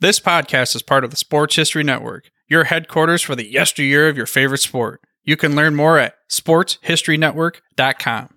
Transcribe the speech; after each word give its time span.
This 0.00 0.18
podcast 0.18 0.74
is 0.74 0.80
part 0.80 1.04
of 1.04 1.10
the 1.10 1.18
Sports 1.18 1.56
History 1.56 1.82
Network, 1.82 2.30
your 2.48 2.64
headquarters 2.64 3.20
for 3.20 3.36
the 3.36 3.44
yesteryear 3.44 4.08
of 4.08 4.16
your 4.16 4.24
favorite 4.24 4.62
sport. 4.62 5.02
You 5.24 5.36
can 5.36 5.54
learn 5.54 5.74
more 5.74 5.98
at 5.98 6.14
sportshistorynetwork.com. 6.30 8.34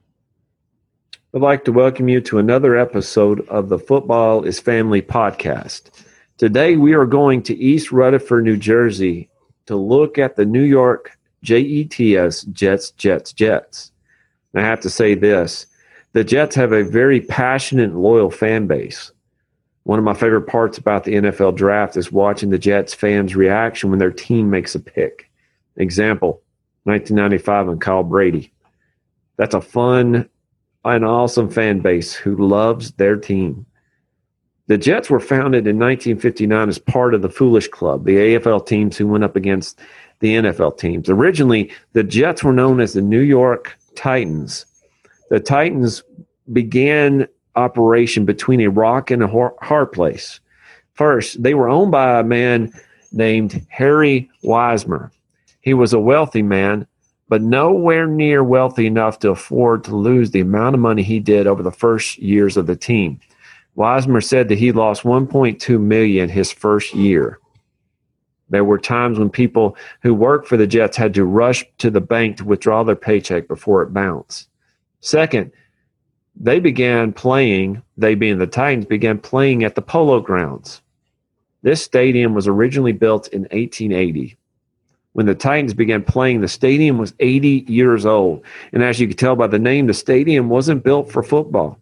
I'd 1.33 1.41
like 1.41 1.63
to 1.63 1.71
welcome 1.71 2.09
you 2.09 2.19
to 2.19 2.37
another 2.37 2.75
episode 2.75 3.47
of 3.47 3.69
the 3.69 3.79
Football 3.79 4.43
is 4.43 4.59
Family 4.59 5.01
podcast. 5.01 5.83
Today 6.37 6.75
we 6.75 6.91
are 6.91 7.05
going 7.05 7.41
to 7.43 7.55
East 7.55 7.93
Rutherford, 7.93 8.43
New 8.43 8.57
Jersey 8.57 9.29
to 9.65 9.77
look 9.77 10.17
at 10.17 10.35
the 10.35 10.45
New 10.45 10.63
York 10.63 11.17
JETS 11.45 12.43
Jets, 12.51 12.91
Jets, 12.91 13.31
Jets. 13.31 13.93
And 14.53 14.61
I 14.61 14.67
have 14.67 14.81
to 14.81 14.89
say 14.89 15.15
this 15.15 15.65
the 16.11 16.25
Jets 16.25 16.57
have 16.57 16.73
a 16.73 16.83
very 16.83 17.21
passionate 17.21 17.91
and 17.91 18.03
loyal 18.03 18.31
fan 18.31 18.67
base. 18.67 19.12
One 19.83 19.99
of 19.99 20.05
my 20.05 20.13
favorite 20.13 20.47
parts 20.47 20.77
about 20.77 21.03
the 21.03 21.13
NFL 21.13 21.55
draft 21.55 21.97
is 21.97 22.11
watching 22.11 22.49
the 22.49 22.57
Jets 22.57 22.93
fans' 22.93 23.35
reaction 23.35 23.89
when 23.89 23.99
their 23.99 24.11
team 24.11 24.49
makes 24.49 24.75
a 24.75 24.79
pick. 24.79 25.29
Example 25.75 26.41
1995 26.83 27.67
and 27.67 27.81
Kyle 27.81 28.03
Brady. 28.03 28.51
That's 29.37 29.55
a 29.55 29.61
fun 29.61 30.29
and 30.85 31.05
awesome 31.05 31.49
fan 31.49 31.79
base 31.79 32.13
who 32.13 32.35
loves 32.35 32.91
their 32.93 33.15
team. 33.15 33.65
The 34.67 34.77
Jets 34.77 35.09
were 35.09 35.19
founded 35.19 35.67
in 35.67 35.77
1959 35.77 36.69
as 36.69 36.79
part 36.79 37.13
of 37.13 37.21
the 37.21 37.29
Foolish 37.29 37.67
Club, 37.67 38.05
the 38.05 38.15
AFL 38.15 38.65
teams 38.65 38.97
who 38.97 39.07
went 39.07 39.23
up 39.23 39.35
against 39.35 39.79
the 40.19 40.35
NFL 40.35 40.77
teams. 40.77 41.09
Originally, 41.09 41.71
the 41.91 42.03
Jets 42.03 42.43
were 42.43 42.53
known 42.53 42.79
as 42.79 42.93
the 42.93 43.01
New 43.01 43.19
York 43.19 43.77
Titans. 43.95 44.65
The 45.29 45.39
Titans 45.39 46.03
began 46.51 47.27
operation 47.55 48.25
between 48.25 48.61
a 48.61 48.69
rock 48.69 49.11
and 49.11 49.23
a 49.23 49.51
hard 49.61 49.91
place. 49.91 50.39
First, 50.93 51.41
they 51.41 51.53
were 51.53 51.69
owned 51.69 51.91
by 51.91 52.19
a 52.19 52.23
man 52.23 52.71
named 53.11 53.65
Harry 53.69 54.29
Wismer. 54.43 55.11
He 55.61 55.73
was 55.73 55.93
a 55.93 55.99
wealthy 55.99 56.41
man, 56.41 56.87
but 57.29 57.41
nowhere 57.41 58.05
near 58.05 58.43
wealthy 58.43 58.85
enough 58.85 59.19
to 59.19 59.31
afford 59.31 59.83
to 59.85 59.95
lose 59.95 60.31
the 60.31 60.41
amount 60.41 60.75
of 60.75 60.81
money 60.81 61.03
he 61.03 61.19
did 61.19 61.47
over 61.47 61.63
the 61.63 61.71
first 61.71 62.17
years 62.19 62.57
of 62.57 62.67
the 62.67 62.75
team. 62.75 63.19
Wismer 63.75 64.21
said 64.21 64.49
that 64.49 64.59
he 64.59 64.71
lost 64.71 65.03
1.2 65.03 65.79
million 65.79 66.29
his 66.29 66.51
first 66.51 66.93
year. 66.93 67.39
There 68.49 68.63
were 68.63 68.77
times 68.77 69.17
when 69.17 69.31
people 69.31 69.75
who 70.01 70.13
worked 70.13 70.47
for 70.47 70.57
the 70.57 70.67
Jets 70.67 70.95
had 70.95 71.13
to 71.15 71.25
rush 71.25 71.65
to 71.79 71.89
the 71.89 72.01
bank 72.01 72.37
to 72.37 72.45
withdraw 72.45 72.83
their 72.83 72.95
paycheck 72.95 73.47
before 73.47 73.81
it 73.81 73.93
bounced. 73.93 74.47
Second, 74.99 75.51
they 76.35 76.59
began 76.59 77.13
playing, 77.13 77.81
they 77.97 78.15
being 78.15 78.39
the 78.39 78.47
Titans, 78.47 78.85
began 78.85 79.19
playing 79.19 79.63
at 79.63 79.75
the 79.75 79.81
Polo 79.81 80.19
Grounds. 80.19 80.81
This 81.61 81.81
stadium 81.81 82.33
was 82.33 82.47
originally 82.47 82.91
built 82.91 83.27
in 83.29 83.43
1880. 83.43 84.35
When 85.13 85.27
the 85.27 85.35
Titans 85.35 85.73
began 85.73 86.03
playing, 86.03 86.41
the 86.41 86.47
stadium 86.47 86.97
was 86.97 87.13
80 87.19 87.65
years 87.67 88.05
old. 88.05 88.43
And 88.73 88.83
as 88.83 88.99
you 88.99 89.07
can 89.07 89.15
tell 89.15 89.35
by 89.35 89.47
the 89.47 89.59
name, 89.59 89.87
the 89.87 89.93
stadium 89.93 90.49
wasn't 90.49 90.83
built 90.83 91.11
for 91.11 91.21
football. 91.21 91.79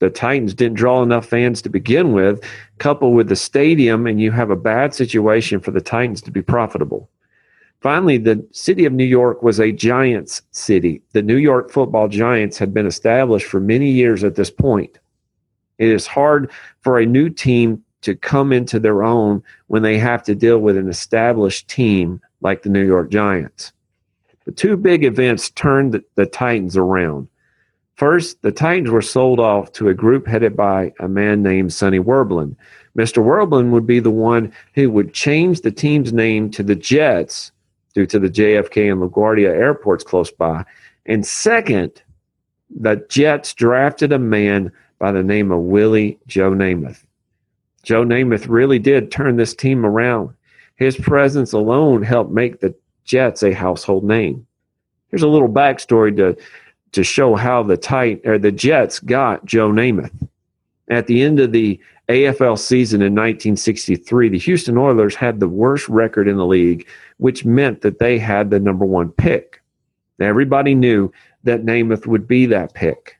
The 0.00 0.10
Titans 0.10 0.54
didn't 0.54 0.76
draw 0.76 1.02
enough 1.02 1.26
fans 1.26 1.62
to 1.62 1.68
begin 1.68 2.12
with, 2.12 2.42
coupled 2.78 3.14
with 3.14 3.28
the 3.28 3.36
stadium, 3.36 4.06
and 4.06 4.20
you 4.20 4.32
have 4.32 4.50
a 4.50 4.56
bad 4.56 4.94
situation 4.94 5.60
for 5.60 5.70
the 5.70 5.80
Titans 5.80 6.20
to 6.22 6.30
be 6.30 6.42
profitable. 6.42 7.08
Finally, 7.84 8.16
the 8.16 8.42
city 8.50 8.86
of 8.86 8.94
New 8.94 9.04
York 9.04 9.42
was 9.42 9.60
a 9.60 9.70
Giants 9.70 10.40
city. 10.52 11.02
The 11.12 11.20
New 11.20 11.36
York 11.36 11.70
football 11.70 12.08
Giants 12.08 12.56
had 12.56 12.72
been 12.72 12.86
established 12.86 13.46
for 13.46 13.60
many 13.60 13.90
years 13.90 14.24
at 14.24 14.36
this 14.36 14.48
point. 14.50 14.98
It 15.76 15.90
is 15.90 16.06
hard 16.06 16.50
for 16.80 16.98
a 16.98 17.04
new 17.04 17.28
team 17.28 17.84
to 18.00 18.16
come 18.16 18.54
into 18.54 18.80
their 18.80 19.02
own 19.02 19.42
when 19.66 19.82
they 19.82 19.98
have 19.98 20.22
to 20.22 20.34
deal 20.34 20.60
with 20.60 20.78
an 20.78 20.88
established 20.88 21.68
team 21.68 22.22
like 22.40 22.62
the 22.62 22.70
New 22.70 22.86
York 22.86 23.10
Giants. 23.10 23.74
The 24.46 24.52
two 24.52 24.78
big 24.78 25.04
events 25.04 25.50
turned 25.50 25.92
the, 25.92 26.02
the 26.14 26.24
Titans 26.24 26.78
around. 26.78 27.28
First, 27.96 28.40
the 28.40 28.50
Titans 28.50 28.88
were 28.88 29.02
sold 29.02 29.38
off 29.38 29.72
to 29.72 29.90
a 29.90 29.94
group 29.94 30.26
headed 30.26 30.56
by 30.56 30.94
a 31.00 31.06
man 31.06 31.42
named 31.42 31.74
Sonny 31.74 31.98
Werblin. 31.98 32.56
Mr. 32.96 33.22
Werblin 33.22 33.72
would 33.72 33.86
be 33.86 34.00
the 34.00 34.10
one 34.10 34.54
who 34.74 34.90
would 34.90 35.12
change 35.12 35.60
the 35.60 35.70
team's 35.70 36.14
name 36.14 36.50
to 36.52 36.62
the 36.62 36.74
Jets 36.74 37.52
due 37.94 38.06
to 38.06 38.18
the 38.18 38.28
JFK 38.28 38.92
and 38.92 39.00
LaGuardia 39.00 39.48
airports 39.48 40.04
close 40.04 40.30
by. 40.30 40.64
And 41.06 41.24
second, 41.24 42.02
the 42.74 43.04
Jets 43.08 43.54
drafted 43.54 44.12
a 44.12 44.18
man 44.18 44.72
by 44.98 45.12
the 45.12 45.22
name 45.22 45.52
of 45.52 45.60
Willie 45.60 46.18
Joe 46.26 46.50
Namath. 46.50 47.04
Joe 47.82 48.04
Namath 48.04 48.48
really 48.48 48.78
did 48.78 49.10
turn 49.10 49.36
this 49.36 49.54
team 49.54 49.84
around. 49.84 50.34
His 50.76 50.96
presence 50.96 51.52
alone 51.52 52.02
helped 52.02 52.32
make 52.32 52.60
the 52.60 52.74
Jets 53.04 53.42
a 53.42 53.52
household 53.52 54.04
name. 54.04 54.46
Here's 55.10 55.22
a 55.22 55.28
little 55.28 55.48
backstory 55.48 56.16
to 56.16 56.36
to 56.92 57.02
show 57.02 57.34
how 57.34 57.62
the 57.62 57.76
tight 57.76 58.20
or 58.24 58.38
the 58.38 58.52
Jets 58.52 59.00
got 59.00 59.44
Joe 59.44 59.70
Namath. 59.70 60.12
At 60.88 61.06
the 61.06 61.22
end 61.22 61.40
of 61.40 61.52
the 61.52 61.80
AFL 62.08 62.58
season 62.58 63.00
in 63.00 63.14
1963, 63.14 64.28
the 64.28 64.38
Houston 64.38 64.76
Oilers 64.76 65.14
had 65.14 65.40
the 65.40 65.48
worst 65.48 65.88
record 65.88 66.28
in 66.28 66.36
the 66.36 66.46
league, 66.46 66.86
which 67.16 67.44
meant 67.44 67.80
that 67.80 67.98
they 67.98 68.18
had 68.18 68.50
the 68.50 68.60
number 68.60 68.84
one 68.84 69.10
pick. 69.10 69.62
Everybody 70.20 70.74
knew 70.74 71.10
that 71.44 71.64
Namath 71.64 72.06
would 72.06 72.28
be 72.28 72.46
that 72.46 72.74
pick. 72.74 73.18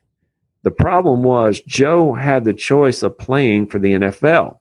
The 0.63 0.71
problem 0.71 1.23
was 1.23 1.61
Joe 1.61 2.13
had 2.13 2.43
the 2.43 2.53
choice 2.53 3.03
of 3.03 3.17
playing 3.17 3.67
for 3.67 3.79
the 3.79 3.93
NFL. 3.93 4.59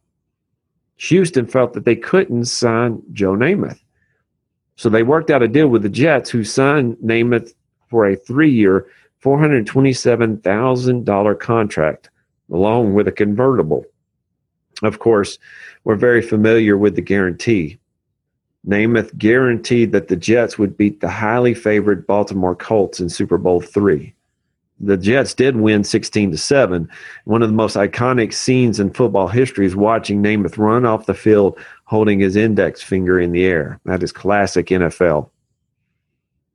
Houston 0.97 1.47
felt 1.47 1.73
that 1.73 1.85
they 1.85 1.97
couldn't 1.97 2.45
sign 2.47 3.03
Joe 3.13 3.33
Namath. 3.33 3.81
So 4.77 4.89
they 4.89 5.03
worked 5.03 5.31
out 5.31 5.43
a 5.43 5.49
deal 5.49 5.69
with 5.69 5.83
the 5.83 5.89
Jets, 5.89 6.31
who 6.31 6.45
signed 6.45 6.97
Namath 6.97 7.53
for 7.89 8.07
a 8.07 8.17
three 8.17 8.51
year, 8.51 8.87
$427,000 9.23 11.41
contract, 11.41 12.11
along 12.53 12.95
with 12.95 13.09
a 13.09 13.13
convertible. 13.13 13.85
Of 14.83 14.99
course, 14.99 15.39
we're 15.85 15.97
very 15.97 16.23
familiar 16.23 16.77
with 16.77 16.97
the 16.97 17.03
guarantee. 17.03 17.79
Namath 18.67 19.17
guaranteed 19.19 19.93
that 19.93 20.09
the 20.09 20.17
Jets 20.17 20.59
would 20.59 20.77
beat 20.77 21.01
the 21.01 21.11
highly 21.11 21.55
favored 21.55 22.07
Baltimore 22.07 22.57
Colts 22.57 23.01
in 23.01 23.09
Super 23.09 23.39
Bowl 23.39 23.61
three. 23.61 24.15
The 24.81 24.97
Jets 24.97 25.35
did 25.35 25.57
win 25.57 25.85
16 25.85 26.33
to 26.33 26.39
7. 26.39 26.89
One 27.25 27.43
of 27.43 27.49
the 27.49 27.55
most 27.55 27.77
iconic 27.77 28.33
scenes 28.33 28.81
in 28.81 28.93
football 28.93 29.29
history 29.29 29.67
is 29.67 29.77
watching 29.77 30.23
Namath 30.23 30.59
run 30.59 30.85
off 30.85 31.07
the 31.07 31.15
field 31.15 31.59
holding 31.85 32.19
his 32.19 32.37
index 32.37 32.83
finger 32.83 33.21
in 33.21 33.33
the 33.33 33.45
air. 33.45 33.79
That 33.85 34.03
is 34.03 34.13
classic 34.13 34.67
NFL. 34.67 35.31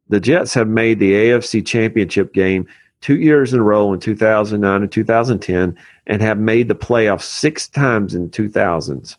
The 0.10 0.20
Jets 0.20 0.54
have 0.56 0.68
made 0.68 1.00
the 1.00 1.14
AFC 1.14 1.66
Championship 1.66 2.34
game 2.34 2.68
two 3.02 3.20
years 3.20 3.54
in 3.54 3.60
a 3.60 3.64
row 3.64 3.94
in 3.94 4.00
2009 4.00 4.82
and 4.82 4.92
2010 4.92 5.78
and 6.08 6.22
have 6.22 6.38
made 6.38 6.68
the 6.68 6.76
playoffs 6.76 7.24
six 7.24 7.68
times 7.68 8.16
in 8.16 8.30
2000s. 8.30 9.16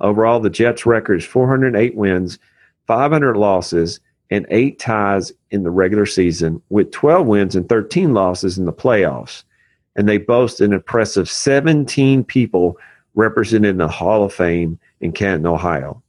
Overall, 0.00 0.40
the 0.40 0.50
Jets' 0.50 0.86
record 0.86 1.20
is 1.20 1.26
408 1.26 1.94
wins, 1.94 2.38
500 2.86 3.36
losses, 3.36 4.00
and 4.30 4.46
eight 4.50 4.78
ties 4.78 5.32
in 5.50 5.62
the 5.62 5.70
regular 5.70 6.06
season, 6.06 6.62
with 6.70 6.92
12 6.92 7.26
wins 7.26 7.56
and 7.56 7.68
13 7.68 8.14
losses 8.14 8.56
in 8.56 8.64
the 8.64 8.72
playoffs. 8.72 9.42
And 9.96 10.08
they 10.08 10.18
boast 10.18 10.60
an 10.60 10.72
impressive 10.72 11.28
17 11.28 12.24
people 12.24 12.78
represented 13.14 13.70
in 13.70 13.78
the 13.78 13.88
Hall 13.88 14.24
of 14.24 14.32
Fame 14.32 14.78
in 15.00 15.12
Canton, 15.12 15.46
Ohio. 15.46 16.02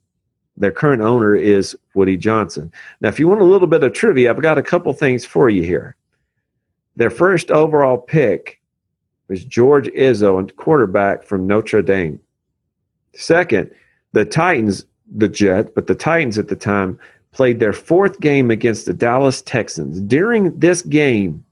Their 0.55 0.71
current 0.71 1.01
owner 1.01 1.35
is 1.35 1.75
Woody 1.95 2.17
Johnson. 2.17 2.71
Now, 3.01 3.09
if 3.09 3.19
you 3.19 3.27
want 3.27 3.41
a 3.41 3.45
little 3.45 3.67
bit 3.67 3.83
of 3.83 3.93
trivia, 3.93 4.29
I've 4.29 4.41
got 4.41 4.59
a 4.59 4.63
couple 4.63 4.93
things 4.93 5.25
for 5.25 5.49
you 5.49 5.63
here. 5.63 5.95
Their 6.95 7.09
first 7.09 7.51
overall 7.51 7.97
pick 7.97 8.61
was 9.27 9.45
George 9.45 9.87
Izzo, 9.89 10.41
a 10.41 10.53
quarterback 10.53 11.23
from 11.23 11.47
Notre 11.47 11.81
Dame. 11.81 12.19
Second, 13.13 13.71
the 14.13 14.25
Titans, 14.25 14.85
the 15.13 15.29
Jet, 15.29 15.73
but 15.73 15.87
the 15.87 15.95
Titans 15.95 16.37
at 16.37 16.49
the 16.49 16.55
time 16.55 16.99
played 17.31 17.59
their 17.59 17.73
fourth 17.73 18.19
game 18.19 18.51
against 18.51 18.85
the 18.85 18.93
Dallas 18.93 19.41
Texans. 19.41 20.01
During 20.01 20.57
this 20.59 20.81
game, 20.81 21.43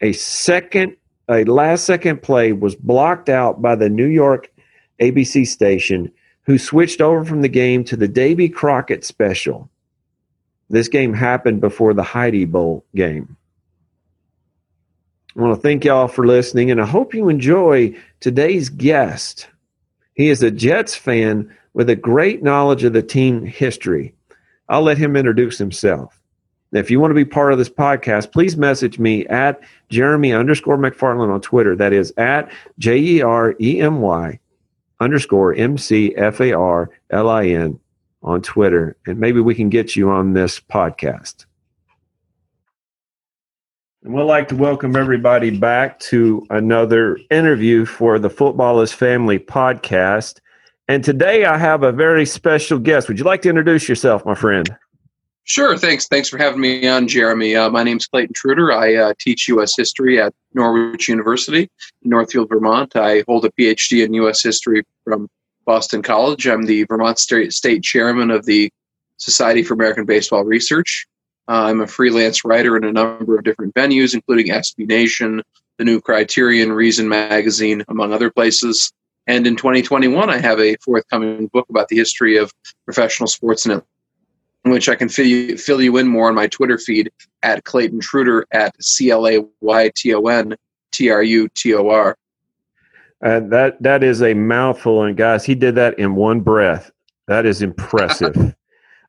a 0.00 0.12
second, 0.12 0.96
a 1.28 1.44
last 1.44 1.84
second 1.84 2.22
play 2.22 2.52
was 2.52 2.76
blocked 2.76 3.28
out 3.28 3.62
by 3.62 3.74
the 3.74 3.88
New 3.88 4.06
York 4.06 4.52
ABC 5.00 5.46
station, 5.46 6.12
who 6.42 6.58
switched 6.58 7.00
over 7.00 7.24
from 7.24 7.42
the 7.42 7.48
game 7.48 7.82
to 7.84 7.96
the 7.96 8.08
Davy 8.08 8.48
Crockett 8.48 9.04
special. 9.04 9.70
This 10.68 10.88
game 10.88 11.14
happened 11.14 11.60
before 11.60 11.94
the 11.94 12.02
Heidi 12.02 12.44
Bowl 12.44 12.84
game. 12.94 13.36
I 15.36 15.42
want 15.42 15.54
to 15.54 15.60
thank 15.60 15.84
y'all 15.84 16.08
for 16.08 16.26
listening, 16.26 16.70
and 16.70 16.80
I 16.80 16.86
hope 16.86 17.12
you 17.12 17.28
enjoy 17.28 17.94
today's 18.20 18.70
guest. 18.70 19.48
He 20.14 20.30
is 20.30 20.42
a 20.42 20.50
Jets 20.50 20.94
fan 20.94 21.54
with 21.74 21.90
a 21.90 21.96
great 21.96 22.42
knowledge 22.42 22.84
of 22.84 22.94
the 22.94 23.02
team 23.02 23.44
history. 23.44 24.14
I'll 24.70 24.80
let 24.80 24.96
him 24.96 25.14
introduce 25.14 25.58
himself. 25.58 26.18
If 26.72 26.90
you 26.90 27.00
want 27.00 27.10
to 27.10 27.14
be 27.14 27.26
part 27.26 27.52
of 27.52 27.58
this 27.58 27.68
podcast, 27.68 28.32
please 28.32 28.56
message 28.56 28.98
me 28.98 29.26
at 29.26 29.60
Jeremy 29.90 30.32
underscore 30.32 30.78
McFarlin 30.78 31.32
on 31.32 31.42
Twitter. 31.42 31.76
That 31.76 31.92
is 31.92 32.14
at 32.16 32.50
J 32.78 32.96
E 32.98 33.22
R 33.22 33.54
E 33.60 33.80
M 33.80 34.00
Y 34.00 34.40
underscore 35.00 35.54
M 35.54 35.76
C 35.76 36.14
F 36.16 36.40
A 36.40 36.54
R 36.54 36.90
L 37.10 37.28
I 37.28 37.46
N 37.46 37.78
on 38.22 38.40
Twitter. 38.40 38.96
And 39.06 39.20
maybe 39.20 39.40
we 39.40 39.54
can 39.54 39.68
get 39.68 39.96
you 39.96 40.08
on 40.10 40.32
this 40.32 40.58
podcast. 40.58 41.44
And 44.06 44.14
we'd 44.14 44.22
like 44.22 44.46
to 44.50 44.54
welcome 44.54 44.94
everybody 44.94 45.50
back 45.50 45.98
to 45.98 46.46
another 46.50 47.18
interview 47.28 47.84
for 47.84 48.20
the 48.20 48.30
Football 48.30 48.80
is 48.80 48.92
Family 48.92 49.40
podcast. 49.40 50.38
And 50.86 51.02
today 51.02 51.44
I 51.44 51.58
have 51.58 51.82
a 51.82 51.90
very 51.90 52.24
special 52.24 52.78
guest. 52.78 53.08
Would 53.08 53.18
you 53.18 53.24
like 53.24 53.42
to 53.42 53.48
introduce 53.48 53.88
yourself, 53.88 54.24
my 54.24 54.36
friend? 54.36 54.72
Sure. 55.42 55.76
Thanks. 55.76 56.06
Thanks 56.06 56.28
for 56.28 56.38
having 56.38 56.60
me 56.60 56.86
on, 56.86 57.08
Jeremy. 57.08 57.56
Uh, 57.56 57.68
my 57.68 57.82
name's 57.82 58.06
Clayton 58.06 58.32
Trutor. 58.32 58.72
I 58.72 58.94
uh, 58.94 59.14
teach 59.18 59.48
U.S. 59.48 59.76
history 59.76 60.22
at 60.22 60.32
Norwich 60.54 61.08
University 61.08 61.68
Northfield, 62.04 62.48
Vermont. 62.48 62.94
I 62.94 63.24
hold 63.26 63.44
a 63.44 63.50
PhD 63.50 64.04
in 64.04 64.14
U.S. 64.14 64.40
history 64.40 64.84
from 65.02 65.28
Boston 65.64 66.02
College. 66.02 66.46
I'm 66.46 66.66
the 66.66 66.84
Vermont 66.84 67.18
State, 67.18 67.52
State 67.52 67.82
Chairman 67.82 68.30
of 68.30 68.46
the 68.46 68.70
Society 69.16 69.64
for 69.64 69.74
American 69.74 70.04
Baseball 70.04 70.44
Research. 70.44 71.08
Uh, 71.48 71.64
I'm 71.64 71.80
a 71.80 71.86
freelance 71.86 72.44
writer 72.44 72.76
in 72.76 72.84
a 72.84 72.92
number 72.92 73.38
of 73.38 73.44
different 73.44 73.74
venues, 73.74 74.14
including 74.14 74.48
SB 74.48 74.86
Nation, 74.86 75.42
the 75.78 75.84
New 75.84 76.00
Criterion, 76.00 76.72
Reason 76.72 77.08
Magazine, 77.08 77.84
among 77.88 78.12
other 78.12 78.30
places. 78.30 78.92
And 79.26 79.46
in 79.46 79.56
2021, 79.56 80.30
I 80.30 80.38
have 80.38 80.60
a 80.60 80.76
forthcoming 80.76 81.48
book 81.48 81.66
about 81.68 81.88
the 81.88 81.96
history 81.96 82.36
of 82.36 82.52
professional 82.84 83.26
sports 83.28 83.66
in 83.66 83.82
which 84.64 84.88
I 84.88 84.96
can 84.96 85.08
fill 85.08 85.26
you, 85.26 85.56
fill 85.56 85.80
you 85.80 85.96
in 85.96 86.08
more 86.08 86.28
on 86.28 86.34
my 86.34 86.48
Twitter 86.48 86.78
feed 86.78 87.10
at 87.42 87.64
Clayton 87.64 88.00
Trutor 88.00 88.44
at 88.52 88.74
C 88.82 89.10
L 89.10 89.26
A 89.28 89.44
Y 89.60 89.90
T 89.94 90.14
O 90.14 90.22
N 90.22 90.56
T 90.92 91.10
R 91.10 91.22
U 91.22 91.48
T 91.54 91.74
O 91.74 91.88
R. 91.88 92.16
And 93.20 93.50
that 93.52 93.80
that 93.82 94.02
is 94.02 94.22
a 94.22 94.34
mouthful, 94.34 95.02
and 95.02 95.16
guys, 95.16 95.44
he 95.44 95.54
did 95.54 95.74
that 95.76 95.98
in 95.98 96.16
one 96.16 96.40
breath. 96.40 96.90
That 97.28 97.46
is 97.46 97.62
impressive. 97.62 98.54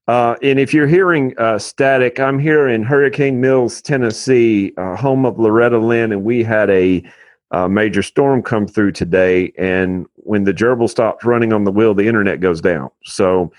Uh, 0.07 0.35
and 0.41 0.57
if 0.57 0.73
you're 0.73 0.87
hearing 0.87 1.37
uh, 1.37 1.59
static, 1.59 2.19
I'm 2.19 2.39
here 2.39 2.67
in 2.67 2.83
Hurricane 2.83 3.41
Mills, 3.41 3.81
Tennessee, 3.81 4.73
uh, 4.77 4.95
home 4.95 5.25
of 5.25 5.37
Loretta 5.37 5.79
Lynn, 5.79 6.13
and 6.13 6.23
we 6.23 6.43
had 6.43 6.69
a 6.69 7.03
uh, 7.51 7.67
major 7.67 8.01
storm 8.01 8.41
come 8.41 8.67
through 8.67 8.93
today. 8.93 9.51
And 9.57 10.05
when 10.15 10.45
the 10.45 10.53
gerbil 10.53 10.89
stops 10.89 11.25
running 11.25 11.51
on 11.51 11.65
the 11.65 11.71
wheel, 11.71 11.93
the 11.93 12.07
internet 12.07 12.39
goes 12.39 12.61
down. 12.61 12.89
So 13.03 13.51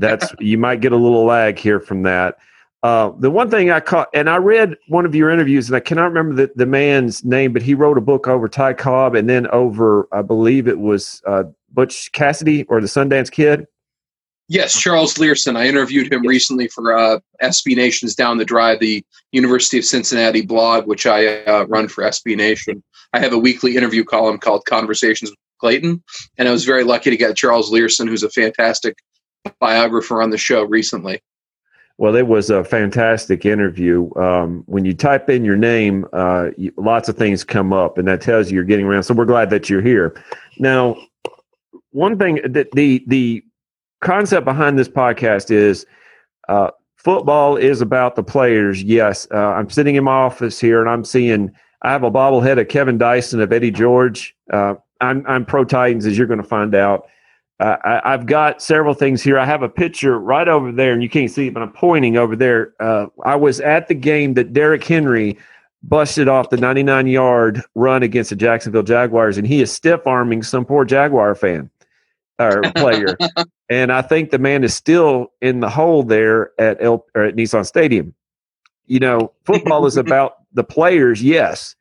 that's 0.00 0.34
you 0.40 0.58
might 0.58 0.80
get 0.80 0.92
a 0.92 0.96
little 0.96 1.24
lag 1.24 1.58
here 1.58 1.80
from 1.80 2.02
that. 2.02 2.36
Uh, 2.82 3.10
the 3.18 3.30
one 3.30 3.50
thing 3.50 3.70
I 3.70 3.80
caught, 3.80 4.08
and 4.12 4.28
I 4.28 4.36
read 4.36 4.76
one 4.88 5.06
of 5.06 5.14
your 5.14 5.30
interviews, 5.30 5.68
and 5.68 5.76
I 5.76 5.80
cannot 5.80 6.12
remember 6.12 6.34
the, 6.34 6.52
the 6.54 6.66
man's 6.66 7.24
name, 7.24 7.52
but 7.52 7.62
he 7.62 7.74
wrote 7.74 7.96
a 7.96 8.02
book 8.02 8.28
over 8.28 8.48
Ty 8.48 8.74
Cobb 8.74 9.14
and 9.14 9.28
then 9.28 9.46
over, 9.48 10.06
I 10.12 10.20
believe 10.22 10.68
it 10.68 10.78
was 10.78 11.22
uh, 11.26 11.44
Butch 11.72 12.12
Cassidy 12.12 12.64
or 12.64 12.80
the 12.82 12.86
Sundance 12.86 13.30
Kid. 13.30 13.66
Yes, 14.48 14.80
Charles 14.80 15.14
Leerhsen. 15.14 15.56
I 15.56 15.66
interviewed 15.66 16.12
him 16.12 16.24
recently 16.24 16.68
for 16.68 16.96
uh, 16.96 17.18
SB 17.42 17.74
Nation's 17.74 18.14
Down 18.14 18.38
the 18.38 18.44
Drive, 18.44 18.78
the 18.78 19.04
University 19.32 19.78
of 19.78 19.84
Cincinnati 19.84 20.42
blog, 20.42 20.86
which 20.86 21.04
I 21.04 21.42
uh, 21.44 21.66
run 21.66 21.88
for 21.88 22.04
SB 22.04 22.36
Nation. 22.36 22.82
I 23.12 23.18
have 23.18 23.32
a 23.32 23.38
weekly 23.38 23.76
interview 23.76 24.04
column 24.04 24.38
called 24.38 24.64
Conversations 24.64 25.30
with 25.30 25.38
Clayton, 25.58 26.02
and 26.38 26.48
I 26.48 26.52
was 26.52 26.64
very 26.64 26.84
lucky 26.84 27.10
to 27.10 27.16
get 27.16 27.36
Charles 27.36 27.72
Leerhsen, 27.72 28.08
who's 28.08 28.22
a 28.22 28.30
fantastic 28.30 28.98
biographer 29.58 30.22
on 30.22 30.30
the 30.30 30.38
show 30.38 30.62
recently. 30.62 31.20
Well, 31.98 32.14
it 32.14 32.26
was 32.26 32.50
a 32.50 32.62
fantastic 32.62 33.46
interview. 33.46 34.14
Um, 34.16 34.62
when 34.66 34.84
you 34.84 34.92
type 34.92 35.30
in 35.30 35.44
your 35.44 35.56
name, 35.56 36.06
uh, 36.12 36.50
you, 36.56 36.72
lots 36.76 37.08
of 37.08 37.16
things 37.16 37.42
come 37.42 37.72
up, 37.72 37.98
and 37.98 38.06
that 38.06 38.20
tells 38.20 38.50
you 38.50 38.56
you're 38.56 38.64
getting 38.64 38.84
around. 38.84 39.04
So 39.04 39.14
we're 39.14 39.24
glad 39.24 39.50
that 39.50 39.70
you're 39.70 39.80
here. 39.80 40.14
Now, 40.58 40.98
one 41.90 42.18
thing 42.18 42.40
that 42.44 42.70
the 42.72 43.02
the 43.06 43.42
concept 44.06 44.44
behind 44.44 44.78
this 44.78 44.88
podcast 44.88 45.50
is 45.50 45.84
uh, 46.48 46.70
football 46.96 47.56
is 47.56 47.80
about 47.80 48.14
the 48.14 48.22
players. 48.22 48.82
Yes, 48.82 49.26
uh, 49.34 49.36
I'm 49.36 49.68
sitting 49.68 49.96
in 49.96 50.04
my 50.04 50.12
office 50.12 50.60
here, 50.60 50.80
and 50.80 50.88
I'm 50.88 51.04
seeing 51.04 51.50
I 51.82 51.90
have 51.90 52.04
a 52.04 52.10
bobblehead 52.10 52.60
of 52.60 52.68
Kevin 52.68 52.98
Dyson 52.98 53.40
of 53.40 53.52
Eddie 53.52 53.72
George. 53.72 54.34
Uh, 54.52 54.74
I'm 55.00 55.26
I'm 55.26 55.44
pro 55.44 55.64
Titans, 55.64 56.06
as 56.06 56.16
you're 56.16 56.28
going 56.28 56.40
to 56.40 56.48
find 56.48 56.74
out. 56.74 57.06
Uh, 57.58 57.76
I, 58.04 58.10
have 58.10 58.26
got 58.26 58.60
several 58.60 58.92
things 58.92 59.22
here. 59.22 59.38
I 59.38 59.46
have 59.46 59.62
a 59.62 59.68
picture 59.68 60.18
right 60.18 60.46
over 60.46 60.70
there, 60.70 60.92
and 60.92 61.02
you 61.02 61.08
can't 61.08 61.30
see 61.30 61.46
it, 61.46 61.54
but 61.54 61.62
I'm 61.62 61.72
pointing 61.72 62.18
over 62.18 62.36
there. 62.36 62.74
Uh, 62.78 63.06
I 63.24 63.34
was 63.34 63.60
at 63.60 63.88
the 63.88 63.94
game 63.94 64.34
that 64.34 64.52
Derrick 64.52 64.84
Henry 64.84 65.38
busted 65.82 66.28
off 66.28 66.50
the 66.50 66.58
99 66.58 67.06
yard 67.06 67.62
run 67.74 68.02
against 68.02 68.28
the 68.28 68.36
Jacksonville 68.36 68.82
Jaguars, 68.82 69.38
and 69.38 69.46
he 69.46 69.62
is 69.62 69.72
stiff 69.72 70.06
arming 70.06 70.42
some 70.42 70.66
poor 70.66 70.84
Jaguar 70.84 71.34
fan 71.34 71.70
or 72.38 72.62
player. 72.76 73.16
and 73.70 73.92
I 73.92 74.02
think 74.02 74.30
the 74.30 74.38
man 74.38 74.64
is 74.64 74.74
still 74.74 75.32
in 75.40 75.60
the 75.60 75.68
hole 75.68 76.02
there 76.02 76.52
at 76.60 76.82
El, 76.82 77.04
or 77.14 77.24
at 77.24 77.36
Nissan 77.36 77.66
Stadium. 77.66 78.14
You 78.86 79.00
know, 79.00 79.32
football 79.44 79.86
is 79.86 79.96
about 79.96 80.36
the 80.52 80.64
players, 80.64 81.22
yes, 81.22 81.74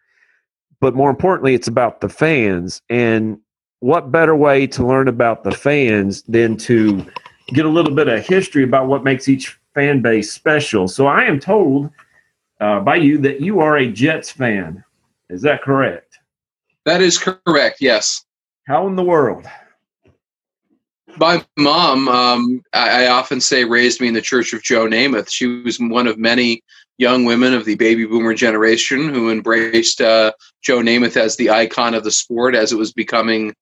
but 0.79 0.95
more 0.95 1.09
importantly, 1.09 1.53
it's 1.53 1.67
about 1.67 2.01
the 2.01 2.09
fans. 2.09 2.81
And 2.89 3.39
what 3.79 4.11
better 4.11 4.35
way 4.35 4.67
to 4.67 4.85
learn 4.85 5.07
about 5.07 5.43
the 5.43 5.51
fans 5.51 6.23
than 6.23 6.57
to 6.57 7.05
get 7.49 7.65
a 7.65 7.69
little 7.69 7.93
bit 7.93 8.07
of 8.07 8.25
history 8.25 8.63
about 8.63 8.87
what 8.87 9.03
makes 9.03 9.27
each 9.27 9.57
fan 9.73 10.01
base 10.01 10.31
special? 10.31 10.87
So 10.87 11.07
I 11.07 11.23
am 11.23 11.39
told 11.39 11.91
uh, 12.59 12.79
by 12.79 12.95
you 12.95 13.17
that 13.19 13.41
you 13.41 13.59
are 13.59 13.77
a 13.77 13.91
Jets 13.91 14.31
fan. 14.31 14.83
Is 15.29 15.41
that 15.41 15.61
correct? 15.61 16.19
That 16.85 17.01
is 17.01 17.17
correct. 17.17 17.77
Yes. 17.81 18.23
How 18.67 18.87
in 18.87 18.95
the 18.95 19.03
world? 19.03 19.45
My 21.17 21.43
mom, 21.57 22.09
um, 22.09 22.61
I, 22.73 23.05
I, 23.05 23.07
often 23.07 23.39
say, 23.39 23.63
raised 23.63 24.01
me 24.01 24.07
in 24.09 24.13
the 24.13 24.21
Church 24.21 24.53
of 24.53 24.63
Joe 24.63 24.85
Namath. 24.85 25.29
She 25.31 25.47
was 25.47 25.79
one 25.79 26.07
of 26.07 26.17
many 26.17 26.61
young 26.97 27.25
women 27.25 27.53
of 27.53 27.65
the 27.65 27.75
baby 27.75 28.05
boomer 28.05 28.33
generation 28.33 29.13
who 29.13 29.29
embraced 29.29 30.01
uh, 30.01 30.31
Joe 30.61 30.79
Namath 30.79 31.17
as 31.17 31.35
the 31.35 31.49
icon 31.49 31.93
of 31.93 32.03
the 32.03 32.11
sport 32.11 32.55
as 32.55 32.71
it 32.71 32.77
was 32.77 32.91
becoming 32.91 33.53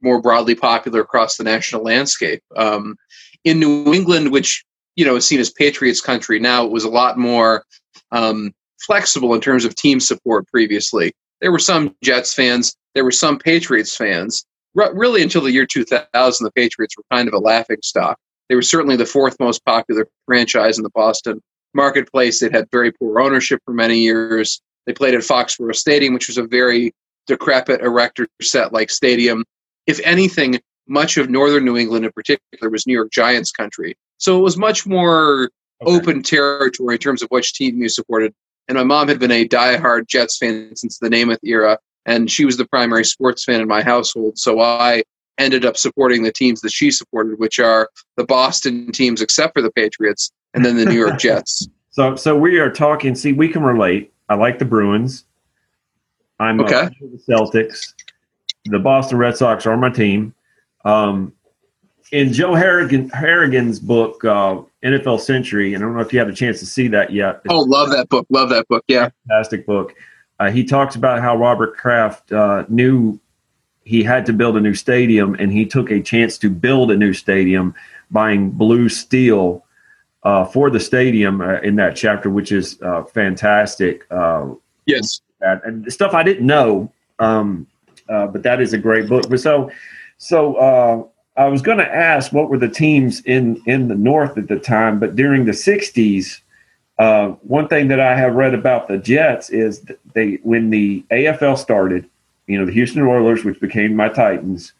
more 0.00 0.20
broadly 0.20 0.54
popular 0.54 1.00
across 1.00 1.36
the 1.36 1.44
national 1.44 1.82
landscape. 1.82 2.42
Um, 2.56 2.96
in 3.44 3.60
New 3.60 3.92
England, 3.92 4.32
which 4.32 4.64
you 4.96 5.04
know 5.04 5.16
is 5.16 5.26
seen 5.26 5.40
as 5.40 5.50
Patriots 5.50 6.00
country 6.00 6.38
now, 6.38 6.64
it 6.64 6.72
was 6.72 6.84
a 6.84 6.90
lot 6.90 7.18
more 7.18 7.64
um, 8.12 8.52
flexible 8.80 9.34
in 9.34 9.40
terms 9.40 9.64
of 9.64 9.74
team 9.74 10.00
support. 10.00 10.48
Previously, 10.48 11.12
there 11.40 11.52
were 11.52 11.58
some 11.58 11.94
Jets 12.02 12.34
fans, 12.34 12.76
there 12.94 13.04
were 13.04 13.12
some 13.12 13.38
Patriots 13.38 13.96
fans. 13.96 14.44
R- 14.78 14.94
really, 14.94 15.22
until 15.22 15.42
the 15.42 15.52
year 15.52 15.66
2000, 15.66 16.44
the 16.44 16.50
Patriots 16.52 16.96
were 16.96 17.04
kind 17.10 17.28
of 17.28 17.34
a 17.34 17.38
laughing 17.38 17.78
stock. 17.82 18.18
They 18.48 18.54
were 18.54 18.62
certainly 18.62 18.96
the 18.96 19.06
fourth 19.06 19.36
most 19.40 19.64
popular 19.64 20.06
franchise 20.26 20.78
in 20.78 20.84
the 20.84 20.90
Boston 20.90 21.40
marketplace. 21.74 22.40
They'd 22.40 22.54
had 22.54 22.68
very 22.70 22.92
poor 22.92 23.20
ownership 23.20 23.60
for 23.64 23.74
many 23.74 23.98
years. 23.98 24.60
They 24.86 24.92
played 24.92 25.14
at 25.14 25.22
Foxborough 25.22 25.74
Stadium, 25.74 26.14
which 26.14 26.28
was 26.28 26.38
a 26.38 26.46
very 26.46 26.92
decrepit 27.26 27.80
erector 27.80 28.28
set 28.40 28.72
like 28.72 28.88
stadium 28.88 29.44
if 29.86 30.00
anything, 30.04 30.60
much 30.88 31.16
of 31.16 31.30
northern 31.30 31.64
New 31.64 31.76
England 31.76 32.04
in 32.04 32.12
particular 32.12 32.70
was 32.70 32.86
New 32.86 32.92
York 32.92 33.10
Giants 33.10 33.50
country. 33.50 33.96
So 34.18 34.38
it 34.38 34.42
was 34.42 34.56
much 34.56 34.86
more 34.86 35.50
okay. 35.82 35.96
open 35.96 36.22
territory 36.22 36.96
in 36.96 37.00
terms 37.00 37.22
of 37.22 37.28
which 37.30 37.54
team 37.54 37.80
you 37.80 37.88
supported. 37.88 38.32
And 38.68 38.76
my 38.76 38.84
mom 38.84 39.08
had 39.08 39.18
been 39.18 39.30
a 39.30 39.46
diehard 39.46 40.08
Jets 40.08 40.38
fan 40.38 40.74
since 40.74 40.98
the 40.98 41.08
Namath 41.08 41.38
era, 41.44 41.78
and 42.06 42.30
she 42.30 42.44
was 42.44 42.56
the 42.56 42.66
primary 42.66 43.04
sports 43.04 43.44
fan 43.44 43.60
in 43.60 43.68
my 43.68 43.82
household. 43.82 44.38
So 44.38 44.60
I 44.60 45.02
ended 45.38 45.66
up 45.66 45.76
supporting 45.76 46.22
the 46.22 46.32
teams 46.32 46.62
that 46.62 46.72
she 46.72 46.90
supported, 46.90 47.38
which 47.38 47.58
are 47.58 47.90
the 48.16 48.24
Boston 48.24 48.90
teams, 48.92 49.20
except 49.20 49.54
for 49.54 49.60
the 49.60 49.70
Patriots, 49.72 50.32
and 50.54 50.64
then 50.64 50.76
the 50.76 50.86
New 50.86 50.98
York 50.98 51.18
Jets. 51.18 51.68
So, 51.90 52.16
so 52.16 52.36
we 52.36 52.58
are 52.58 52.70
talking. 52.70 53.14
See, 53.14 53.32
we 53.34 53.48
can 53.48 53.62
relate. 53.62 54.12
I 54.28 54.34
like 54.36 54.58
the 54.58 54.64
Bruins. 54.64 55.24
I'm 56.38 56.60
okay. 56.60 56.88
the 57.00 57.20
Celtics 57.28 57.92
the 58.70 58.78
Boston 58.78 59.18
Red 59.18 59.36
Sox 59.36 59.66
are 59.66 59.76
my 59.76 59.90
team. 59.90 60.34
Um, 60.84 61.32
in 62.12 62.32
Joe 62.32 62.54
Horrigan, 62.54 63.10
Horrigan's 63.10 63.80
book, 63.80 64.24
uh, 64.24 64.62
NFL 64.84 65.20
Century, 65.20 65.74
and 65.74 65.82
I 65.82 65.86
don't 65.86 65.96
know 65.96 66.02
if 66.02 66.12
you 66.12 66.18
had 66.18 66.28
a 66.28 66.34
chance 66.34 66.60
to 66.60 66.66
see 66.66 66.88
that 66.88 67.12
yet. 67.12 67.40
Oh, 67.48 67.60
love 67.60 67.90
that 67.90 68.08
book. 68.08 68.26
Love 68.30 68.48
that 68.50 68.68
book. 68.68 68.84
Yeah. 68.86 69.10
Fantastic 69.28 69.66
book. 69.66 69.94
Uh, 70.38 70.50
he 70.50 70.64
talks 70.64 70.96
about 70.96 71.20
how 71.20 71.36
Robert 71.36 71.76
Kraft 71.76 72.30
uh, 72.32 72.64
knew 72.68 73.18
he 73.84 74.02
had 74.02 74.26
to 74.26 74.32
build 74.32 74.56
a 74.56 74.60
new 74.60 74.74
stadium, 74.74 75.34
and 75.34 75.52
he 75.52 75.64
took 75.64 75.90
a 75.90 76.02
chance 76.02 76.36
to 76.38 76.50
build 76.50 76.90
a 76.90 76.96
new 76.96 77.12
stadium, 77.12 77.74
buying 78.10 78.50
blue 78.50 78.88
steel 78.88 79.64
uh, 80.24 80.44
for 80.44 80.70
the 80.70 80.80
stadium 80.80 81.40
uh, 81.40 81.60
in 81.60 81.76
that 81.76 81.94
chapter, 81.94 82.28
which 82.28 82.50
is 82.50 82.82
uh, 82.82 83.04
fantastic. 83.04 84.04
Uh, 84.10 84.54
yes, 84.86 85.20
that 85.38 85.64
and 85.64 85.90
stuff 85.92 86.14
I 86.14 86.24
didn't 86.24 86.46
know, 86.46 86.92
um, 87.20 87.68
uh, 88.08 88.26
but 88.26 88.42
that 88.42 88.60
is 88.60 88.72
a 88.72 88.78
great 88.78 89.08
book. 89.08 89.30
But 89.30 89.38
so, 89.38 89.70
so 90.18 90.56
uh, 90.56 91.04
I 91.40 91.46
was 91.46 91.62
going 91.62 91.78
to 91.78 91.88
ask 91.88 92.32
what 92.32 92.50
were 92.50 92.58
the 92.58 92.68
teams 92.68 93.20
in 93.20 93.62
in 93.66 93.86
the 93.86 93.94
North 93.94 94.36
at 94.36 94.48
the 94.48 94.58
time, 94.58 94.98
but 94.98 95.14
during 95.14 95.44
the 95.44 95.52
'60s. 95.52 96.40
One 96.98 97.68
thing 97.68 97.88
that 97.88 98.00
I 98.00 98.16
have 98.16 98.34
read 98.34 98.54
about 98.54 98.88
the 98.88 98.98
Jets 98.98 99.50
is 99.50 99.84
they, 100.14 100.34
when 100.42 100.70
the 100.70 101.04
AFL 101.10 101.58
started, 101.58 102.08
you 102.46 102.58
know, 102.58 102.64
the 102.64 102.72
Houston 102.72 103.02
Oilers, 103.02 103.44
which 103.44 103.60
became 103.60 103.94
my 103.94 104.08
Titans, 104.08 104.72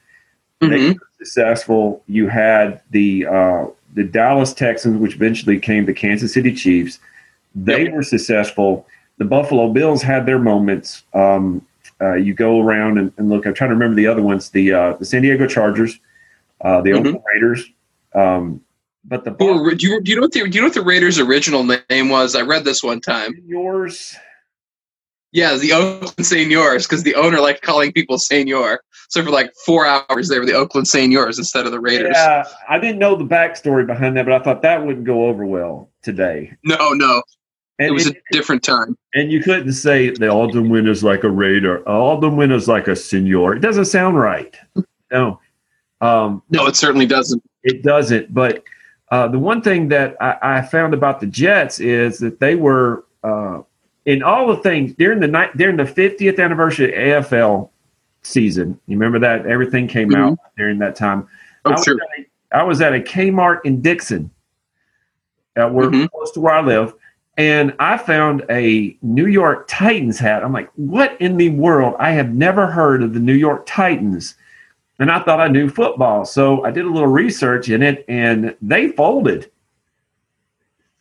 mm-hmm. 0.61 0.70
they 0.70 0.92
were 0.92 1.08
successful. 1.18 2.02
You 2.06 2.28
had 2.28 2.80
the 2.90 3.26
uh, 3.26 3.66
the 3.94 4.04
Dallas 4.04 4.52
Texans, 4.52 4.99
which 4.99 5.14
eventually 5.14 5.56
became 5.56 5.87
the 5.87 5.94
Kansas 5.94 6.32
City 6.32 6.54
Chiefs. 6.54 6.99
They 7.54 7.85
yep. 7.85 7.94
were 7.94 8.02
successful. 8.02 8.87
The 9.18 9.25
Buffalo 9.25 9.73
Bills 9.73 10.02
had 10.02 10.26
their 10.26 10.38
moments. 10.38 11.04
Um, 11.14 11.66
uh, 12.00 12.14
you 12.14 12.35
go 12.35 12.61
around 12.61 12.99
and, 12.99 13.12
and, 13.16 13.30
look. 13.30 13.46
I'm 13.46 13.54
trying 13.54 13.70
to 13.70 13.75
remember 13.75 13.96
the 13.96 14.06
other 14.06 14.23
ones. 14.23 14.50
The 14.50 14.73
uh, 14.73 14.92
the 14.94 15.04
San 15.04 15.23
Diego 15.23 15.46
Chargers, 15.46 15.99
uh, 16.61 16.82
the 16.82 16.90
mm-hmm. 16.90 16.99
Oakland 16.99 17.25
Raiders. 17.35 17.70
Um, 18.14 18.61
but 19.06 19.25
the 19.25 19.30
do, 19.30 19.86
you, 19.86 20.00
do 20.00 20.10
you 20.10 20.16
know 20.16 20.22
what 20.22 20.32
the 20.32 20.48
do 20.48 20.50
you 20.50 20.60
know 20.60 20.66
what 20.66 20.75
the 20.75 20.82
Raiders' 20.82 21.18
original 21.18 21.62
name 21.62 22.08
was? 22.08 22.34
I 22.34 22.42
read 22.42 22.64
this 22.64 22.82
one 22.82 23.00
time. 23.00 23.34
Yours. 23.46 24.16
Yeah, 25.32 25.56
the 25.56 25.72
Oakland 25.72 26.26
Seniors, 26.26 26.86
because 26.86 27.02
the 27.02 27.14
owner 27.14 27.40
liked 27.40 27.60
calling 27.60 27.92
people 27.92 28.18
Senior. 28.18 28.80
So 29.08 29.22
for 29.22 29.30
like 29.30 29.52
four 29.66 29.86
hours, 29.86 30.28
they 30.28 30.38
were 30.38 30.46
the 30.46 30.54
Oakland 30.54 30.88
Seniors 30.88 31.38
instead 31.38 31.66
of 31.66 31.72
the 31.72 31.80
Raiders. 31.80 32.14
Yeah, 32.14 32.44
I 32.68 32.78
didn't 32.78 32.98
know 32.98 33.16
the 33.16 33.25
backstory 33.25 33.86
behind 33.86 34.16
that, 34.16 34.25
but 34.25 34.32
I 34.32 34.42
thought 34.42 34.62
that 34.62 34.84
wouldn't 34.86 35.04
go 35.04 35.26
over 35.26 35.44
well 35.44 35.90
today. 36.02 36.56
No, 36.64 36.92
no. 36.92 37.22
And 37.78 37.88
it 37.88 37.92
was 37.92 38.06
it, 38.06 38.16
a 38.16 38.32
different 38.32 38.62
time. 38.62 38.96
And 39.14 39.30
you 39.30 39.42
couldn't 39.42 39.72
say 39.72 40.10
the 40.10 40.30
Alden 40.30 40.70
winner's 40.70 41.04
like 41.04 41.22
a 41.22 41.30
Raider. 41.30 41.86
Alden 41.86 42.36
winner's 42.36 42.66
like 42.66 42.88
a 42.88 42.96
Senior. 42.96 43.54
It 43.54 43.60
doesn't 43.60 43.84
sound 43.84 44.18
right. 44.18 44.56
No. 45.12 45.38
Um, 46.00 46.42
no, 46.48 46.66
it 46.66 46.76
certainly 46.76 47.06
doesn't. 47.06 47.42
It 47.62 47.82
doesn't. 47.82 48.32
But 48.32 48.64
uh, 49.10 49.28
the 49.28 49.38
one 49.38 49.62
thing 49.62 49.88
that 49.88 50.16
I, 50.20 50.38
I, 50.42 50.62
found 50.62 50.92
about 50.92 51.20
the 51.20 51.26
Jets 51.26 51.78
is 51.78 52.18
that 52.18 52.40
they 52.40 52.56
were 52.56 53.04
uh, 53.22 53.62
in 54.04 54.22
all 54.22 54.48
the 54.48 54.56
things 54.56 54.94
during 54.94 55.20
the 55.20 55.28
night 55.28 55.56
during 55.56 55.76
the 55.76 55.84
50th 55.84 56.42
anniversary 56.42 57.12
of 57.12 57.26
AFL 57.26 57.70
season. 58.22 58.78
You 58.86 58.98
remember 58.98 59.20
that 59.20 59.46
everything 59.46 59.86
came 59.86 60.10
mm-hmm. 60.10 60.32
out 60.32 60.38
during 60.56 60.78
that 60.80 60.96
time. 60.96 61.28
Oh, 61.64 61.72
I, 61.72 61.82
sure. 61.82 61.94
was 61.94 62.02
a, 62.18 62.56
I 62.56 62.62
was 62.64 62.80
at 62.80 62.94
a 62.94 63.00
Kmart 63.00 63.60
in 63.64 63.80
Dixon, 63.80 64.30
uh, 65.56 65.68
where 65.68 65.88
mm-hmm. 65.88 66.06
close 66.06 66.32
to 66.32 66.40
where 66.40 66.54
I 66.54 66.62
live, 66.62 66.92
and 67.36 67.75
I 67.78 67.98
found 67.98 68.44
a 68.50 68.96
New 69.02 69.26
York 69.26 69.66
Titans 69.68 70.18
hat. 70.18 70.42
I'm 70.42 70.52
like, 70.52 70.70
what 70.75 71.20
in 71.20 71.36
the 71.36 71.50
world? 71.50 71.94
I 71.98 72.10
have 72.12 72.34
never 72.34 72.66
heard 72.66 73.02
of 73.02 73.14
the 73.14 73.20
New 73.20 73.34
York 73.34 73.66
Titans. 73.66 74.34
And 74.99 75.11
I 75.11 75.21
thought 75.21 75.41
I 75.41 75.49
knew 75.49 75.69
football. 75.69 76.25
So 76.25 76.65
I 76.65 76.71
did 76.71 76.87
a 76.87 76.91
little 76.91 77.09
research 77.09 77.69
in 77.69 77.83
it 77.83 78.05
and 78.09 78.57
they 78.62 78.88
folded. 78.88 79.50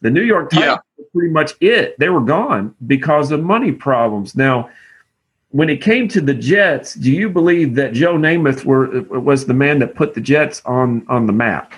The 0.02 0.10
New 0.10 0.24
York 0.24 0.50
Times 0.50 0.66
yeah. 0.66 0.78
were 0.98 1.06
pretty 1.14 1.32
much 1.32 1.54
it. 1.62 1.98
They 1.98 2.10
were 2.10 2.22
gone 2.22 2.76
because 2.88 3.32
of 3.32 3.42
money 3.42 3.72
problems. 3.72 4.36
Now, 4.36 4.70
when 5.50 5.70
it 5.70 5.82
came 5.82 6.10
to 6.10 6.20
the 6.20 6.34
Jets, 6.34 6.96
do 6.96 7.10
you 7.10 7.30
believe 7.30 7.76
that 7.76 7.94
Joe 7.94 8.16
Namath 8.16 8.66
were 8.66 9.02
was 9.20 9.46
the 9.46 9.54
man 9.54 9.80
that 9.80 9.96
put 9.96 10.14
the 10.14 10.20
Jets 10.20 10.62
on 10.66 11.06
on 11.08 11.26
the 11.26 11.34
map? 11.34 11.74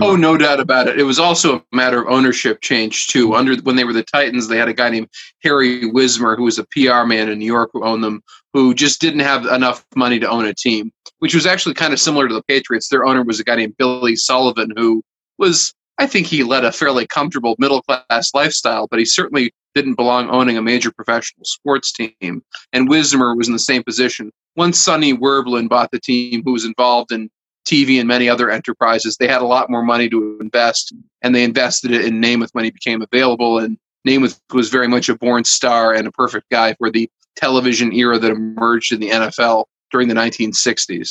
Oh, 0.00 0.16
no 0.16 0.36
doubt 0.36 0.60
about 0.60 0.88
it. 0.88 0.98
It 0.98 1.04
was 1.04 1.18
also 1.18 1.56
a 1.56 1.62
matter 1.72 2.02
of 2.02 2.08
ownership 2.08 2.60
change 2.60 3.06
too. 3.06 3.34
Under 3.34 3.56
when 3.62 3.76
they 3.76 3.84
were 3.84 3.92
the 3.92 4.02
Titans, 4.02 4.48
they 4.48 4.58
had 4.58 4.68
a 4.68 4.74
guy 4.74 4.90
named 4.90 5.08
Harry 5.42 5.86
Wismer, 5.86 6.36
who 6.36 6.44
was 6.44 6.58
a 6.58 6.66
PR 6.72 7.04
man 7.04 7.28
in 7.28 7.38
New 7.38 7.46
York, 7.46 7.70
who 7.72 7.84
owned 7.84 8.02
them, 8.02 8.22
who 8.52 8.74
just 8.74 9.00
didn't 9.00 9.20
have 9.20 9.46
enough 9.46 9.86
money 9.94 10.18
to 10.18 10.28
own 10.28 10.46
a 10.46 10.54
team. 10.54 10.92
Which 11.20 11.34
was 11.34 11.46
actually 11.46 11.74
kind 11.74 11.92
of 11.92 12.00
similar 12.00 12.28
to 12.28 12.34
the 12.34 12.42
Patriots. 12.42 12.88
Their 12.88 13.06
owner 13.06 13.22
was 13.22 13.40
a 13.40 13.44
guy 13.44 13.56
named 13.56 13.76
Billy 13.78 14.16
Sullivan, 14.16 14.72
who 14.76 15.02
was, 15.38 15.72
I 15.98 16.06
think, 16.06 16.26
he 16.26 16.42
led 16.42 16.64
a 16.64 16.72
fairly 16.72 17.06
comfortable 17.06 17.54
middle 17.58 17.82
class 17.82 18.34
lifestyle, 18.34 18.86
but 18.90 18.98
he 18.98 19.04
certainly 19.04 19.52
didn't 19.74 19.94
belong 19.94 20.28
owning 20.30 20.56
a 20.56 20.62
major 20.62 20.90
professional 20.90 21.44
sports 21.44 21.92
team. 21.92 22.42
And 22.72 22.88
Wismer 22.88 23.34
was 23.34 23.46
in 23.46 23.52
the 23.52 23.58
same 23.58 23.84
position. 23.84 24.30
Once 24.56 24.80
Sonny 24.80 25.12
Werblin 25.12 25.68
bought 25.68 25.90
the 25.90 26.00
team, 26.00 26.42
who 26.44 26.52
was 26.52 26.64
involved 26.64 27.12
in 27.12 27.30
TV 27.66 27.98
and 27.98 28.08
many 28.08 28.28
other 28.28 28.50
enterprises, 28.50 29.16
they 29.16 29.28
had 29.28 29.42
a 29.42 29.46
lot 29.46 29.68
more 29.68 29.82
money 29.82 30.08
to 30.08 30.38
invest, 30.40 30.94
and 31.22 31.34
they 31.34 31.44
invested 31.44 31.90
it 31.90 32.04
in 32.04 32.20
Namath 32.20 32.50
when 32.52 32.64
he 32.64 32.70
became 32.70 33.02
available. 33.02 33.58
And 33.58 33.76
Namath 34.06 34.40
was 34.52 34.70
very 34.70 34.88
much 34.88 35.08
a 35.08 35.16
born 35.16 35.44
star 35.44 35.92
and 35.92 36.06
a 36.06 36.12
perfect 36.12 36.48
guy 36.50 36.74
for 36.74 36.90
the 36.90 37.10
television 37.34 37.92
era 37.92 38.18
that 38.18 38.30
emerged 38.30 38.92
in 38.92 39.00
the 39.00 39.10
NFL 39.10 39.66
during 39.90 40.08
the 40.08 40.14
1960s. 40.14 41.10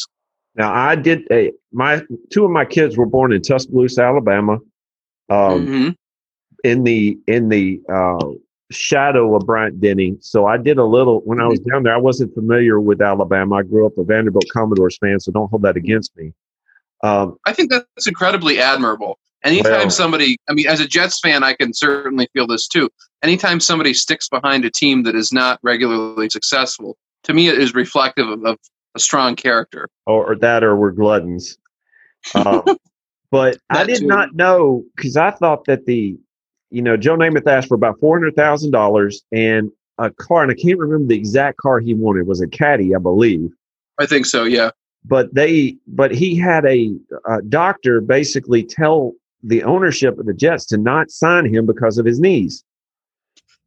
Now, 0.55 0.73
I 0.73 0.95
did 0.95 1.27
a 1.31 1.51
my 1.73 2.01
two 2.31 2.45
of 2.45 2.51
my 2.51 2.63
kids 2.63 2.97
were 2.97 3.05
born 3.05 3.33
in 3.33 3.41
Tuscaloosa, 3.41 4.01
Alabama. 4.01 4.53
Um, 5.29 5.67
mm-hmm. 5.67 5.89
In 6.63 6.83
the 6.83 7.17
in 7.27 7.49
the 7.49 7.81
uh, 7.91 8.25
shadow 8.71 9.35
of 9.35 9.45
Bryant 9.45 9.81
Denny. 9.81 10.15
So 10.21 10.45
I 10.45 10.57
did 10.57 10.77
a 10.77 10.85
little 10.85 11.19
when 11.25 11.41
I 11.41 11.47
was 11.47 11.59
mm-hmm. 11.59 11.71
down 11.71 11.83
there. 11.83 11.93
I 11.93 11.99
wasn't 11.99 12.33
familiar 12.33 12.79
with 12.79 13.01
Alabama. 13.01 13.55
I 13.55 13.63
grew 13.63 13.85
up 13.85 13.97
a 13.97 14.03
Vanderbilt 14.03 14.45
Commodores 14.51 14.97
fan, 14.97 15.19
so 15.19 15.31
don't 15.31 15.49
hold 15.49 15.63
that 15.63 15.75
against 15.75 16.15
me. 16.15 16.33
Um, 17.05 17.37
I 17.45 17.53
think 17.53 17.69
that's 17.71 18.07
incredibly 18.07 18.59
admirable. 18.59 19.19
Anytime 19.43 19.71
well, 19.71 19.89
somebody, 19.91 20.37
I 20.49 20.53
mean, 20.53 20.65
as 20.67 20.79
a 20.79 20.87
Jets 20.87 21.19
fan, 21.19 21.43
I 21.43 21.53
can 21.53 21.71
certainly 21.71 22.27
feel 22.33 22.47
this 22.47 22.67
too. 22.67 22.89
Anytime 23.21 23.59
somebody 23.59 23.93
sticks 23.93 24.27
behind 24.27 24.65
a 24.65 24.71
team 24.71 25.03
that 25.03 25.15
is 25.15 25.31
not 25.31 25.59
regularly 25.61 26.29
successful, 26.29 26.97
to 27.25 27.33
me, 27.33 27.47
it 27.47 27.59
is 27.59 27.75
reflective 27.75 28.27
of, 28.27 28.43
of 28.43 28.57
a 28.95 28.99
strong 28.99 29.35
character. 29.35 29.87
Or, 30.07 30.31
or, 30.31 30.35
that, 30.37 30.63
or 30.63 30.75
we're 30.75 30.91
gluttons. 30.91 31.57
Um, 32.33 32.63
but 33.31 33.57
I 33.69 33.83
did 33.83 33.99
too. 33.99 34.07
not 34.07 34.33
know 34.33 34.83
because 34.95 35.15
I 35.15 35.29
thought 35.29 35.65
that 35.65 35.85
the 35.85 36.17
you 36.71 36.81
know, 36.81 36.97
Joe 36.97 37.15
Namath 37.15 37.47
asked 37.47 37.67
for 37.67 37.75
about 37.75 37.99
four 37.99 38.17
hundred 38.17 38.35
thousand 38.35 38.71
dollars 38.71 39.21
and 39.31 39.71
a 39.97 40.09
car, 40.09 40.41
and 40.43 40.51
I 40.51 40.55
can't 40.55 40.79
remember 40.79 41.07
the 41.07 41.15
exact 41.15 41.57
car 41.57 41.79
he 41.79 41.93
wanted. 41.93 42.21
It 42.21 42.27
was 42.27 42.41
a 42.41 42.47
caddy, 42.47 42.95
I 42.95 42.99
believe. 42.99 43.51
I 43.99 44.05
think 44.05 44.25
so. 44.25 44.43
Yeah. 44.43 44.71
But 45.07 45.33
they, 45.33 45.77
but 45.87 46.11
he 46.11 46.35
had 46.35 46.65
a, 46.65 46.95
a 47.27 47.41
doctor 47.43 48.01
basically 48.01 48.63
tell 48.63 49.13
the 49.43 49.63
ownership 49.63 50.17
of 50.17 50.25
the 50.25 50.33
Jets 50.33 50.65
to 50.67 50.77
not 50.77 51.11
sign 51.11 51.45
him 51.45 51.65
because 51.65 51.97
of 51.97 52.05
his 52.05 52.19
knees. 52.19 52.63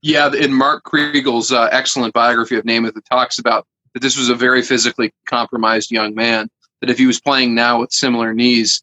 Yeah, 0.03 0.33
in 0.33 0.53
Mark 0.53 0.85
Kriegel's 0.85 1.53
uh, 1.53 1.69
excellent 1.71 2.15
biography 2.15 2.57
of 2.57 2.65
Namath, 2.65 2.97
it 2.97 3.05
talks 3.11 3.39
about 3.39 3.67
that 3.95 4.01
this 4.01 4.17
was 4.17 4.29
a 4.29 4.35
very 4.35 4.63
physically 4.63 5.13
compromised 5.29 5.91
young 5.91 6.15
man. 6.15 6.49
That 6.81 6.91
if 6.91 6.99
he 6.99 7.07
was 7.07 7.21
playing 7.21 7.55
now 7.55 7.81
with 7.81 7.93
similar 7.93 8.33
knees, 8.33 8.83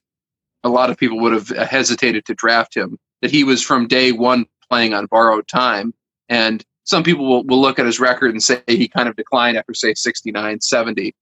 a 0.64 0.70
lot 0.70 0.90
of 0.90 0.98
people 0.98 1.20
would 1.22 1.32
have 1.32 1.50
hesitated 1.50 2.26
to 2.26 2.34
draft 2.34 2.76
him 2.76 2.98
that 3.22 3.32
he 3.32 3.44
was 3.44 3.64
from 3.64 3.88
day 3.88 4.12
one 4.12 4.46
playing 4.70 4.94
on 4.94 5.06
borrowed 5.08 5.48
time. 5.48 5.94
And 6.30 6.64
some 6.84 7.04
people 7.04 7.28
will, 7.28 7.44
will 7.46 7.62
look 7.62 7.80
at 7.80 7.86
his 7.86 8.00
record 8.00 8.32
and 8.32 8.44
say 8.44 8.62
he 8.68 8.88
kind 8.88 9.10
of 9.10 9.16
declined 9.16 9.58
after, 9.58 9.74
say, 9.74 9.94
69, 9.94 10.62
70. 10.62 11.16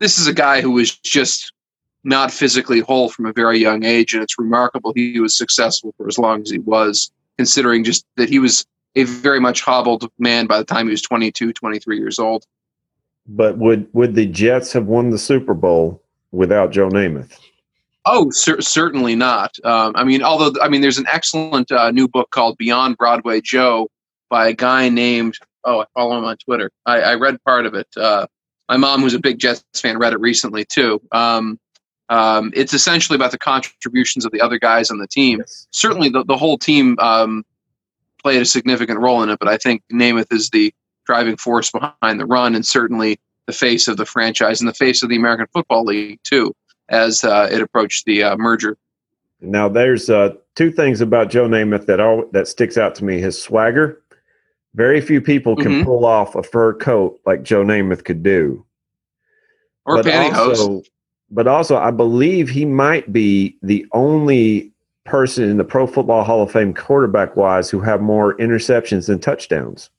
This 0.00 0.18
is 0.18 0.26
a 0.26 0.34
guy 0.34 0.60
who 0.60 0.72
was 0.72 0.96
just 0.98 1.52
not 2.04 2.32
physically 2.32 2.80
whole 2.80 3.08
from 3.08 3.26
a 3.26 3.32
very 3.32 3.58
young 3.58 3.84
age. 3.84 4.14
And 4.14 4.22
it's 4.22 4.38
remarkable 4.38 4.92
he 4.94 5.20
was 5.20 5.36
successful 5.36 5.94
for 5.96 6.08
as 6.08 6.18
long 6.18 6.42
as 6.42 6.50
he 6.50 6.58
was, 6.58 7.10
considering 7.36 7.84
just 7.84 8.06
that 8.16 8.28
he 8.28 8.38
was 8.38 8.66
a 8.96 9.04
very 9.04 9.40
much 9.40 9.60
hobbled 9.60 10.10
man 10.18 10.46
by 10.46 10.58
the 10.58 10.64
time 10.64 10.86
he 10.86 10.90
was 10.90 11.02
22, 11.02 11.52
23 11.52 11.98
years 11.98 12.18
old. 12.18 12.44
But 13.26 13.58
would, 13.58 13.86
would 13.92 14.14
the 14.14 14.26
Jets 14.26 14.72
have 14.72 14.86
won 14.86 15.10
the 15.10 15.18
Super 15.18 15.54
Bowl 15.54 16.02
without 16.32 16.72
Joe 16.72 16.88
Namath? 16.88 17.38
Oh, 18.06 18.30
cer- 18.30 18.62
certainly 18.62 19.14
not. 19.14 19.54
Um, 19.62 19.92
I 19.94 20.04
mean, 20.04 20.22
although 20.22 20.58
I 20.62 20.68
mean, 20.68 20.80
there's 20.80 20.98
an 20.98 21.06
excellent 21.06 21.70
uh, 21.70 21.90
new 21.90 22.08
book 22.08 22.30
called 22.30 22.56
Beyond 22.56 22.96
Broadway 22.96 23.42
Joe 23.42 23.90
by 24.30 24.48
a 24.48 24.54
guy 24.54 24.88
named 24.88 25.36
oh, 25.64 25.80
I 25.82 25.84
follow 25.94 26.16
him 26.16 26.24
on 26.24 26.38
Twitter. 26.38 26.70
I, 26.86 27.00
I 27.00 27.14
read 27.16 27.42
part 27.44 27.66
of 27.66 27.74
it. 27.74 27.88
Uh, 27.94 28.26
my 28.70 28.76
mom, 28.76 29.02
who's 29.02 29.14
a 29.14 29.20
big 29.20 29.38
Jets 29.38 29.64
fan, 29.74 29.98
read 29.98 30.12
it 30.12 30.20
recently 30.20 30.64
too. 30.64 31.02
Um, 31.10 31.58
um, 32.08 32.52
it's 32.54 32.72
essentially 32.72 33.16
about 33.16 33.32
the 33.32 33.38
contributions 33.38 34.24
of 34.24 34.32
the 34.32 34.40
other 34.40 34.58
guys 34.58 34.90
on 34.90 34.98
the 34.98 35.08
team. 35.08 35.40
Yes. 35.40 35.66
Certainly, 35.72 36.10
the, 36.10 36.24
the 36.24 36.36
whole 36.36 36.56
team 36.56 36.96
um, 37.00 37.44
played 38.22 38.40
a 38.40 38.44
significant 38.44 39.00
role 39.00 39.22
in 39.22 39.28
it, 39.28 39.38
but 39.40 39.48
I 39.48 39.56
think 39.56 39.82
Namath 39.92 40.32
is 40.32 40.50
the 40.50 40.72
driving 41.04 41.36
force 41.36 41.70
behind 41.70 42.20
the 42.20 42.26
run, 42.26 42.54
and 42.54 42.64
certainly 42.64 43.18
the 43.46 43.52
face 43.52 43.88
of 43.88 43.96
the 43.96 44.06
franchise 44.06 44.60
and 44.60 44.68
the 44.68 44.74
face 44.74 45.02
of 45.02 45.08
the 45.08 45.16
American 45.16 45.46
Football 45.52 45.84
League 45.84 46.20
too 46.22 46.54
as 46.88 47.24
uh, 47.24 47.48
it 47.50 47.60
approached 47.60 48.04
the 48.04 48.22
uh, 48.22 48.36
merger. 48.36 48.76
Now, 49.40 49.68
there's 49.68 50.10
uh, 50.10 50.34
two 50.54 50.70
things 50.70 51.00
about 51.00 51.30
Joe 51.30 51.48
Namath 51.48 51.86
that 51.86 51.98
all 51.98 52.24
that 52.32 52.46
sticks 52.46 52.76
out 52.76 52.94
to 52.96 53.04
me: 53.04 53.18
his 53.20 53.40
swagger. 53.40 53.99
Very 54.74 55.00
few 55.00 55.20
people 55.20 55.56
can 55.56 55.72
mm-hmm. 55.72 55.84
pull 55.84 56.04
off 56.04 56.34
a 56.36 56.42
fur 56.42 56.74
coat 56.74 57.20
like 57.26 57.42
Joe 57.42 57.64
Namath 57.64 58.04
could 58.04 58.22
do. 58.22 58.64
or 59.84 59.96
but 59.96 60.06
pantyhose. 60.06 60.48
also, 60.48 60.82
but 61.30 61.46
also, 61.46 61.76
I 61.76 61.90
believe 61.90 62.48
he 62.48 62.64
might 62.64 63.12
be 63.12 63.56
the 63.62 63.86
only 63.92 64.72
person 65.04 65.48
in 65.48 65.56
the 65.56 65.64
Pro 65.64 65.86
Football 65.86 66.24
Hall 66.24 66.42
of 66.42 66.52
Fame, 66.52 66.74
quarterback 66.74 67.36
wise, 67.36 67.70
who 67.70 67.80
have 67.80 68.00
more 68.00 68.36
interceptions 68.36 69.06
than 69.06 69.18
touchdowns. 69.18 69.90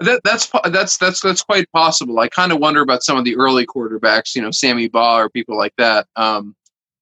That, 0.00 0.20
that's 0.24 0.50
that's 0.64 0.96
that's 0.96 1.20
that's 1.20 1.42
quite 1.42 1.70
possible. 1.72 2.18
I 2.18 2.28
kind 2.28 2.52
of 2.52 2.58
wonder 2.58 2.80
about 2.80 3.02
some 3.02 3.18
of 3.18 3.24
the 3.24 3.36
early 3.36 3.66
quarterbacks, 3.66 4.34
you 4.34 4.40
know, 4.40 4.50
Sammy 4.50 4.88
Baugh 4.88 5.18
or 5.18 5.28
people 5.28 5.58
like 5.58 5.74
that. 5.76 6.06
Um, 6.16 6.56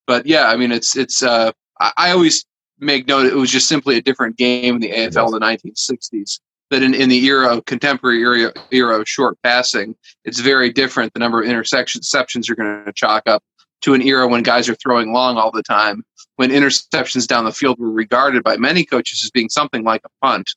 but 0.06 0.26
yeah, 0.26 0.48
I 0.48 0.56
mean, 0.56 0.72
it's 0.72 0.96
it's. 0.96 1.22
Uh, 1.22 1.52
I, 1.80 1.92
I 1.96 2.10
always 2.10 2.44
make 2.80 3.06
note 3.06 3.26
it 3.26 3.34
was 3.34 3.50
just 3.50 3.68
simply 3.68 3.96
a 3.96 4.02
different 4.02 4.36
game 4.36 4.76
in 4.76 4.80
the 4.80 4.90
AFL 4.90 5.26
in 5.26 5.32
the 5.32 5.40
1960s. 5.40 6.40
That 6.70 6.82
in, 6.82 6.92
in 6.92 7.08
the 7.08 7.24
era 7.24 7.56
of 7.56 7.64
contemporary 7.64 8.20
era, 8.20 8.52
era 8.70 9.00
of 9.00 9.08
short 9.08 9.38
passing, 9.42 9.96
it's 10.26 10.40
very 10.40 10.70
different. 10.70 11.14
The 11.14 11.18
number 11.18 11.42
of 11.42 11.48
interceptions 11.48 12.46
you're 12.46 12.56
going 12.56 12.84
to 12.84 12.92
chalk 12.92 13.22
up 13.26 13.42
to 13.82 13.94
an 13.94 14.02
era 14.02 14.28
when 14.28 14.42
guys 14.42 14.68
are 14.68 14.74
throwing 14.74 15.12
long 15.12 15.38
all 15.38 15.50
the 15.50 15.62
time, 15.62 16.04
when 16.36 16.50
interceptions 16.50 17.26
down 17.26 17.44
the 17.44 17.52
field 17.52 17.78
were 17.78 17.90
regarded 17.90 18.42
by 18.42 18.56
many 18.56 18.84
coaches 18.84 19.22
as 19.24 19.30
being 19.30 19.48
something 19.48 19.82
like 19.82 20.02
a 20.04 20.26
punt. 20.26 20.50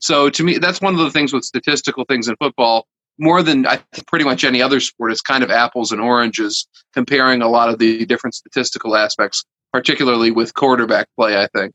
So 0.00 0.30
to 0.30 0.44
me, 0.44 0.58
that's 0.58 0.80
one 0.80 0.94
of 0.94 1.00
the 1.00 1.10
things 1.10 1.32
with 1.32 1.44
statistical 1.44 2.04
things 2.04 2.28
in 2.28 2.36
football. 2.36 2.86
More 3.18 3.42
than 3.42 3.66
I 3.66 3.76
think 3.92 4.06
pretty 4.06 4.24
much 4.24 4.44
any 4.44 4.62
other 4.62 4.78
sport, 4.78 5.10
it's 5.10 5.20
kind 5.20 5.42
of 5.42 5.50
apples 5.50 5.90
and 5.90 6.00
oranges, 6.00 6.68
comparing 6.92 7.42
a 7.42 7.48
lot 7.48 7.68
of 7.68 7.78
the 7.78 8.06
different 8.06 8.34
statistical 8.34 8.96
aspects, 8.96 9.44
particularly 9.72 10.30
with 10.30 10.54
quarterback 10.54 11.08
play. 11.16 11.36
I 11.40 11.48
think. 11.48 11.74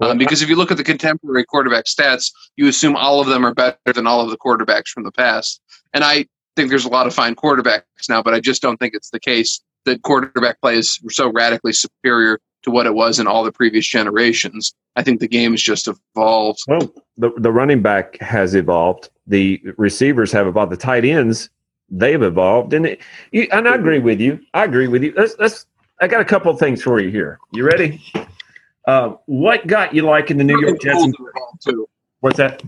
Um, 0.00 0.18
because 0.18 0.42
if 0.42 0.48
you 0.48 0.56
look 0.56 0.72
at 0.72 0.76
the 0.76 0.84
contemporary 0.84 1.44
quarterback 1.44 1.84
stats, 1.84 2.32
you 2.56 2.66
assume 2.66 2.96
all 2.96 3.20
of 3.20 3.28
them 3.28 3.46
are 3.46 3.54
better 3.54 3.76
than 3.94 4.06
all 4.06 4.20
of 4.20 4.30
the 4.30 4.36
quarterbacks 4.36 4.88
from 4.88 5.04
the 5.04 5.12
past. 5.12 5.60
And 5.94 6.02
I 6.02 6.26
think 6.56 6.70
there's 6.70 6.84
a 6.84 6.88
lot 6.88 7.06
of 7.06 7.14
fine 7.14 7.36
quarterbacks 7.36 8.08
now, 8.08 8.20
but 8.20 8.34
I 8.34 8.40
just 8.40 8.62
don't 8.62 8.78
think 8.78 8.94
it's 8.94 9.10
the 9.10 9.20
case 9.20 9.60
that 9.84 10.02
quarterback 10.02 10.60
play 10.60 10.76
is 10.76 10.98
so 11.10 11.30
radically 11.30 11.72
superior 11.72 12.40
to 12.62 12.70
what 12.70 12.86
it 12.86 12.94
was 12.94 13.18
in 13.18 13.26
all 13.26 13.44
the 13.44 13.52
previous 13.52 13.86
generations. 13.86 14.74
I 14.96 15.02
think 15.02 15.20
the 15.20 15.28
game 15.28 15.52
has 15.52 15.62
just 15.62 15.88
evolved. 15.88 16.60
Well, 16.66 16.92
the, 17.16 17.30
the 17.36 17.52
running 17.52 17.82
back 17.82 18.18
has 18.20 18.54
evolved. 18.54 19.08
The 19.26 19.60
receivers 19.76 20.32
have 20.32 20.46
evolved. 20.46 20.72
The 20.72 20.76
tight 20.76 21.04
ends, 21.04 21.50
they've 21.88 22.22
evolved. 22.22 22.72
And, 22.72 22.86
it, 22.86 23.00
you, 23.30 23.48
and 23.52 23.68
I 23.68 23.74
agree 23.74 23.98
with 23.98 24.20
you. 24.20 24.40
I 24.54 24.64
agree 24.64 24.88
with 24.88 25.02
you. 25.02 25.12
Let's, 25.16 25.34
let's, 25.38 25.66
I 26.02 26.08
got 26.08 26.20
a 26.20 26.24
couple 26.24 26.50
of 26.50 26.58
things 26.58 26.82
for 26.82 27.00
you 27.00 27.10
here. 27.10 27.38
You 27.52 27.64
ready? 27.64 28.02
Uh, 28.88 29.14
what 29.26 29.68
got 29.68 29.94
you 29.94 30.02
liking 30.02 30.36
the 30.36 30.42
New 30.42 30.60
York 30.60 30.80
Jets? 30.80 31.06
Too. 31.64 31.88
What's 32.18 32.38
that? 32.38 32.60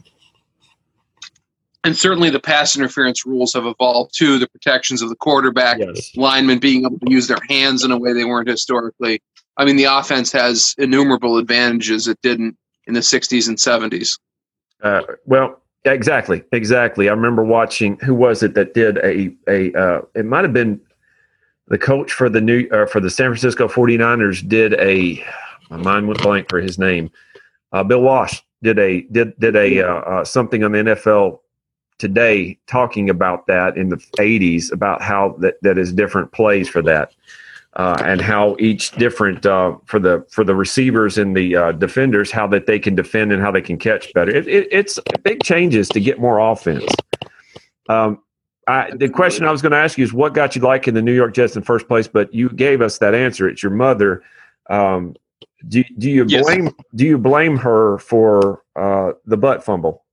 And 1.82 1.96
certainly 1.96 2.30
the 2.30 2.38
pass 2.38 2.76
interference 2.76 3.26
rules 3.26 3.52
have 3.54 3.66
evolved 3.66 4.12
too. 4.16 4.38
The 4.38 4.46
protections 4.46 5.02
of 5.02 5.08
the 5.08 5.16
quarterback, 5.16 5.78
Yes. 5.80 6.16
linemen 6.16 6.60
being 6.60 6.84
able 6.86 7.00
to 7.00 7.10
use 7.10 7.26
their 7.26 7.40
hands 7.50 7.84
in 7.84 7.90
a 7.90 7.98
way 7.98 8.12
they 8.12 8.24
weren't 8.24 8.48
historically. 8.48 9.20
I 9.56 9.64
mean, 9.64 9.76
the 9.76 9.84
offense 9.84 10.30
has 10.30 10.76
innumerable 10.78 11.36
advantages 11.36 12.06
it 12.06 12.18
didn't 12.22 12.56
in 12.86 12.94
the 12.94 13.00
60s 13.00 13.48
and 13.48 13.58
70s. 13.58 14.20
Uh, 14.80 15.02
well, 15.26 15.60
exactly, 15.84 16.44
exactly. 16.52 17.08
I 17.08 17.12
remember 17.12 17.42
watching. 17.42 17.98
Who 17.98 18.14
was 18.14 18.44
it 18.44 18.54
that 18.54 18.74
did 18.74 18.98
a 18.98 19.34
a? 19.48 19.72
Uh, 19.74 20.00
it 20.14 20.24
might 20.24 20.44
have 20.44 20.52
been 20.52 20.80
the 21.68 21.78
coach 21.78 22.12
for 22.12 22.28
the 22.28 22.40
new 22.40 22.68
uh, 22.68 22.86
for 22.86 23.00
the 23.00 23.10
San 23.10 23.30
Francisco 23.30 23.68
49ers 23.68 24.46
did 24.46 24.74
a. 24.74 25.24
My 25.70 25.78
mind 25.78 26.08
went 26.08 26.22
blank 26.22 26.50
for 26.50 26.60
his 26.60 26.78
name. 26.78 27.10
Uh, 27.72 27.82
Bill 27.82 28.02
Walsh 28.02 28.40
did 28.62 28.78
a 28.78 29.02
did 29.02 29.38
did 29.38 29.56
a 29.56 29.82
uh, 29.82 29.94
uh, 29.94 30.24
something 30.24 30.62
on 30.62 30.72
the 30.72 30.78
NFL 30.78 31.40
today 31.98 32.58
talking 32.66 33.08
about 33.08 33.46
that 33.46 33.76
in 33.76 33.88
the 33.88 33.96
80s 34.18 34.72
about 34.72 35.00
how 35.00 35.36
that 35.38 35.54
that 35.62 35.78
is 35.78 35.92
different 35.92 36.32
plays 36.32 36.68
for 36.68 36.82
that. 36.82 37.12
Uh, 37.76 38.00
and 38.04 38.20
how 38.20 38.56
each 38.60 38.92
different 38.92 39.44
uh, 39.44 39.74
for 39.86 39.98
the 39.98 40.24
for 40.30 40.44
the 40.44 40.54
receivers 40.54 41.18
and 41.18 41.36
the 41.36 41.56
uh, 41.56 41.72
defenders 41.72 42.30
how 42.30 42.46
that 42.46 42.66
they 42.66 42.78
can 42.78 42.94
defend 42.94 43.32
and 43.32 43.42
how 43.42 43.50
they 43.50 43.60
can 43.60 43.76
catch 43.76 44.12
better. 44.12 44.30
It, 44.30 44.46
it, 44.46 44.68
it's 44.70 45.00
big 45.24 45.42
changes 45.42 45.88
to 45.88 45.98
get 45.98 46.20
more 46.20 46.38
offense. 46.38 46.84
Um, 47.88 48.22
I, 48.66 48.90
the 48.94 49.08
question 49.08 49.44
I 49.44 49.50
was 49.50 49.62
going 49.62 49.72
to 49.72 49.78
ask 49.78 49.98
you 49.98 50.04
is 50.04 50.12
what 50.12 50.34
got 50.34 50.56
you 50.56 50.62
liking 50.62 50.94
the 50.94 51.02
New 51.02 51.14
York 51.14 51.34
Jets 51.34 51.54
in 51.54 51.60
the 51.60 51.66
first 51.66 51.88
place, 51.88 52.08
but 52.08 52.32
you 52.32 52.48
gave 52.48 52.80
us 52.80 52.98
that 52.98 53.14
answer. 53.14 53.48
It's 53.48 53.62
your 53.62 53.72
mother. 53.72 54.22
Um, 54.70 55.14
do, 55.68 55.84
do 55.98 56.10
you 56.10 56.24
Yes. 56.26 56.44
blame 56.44 56.70
do 56.94 57.04
you 57.04 57.18
blame 57.18 57.56
her 57.56 57.98
for 57.98 58.62
uh, 58.76 59.12
the 59.26 59.36
butt 59.36 59.64
fumble? 59.64 60.03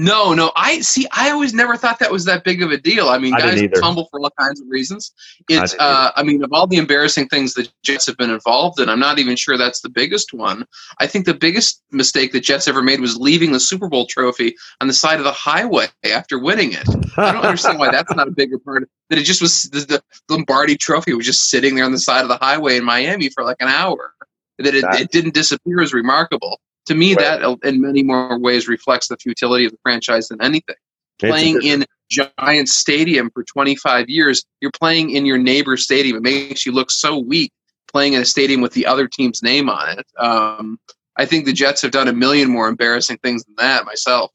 No, 0.00 0.32
no. 0.32 0.50
I 0.56 0.80
see. 0.80 1.06
I 1.12 1.30
always 1.30 1.52
never 1.52 1.76
thought 1.76 1.98
that 1.98 2.10
was 2.10 2.24
that 2.24 2.42
big 2.42 2.62
of 2.62 2.70
a 2.70 2.78
deal. 2.78 3.10
I 3.10 3.18
mean, 3.18 3.34
I 3.34 3.40
guys 3.40 3.60
tumble 3.80 4.08
for 4.10 4.18
all 4.18 4.30
kinds 4.38 4.58
of 4.58 4.66
reasons. 4.70 5.12
It's. 5.48 5.72
didn't 5.72 5.80
Uh, 5.80 6.10
I 6.16 6.22
mean, 6.22 6.42
of 6.42 6.50
all 6.54 6.66
the 6.66 6.78
embarrassing 6.78 7.28
things 7.28 7.52
the 7.52 7.68
Jets 7.82 8.06
have 8.06 8.16
been 8.16 8.30
involved 8.30 8.80
in, 8.80 8.88
I'm 8.88 8.98
not 8.98 9.18
even 9.18 9.36
sure 9.36 9.58
that's 9.58 9.82
the 9.82 9.90
biggest 9.90 10.32
one. 10.32 10.64
I 11.00 11.06
think 11.06 11.26
the 11.26 11.34
biggest 11.34 11.82
mistake 11.90 12.32
the 12.32 12.40
Jets 12.40 12.66
ever 12.66 12.82
made 12.82 13.00
was 13.00 13.18
leaving 13.18 13.52
the 13.52 13.60
Super 13.60 13.88
Bowl 13.90 14.06
trophy 14.06 14.54
on 14.80 14.86
the 14.88 14.94
side 14.94 15.18
of 15.18 15.24
the 15.24 15.32
highway 15.32 15.88
after 16.04 16.38
winning 16.38 16.72
it. 16.72 16.88
I 17.18 17.32
don't 17.32 17.44
understand 17.44 17.78
why 17.78 17.90
that's 17.90 18.14
not 18.14 18.26
a 18.26 18.30
bigger 18.32 18.58
part. 18.58 18.88
That 19.10 19.18
it 19.18 19.24
just 19.24 19.42
was 19.42 19.64
the, 19.64 19.80
the 19.80 20.02
Lombardi 20.34 20.76
Trophy 20.76 21.12
was 21.12 21.26
just 21.26 21.50
sitting 21.50 21.74
there 21.74 21.84
on 21.84 21.92
the 21.92 21.98
side 21.98 22.22
of 22.22 22.28
the 22.28 22.38
highway 22.38 22.78
in 22.78 22.84
Miami 22.84 23.28
for 23.28 23.44
like 23.44 23.58
an 23.60 23.68
hour. 23.68 24.14
That 24.58 24.74
it, 24.74 24.82
That- 24.82 25.00
it 25.00 25.10
didn't 25.10 25.34
disappear 25.34 25.80
is 25.82 25.92
remarkable. 25.92 26.58
To 26.90 26.96
me, 26.96 27.14
Right. 27.14 27.38
that 27.40 27.44
uh, 27.44 27.54
in 27.62 27.80
many 27.80 28.02
more 28.02 28.36
ways 28.36 28.66
reflects 28.66 29.06
the 29.06 29.16
futility 29.16 29.64
of 29.64 29.70
the 29.70 29.78
franchise 29.84 30.26
than 30.26 30.42
anything. 30.42 30.74
It's 31.20 31.30
Playing 31.30 31.62
in 31.62 31.84
Giant 32.10 32.68
Stadium 32.68 33.30
for 33.30 33.44
25 33.44 34.08
years, 34.08 34.44
you're 34.60 34.72
playing 34.72 35.10
in 35.10 35.24
your 35.24 35.38
neighbor's 35.38 35.84
stadium. 35.84 36.16
It 36.16 36.22
makes 36.22 36.66
you 36.66 36.72
look 36.72 36.90
so 36.90 37.16
weak 37.16 37.52
playing 37.92 38.14
in 38.14 38.22
a 38.22 38.24
stadium 38.24 38.60
with 38.60 38.72
the 38.72 38.86
other 38.86 39.06
team's 39.06 39.40
name 39.40 39.70
on 39.70 40.00
it. 40.00 40.06
Um, 40.18 40.80
I 41.16 41.26
think 41.26 41.44
the 41.44 41.52
Jets 41.52 41.80
have 41.82 41.92
done 41.92 42.08
a 42.08 42.12
million 42.12 42.50
more 42.50 42.66
embarrassing 42.66 43.18
things 43.18 43.44
than 43.44 43.54
that 43.58 43.84
myself. 43.84 44.32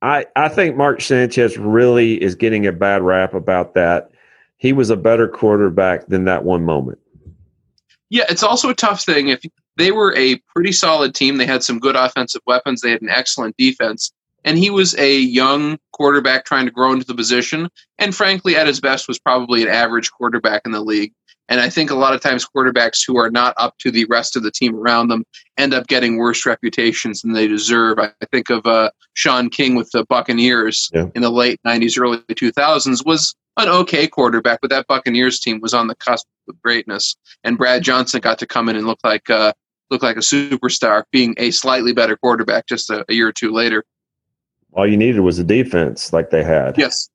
I, 0.00 0.24
I 0.34 0.48
think 0.48 0.76
Mark 0.76 1.02
Sanchez 1.02 1.58
really 1.58 2.22
is 2.22 2.36
getting 2.36 2.66
a 2.66 2.72
bad 2.72 3.02
rap 3.02 3.34
about 3.34 3.74
that. 3.74 4.12
He 4.56 4.72
was 4.72 4.88
a 4.88 4.96
better 4.96 5.28
quarterback 5.28 6.06
than 6.06 6.24
that 6.24 6.42
one 6.42 6.64
moment. 6.64 7.00
Yeah, 8.08 8.24
it's 8.30 8.42
also 8.42 8.70
a 8.70 8.74
tough 8.74 9.04
thing. 9.04 9.28
If 9.28 9.40
they 9.76 9.92
were 9.92 10.14
a 10.16 10.40
pretty 10.54 10.72
solid 10.72 11.14
team, 11.14 11.36
they 11.36 11.46
had 11.46 11.62
some 11.62 11.78
good 11.78 11.96
offensive 11.96 12.42
weapons, 12.46 12.80
they 12.80 12.90
had 12.90 13.02
an 13.02 13.08
excellent 13.10 13.56
defense, 13.56 14.12
and 14.44 14.58
he 14.58 14.70
was 14.70 14.94
a 14.98 15.18
young 15.18 15.78
quarterback 15.92 16.44
trying 16.44 16.66
to 16.66 16.72
grow 16.72 16.92
into 16.92 17.06
the 17.06 17.14
position. 17.14 17.68
And 17.98 18.14
frankly, 18.14 18.56
at 18.56 18.66
his 18.66 18.80
best, 18.80 19.08
was 19.08 19.18
probably 19.18 19.62
an 19.62 19.68
average 19.68 20.10
quarterback 20.12 20.62
in 20.64 20.72
the 20.72 20.80
league. 20.80 21.12
And 21.48 21.60
I 21.60 21.68
think 21.70 21.90
a 21.90 21.94
lot 21.94 22.12
of 22.12 22.20
times 22.20 22.44
quarterbacks 22.56 23.02
who 23.06 23.16
are 23.18 23.30
not 23.30 23.54
up 23.56 23.78
to 23.78 23.92
the 23.92 24.04
rest 24.06 24.34
of 24.34 24.42
the 24.42 24.50
team 24.50 24.74
around 24.74 25.08
them 25.08 25.24
end 25.56 25.74
up 25.74 25.86
getting 25.86 26.16
worse 26.16 26.44
reputations 26.44 27.22
than 27.22 27.34
they 27.34 27.46
deserve. 27.46 27.98
I 28.00 28.10
think 28.32 28.50
of 28.50 28.66
uh, 28.66 28.90
Shaun 29.14 29.48
King 29.48 29.76
with 29.76 29.88
the 29.92 30.04
Buccaneers 30.08 30.90
Yeah. 30.92 31.06
in 31.14 31.22
the 31.22 31.30
late 31.30 31.60
'90s, 31.64 32.00
early 32.00 32.18
2000s 32.18 33.06
was 33.06 33.34
an 33.58 33.68
okay 33.68 34.08
quarterback, 34.08 34.60
but 34.60 34.70
that 34.70 34.86
Buccaneers 34.88 35.38
team 35.38 35.60
was 35.60 35.72
on 35.72 35.86
the 35.86 35.94
cusp 35.94 36.26
of 36.48 36.60
greatness 36.62 37.16
and 37.44 37.56
Brad 37.56 37.82
Johnson 37.82 38.20
got 38.20 38.38
to 38.40 38.46
come 38.46 38.68
in 38.68 38.76
and 38.76 38.86
look 38.86 38.98
like 39.04 39.30
uh, 39.30 39.52
look 39.90 40.02
like 40.02 40.16
a 40.16 40.20
superstar, 40.20 41.04
being 41.12 41.34
a 41.38 41.50
slightly 41.50 41.92
better 41.92 42.16
quarterback 42.16 42.66
just 42.66 42.90
a, 42.90 43.04
a 43.08 43.14
year 43.14 43.28
or 43.28 43.32
two 43.32 43.52
later. 43.52 43.84
All 44.72 44.86
you 44.86 44.96
needed 44.96 45.20
was 45.20 45.38
a 45.38 45.44
defense 45.44 46.12
like 46.12 46.30
they 46.30 46.44
had. 46.44 46.76
Yes, 46.76 47.08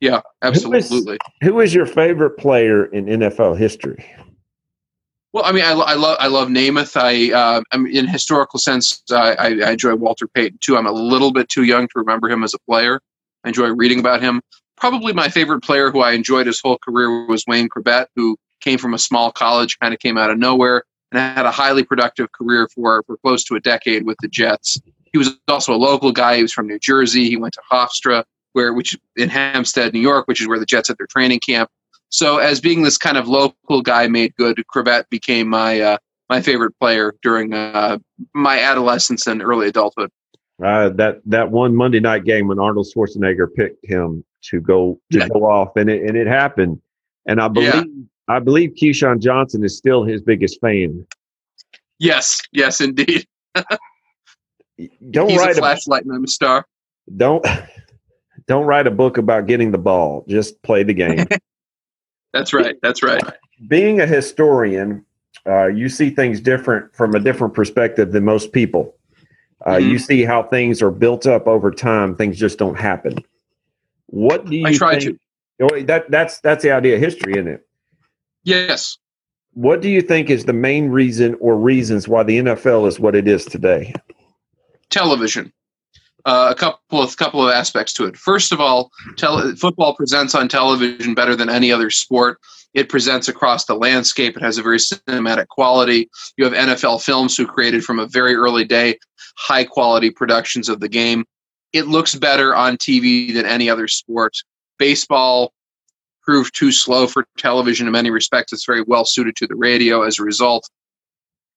yeah, 0.00 0.20
absolutely. 0.42 1.18
Who 1.42 1.60
is 1.60 1.74
your 1.74 1.86
favorite 1.86 2.38
player 2.38 2.86
in 2.86 3.06
NFL 3.06 3.58
history? 3.58 4.04
Well, 5.32 5.44
I 5.44 5.52
mean, 5.52 5.64
I, 5.64 5.72
I 5.72 5.94
love 5.94 6.16
I 6.18 6.28
love 6.28 6.48
Namath. 6.48 6.96
I 6.96 7.32
uh, 7.32 7.62
I 7.70 7.76
mean, 7.76 7.94
in 7.94 8.06
historical 8.06 8.58
sense, 8.58 9.02
I, 9.10 9.34
I, 9.34 9.46
I 9.46 9.70
enjoy 9.72 9.94
Walter 9.94 10.26
Payton 10.26 10.58
too. 10.62 10.76
I'm 10.76 10.86
a 10.86 10.92
little 10.92 11.32
bit 11.32 11.48
too 11.48 11.64
young 11.64 11.86
to 11.88 11.92
remember 11.96 12.30
him 12.30 12.42
as 12.42 12.54
a 12.54 12.58
player. 12.60 13.00
I 13.44 13.48
enjoy 13.48 13.68
reading 13.68 14.00
about 14.00 14.22
him. 14.22 14.40
Probably 14.76 15.12
my 15.12 15.28
favorite 15.28 15.62
player 15.62 15.90
who 15.90 16.00
I 16.00 16.12
enjoyed 16.12 16.46
his 16.46 16.60
whole 16.60 16.78
career 16.78 17.26
was 17.26 17.44
Wayne 17.46 17.68
Chrebet, 17.68 18.06
who 18.16 18.36
came 18.60 18.78
from 18.78 18.94
a 18.94 18.98
small 18.98 19.30
college, 19.30 19.78
kind 19.78 19.92
of 19.92 20.00
came 20.00 20.18
out 20.18 20.30
of 20.30 20.38
nowhere, 20.38 20.84
and 21.16 21.36
had 21.36 21.46
a 21.46 21.50
highly 21.50 21.82
productive 21.82 22.30
career 22.32 22.68
for 22.74 23.02
for 23.06 23.16
close 23.18 23.42
to 23.44 23.54
a 23.54 23.60
decade 23.60 24.04
with 24.04 24.16
the 24.20 24.28
Jets. 24.28 24.80
He 25.12 25.18
was 25.18 25.30
also 25.48 25.72
a 25.72 25.76
local 25.76 26.12
guy. 26.12 26.36
He 26.36 26.42
was 26.42 26.52
from 26.52 26.66
New 26.66 26.78
Jersey. 26.78 27.28
He 27.28 27.36
went 27.36 27.54
to 27.54 27.62
Hofstra, 27.72 28.24
where 28.52 28.74
which 28.74 28.98
in 29.16 29.28
Hempstead, 29.28 29.94
New 29.94 30.00
York, 30.00 30.28
which 30.28 30.40
is 30.40 30.48
where 30.48 30.58
the 30.58 30.66
Jets 30.66 30.88
had 30.88 30.98
their 30.98 31.06
training 31.06 31.40
camp. 31.40 31.70
So, 32.08 32.38
as 32.38 32.60
being 32.60 32.82
this 32.82 32.98
kind 32.98 33.16
of 33.16 33.28
local 33.28 33.82
guy 33.82 34.06
made 34.08 34.34
good, 34.36 34.62
Chrebet 34.72 35.08
became 35.10 35.48
my 35.48 35.80
uh, 35.80 35.98
my 36.28 36.40
favorite 36.40 36.78
player 36.78 37.14
during 37.22 37.54
uh, 37.54 37.98
my 38.34 38.60
adolescence 38.60 39.26
and 39.26 39.42
early 39.42 39.68
adulthood. 39.68 40.10
Uh, 40.64 40.88
that 40.90 41.20
that 41.26 41.50
one 41.50 41.74
Monday 41.74 42.00
night 42.00 42.24
game 42.24 42.48
when 42.48 42.58
Arnold 42.58 42.88
Schwarzenegger 42.94 43.52
picked 43.54 43.84
him 43.84 44.24
to 44.42 44.60
go 44.60 45.00
to 45.12 45.18
Yeah. 45.18 45.28
go 45.28 45.44
off, 45.44 45.76
and 45.76 45.90
it 45.90 46.02
and 46.02 46.16
it 46.16 46.26
happened. 46.26 46.80
And 47.26 47.40
I 47.40 47.48
believe 47.48 47.74
Yeah. 47.74 47.82
I 48.28 48.38
believe 48.40 48.70
Keyshawn 48.80 49.20
Johnson 49.20 49.64
is 49.64 49.76
still 49.76 50.04
his 50.04 50.20
biggest 50.22 50.60
fan. 50.60 51.06
Yes, 51.98 52.40
yes, 52.52 52.80
indeed. 52.80 53.26
Don't 55.10 55.30
He's 55.30 55.40
a 55.40 55.44
write 55.44 55.50
about, 55.52 55.56
flashlight 55.56 56.04
and 56.04 56.14
I'm 56.14 56.24
a 56.24 56.28
star. 56.28 56.66
don't 57.16 57.44
Don't 58.46 58.66
write 58.66 58.86
a 58.86 58.90
book 58.90 59.16
about 59.18 59.46
getting 59.46 59.70
the 59.72 59.78
ball. 59.78 60.24
Just 60.28 60.60
play 60.62 60.82
the 60.84 60.92
game. 60.94 61.26
That's 62.32 62.52
right. 62.52 62.76
That's 62.82 63.02
right. 63.02 63.22
Being 63.66 64.00
a 64.00 64.06
historian, 64.06 65.04
uh, 65.48 65.66
you 65.68 65.88
see 65.88 66.10
things 66.10 66.40
different 66.40 66.94
from 66.94 67.14
a 67.14 67.20
different 67.20 67.54
perspective 67.54 68.12
than 68.12 68.24
most 68.24 68.52
people. 68.52 68.94
Uh, 69.64 69.76
Mhm. 69.76 69.90
You 69.90 69.98
see 69.98 70.22
how 70.24 70.42
things 70.42 70.82
are 70.82 70.90
built 70.90 71.26
up 71.26 71.46
over 71.48 71.70
time. 71.70 72.14
Things 72.14 72.38
just 72.38 72.58
don't 72.58 72.78
happen. 72.78 73.16
What 74.08 74.44
do 74.46 74.54
you 74.56 74.66
I 74.66 74.74
try 74.74 75.00
think? 75.00 75.18
Oh, 75.60 75.80
That 75.82 76.10
that's 76.10 76.38
that's 76.40 76.62
the 76.62 76.70
idea 76.72 76.96
of 76.96 77.00
history, 77.00 77.32
isn't 77.32 77.48
it? 77.48 77.65
Yes. 78.46 78.96
What 79.52 79.82
do 79.82 79.88
you 79.88 80.00
think 80.00 80.30
is 80.30 80.44
the 80.44 80.52
main 80.52 80.88
reason 80.88 81.36
or 81.40 81.58
reasons 81.58 82.08
why 82.08 82.22
the 82.22 82.38
NFL 82.38 82.88
is 82.88 82.98
what 82.98 83.14
it 83.14 83.28
is 83.28 83.44
today? 83.44 83.92
television. 84.90 85.52
Uh, 86.24 86.48
a 86.50 86.54
couple 86.54 87.00
of 87.00 87.16
couple 87.16 87.46
of 87.46 87.54
aspects 87.54 87.92
to 87.92 88.04
it. 88.04 88.16
First 88.16 88.52
of 88.52 88.60
all, 88.60 88.90
tele- 89.16 89.54
football 89.54 89.94
presents 89.94 90.34
on 90.34 90.48
television 90.48 91.14
better 91.14 91.36
than 91.36 91.48
any 91.48 91.70
other 91.70 91.90
sport. 91.90 92.40
It 92.74 92.88
presents 92.88 93.28
across 93.28 93.64
the 93.64 93.76
landscape. 93.76 94.36
It 94.36 94.42
has 94.42 94.58
a 94.58 94.62
very 94.62 94.78
cinematic 94.78 95.48
quality. 95.48 96.10
You 96.36 96.44
have 96.44 96.52
NFL 96.52 97.02
films 97.02 97.36
who 97.36 97.46
created 97.46 97.84
from 97.84 98.00
a 98.00 98.06
very 98.06 98.34
early 98.34 98.64
day 98.64 98.98
high 99.38 99.64
quality 99.64 100.10
productions 100.10 100.68
of 100.68 100.80
the 100.80 100.88
game. 100.88 101.24
It 101.72 101.86
looks 101.86 102.14
better 102.14 102.56
on 102.56 102.76
TV 102.76 103.32
than 103.32 103.46
any 103.46 103.70
other 103.70 103.86
sport. 103.86 104.34
Baseball 104.78 105.52
proved 106.26 106.54
too 106.54 106.72
slow 106.72 107.06
for 107.06 107.26
television 107.38 107.86
in 107.86 107.92
many 107.92 108.10
respects. 108.10 108.52
It's 108.52 108.66
very 108.66 108.82
well 108.82 109.04
suited 109.04 109.36
to 109.36 109.46
the 109.46 109.56
radio 109.56 110.02
as 110.02 110.18
a 110.18 110.22
result. 110.22 110.68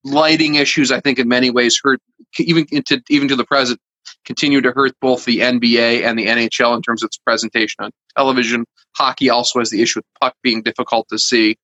Lighting 0.04 0.56
issues, 0.56 0.92
I 0.92 1.00
think, 1.02 1.20
in 1.20 1.28
many 1.28 1.50
ways 1.50 1.80
hurt 1.84 2.00
even 2.38 2.66
into 2.72 3.02
even 3.10 3.28
to 3.28 3.36
the 3.36 3.46
present 3.46 3.80
continue 4.26 4.62
to 4.62 4.72
hurt 4.72 4.94
both 5.02 5.26
the 5.26 5.40
NBA 5.40 6.04
and 6.04 6.18
the 6.18 6.28
NHL 6.28 6.76
in 6.76 6.82
terms 6.82 7.04
of 7.04 7.08
its 7.08 7.18
presentation 7.18 7.84
on 7.84 7.92
television. 8.18 8.66
Hockey 8.96 9.30
also 9.30 9.60
has 9.60 9.70
the 9.70 9.82
issue 9.82 10.00
the 10.02 10.20
puck 10.22 10.36
being 10.44 10.62
difficult 10.62 11.08
to 11.10 11.18
see. 11.18 11.58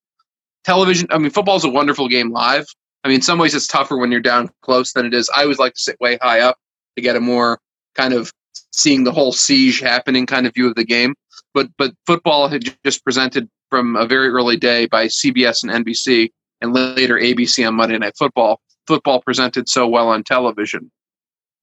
Television, 0.64 1.08
I 1.12 1.18
mean, 1.18 1.32
football 1.32 1.58
is 1.58 1.64
a 1.64 1.70
wonderful 1.70 2.08
game 2.08 2.32
live. 2.32 2.66
I 3.04 3.08
mean, 3.08 3.16
in 3.16 3.22
some 3.22 3.38
ways 3.38 3.54
it's 3.54 3.68
tougher 3.68 3.98
when 3.98 4.12
you're 4.12 4.20
down 4.20 4.50
close 4.64 4.94
than 4.94 5.06
it 5.06 5.14
is. 5.14 5.30
I 5.36 5.44
always 5.44 5.60
like 5.60 5.74
to 5.74 5.80
sit 5.80 5.98
way 6.00 6.18
high 6.22 6.40
up 6.40 6.58
to 6.96 7.02
get 7.02 7.16
a 7.16 7.20
more 7.20 7.60
kind 7.94 8.14
of 8.14 8.32
seeing 8.72 9.04
the 9.04 9.12
whole 9.12 9.32
siege 9.32 9.80
happening 9.80 10.26
kind 10.26 10.48
of 10.48 10.54
view 10.54 10.68
of 10.68 10.76
the 10.76 10.84
game. 10.84 11.14
But 11.56 11.70
but 11.78 11.94
football 12.06 12.50
had 12.50 12.66
just 12.84 13.04
presented 13.04 13.50
from 13.72 13.96
a 13.96 14.06
very 14.06 14.28
early 14.28 14.58
day 14.58 14.86
by 14.86 15.08
CBS 15.08 15.64
and 15.64 15.86
NBC 15.86 16.30
and 16.62 16.74
later 16.74 17.16
ABC 17.16 17.68
on 17.68 17.76
Monday 17.76 17.98
Night 17.98 18.14
Football. 18.20 18.60
Football 18.86 19.22
presented 19.22 19.68
so 19.68 19.88
well 19.88 20.10
on 20.10 20.24
television. 20.24 20.92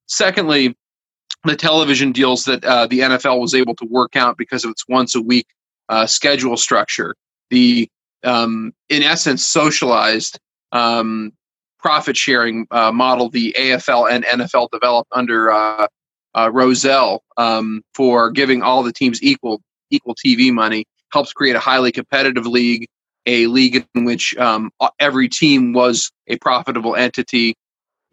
Secondly, 0.07 0.75
the 1.45 1.57
television 1.57 2.11
deals 2.11 2.45
that 2.47 2.65
uh, 2.65 2.87
the 2.87 3.01
NFL 3.01 3.41
was 3.41 3.55
able 3.55 3.75
to 3.77 3.85
work 3.85 4.17
out 4.17 4.37
because 4.37 4.65
of 4.65 4.71
its 4.71 4.85
once 4.89 5.15
a 5.15 5.21
week 5.21 5.47
uh, 5.89 6.07
schedule 6.07 6.57
structure. 6.57 7.15
The 7.51 7.89
um, 8.25 8.73
in 8.89 9.03
essence 9.03 9.45
socialized 9.45 10.41
um, 10.73 11.33
profit 11.79 12.17
sharing 12.17 12.67
uh, 12.71 12.93
model 12.93 13.29
the 13.29 13.55
AFL 13.59 14.11
and 14.11 14.25
NFL 14.25 14.71
developed 14.71 15.11
under 15.13 15.51
uh, 15.51 15.87
uh, 16.35 16.51
Rozelle 16.51 17.23
um, 17.37 17.83
for 17.95 18.31
giving 18.31 18.63
all 18.63 18.83
the 18.83 18.93
teams 18.93 19.23
equal 19.23 19.61
equal 19.93 20.15
TV 20.15 20.53
money 20.53 20.85
helps 21.13 21.33
create 21.33 21.55
a 21.55 21.61
highly 21.61 21.93
competitive 21.93 22.47
league, 22.47 22.89
a 23.27 23.47
league 23.47 23.87
in 23.95 24.05
which 24.05 24.37
um, 24.37 24.71
every 24.99 25.29
team 25.29 25.73
was 25.73 26.11
a 26.27 26.37
profitable 26.39 26.97
entity. 26.97 27.55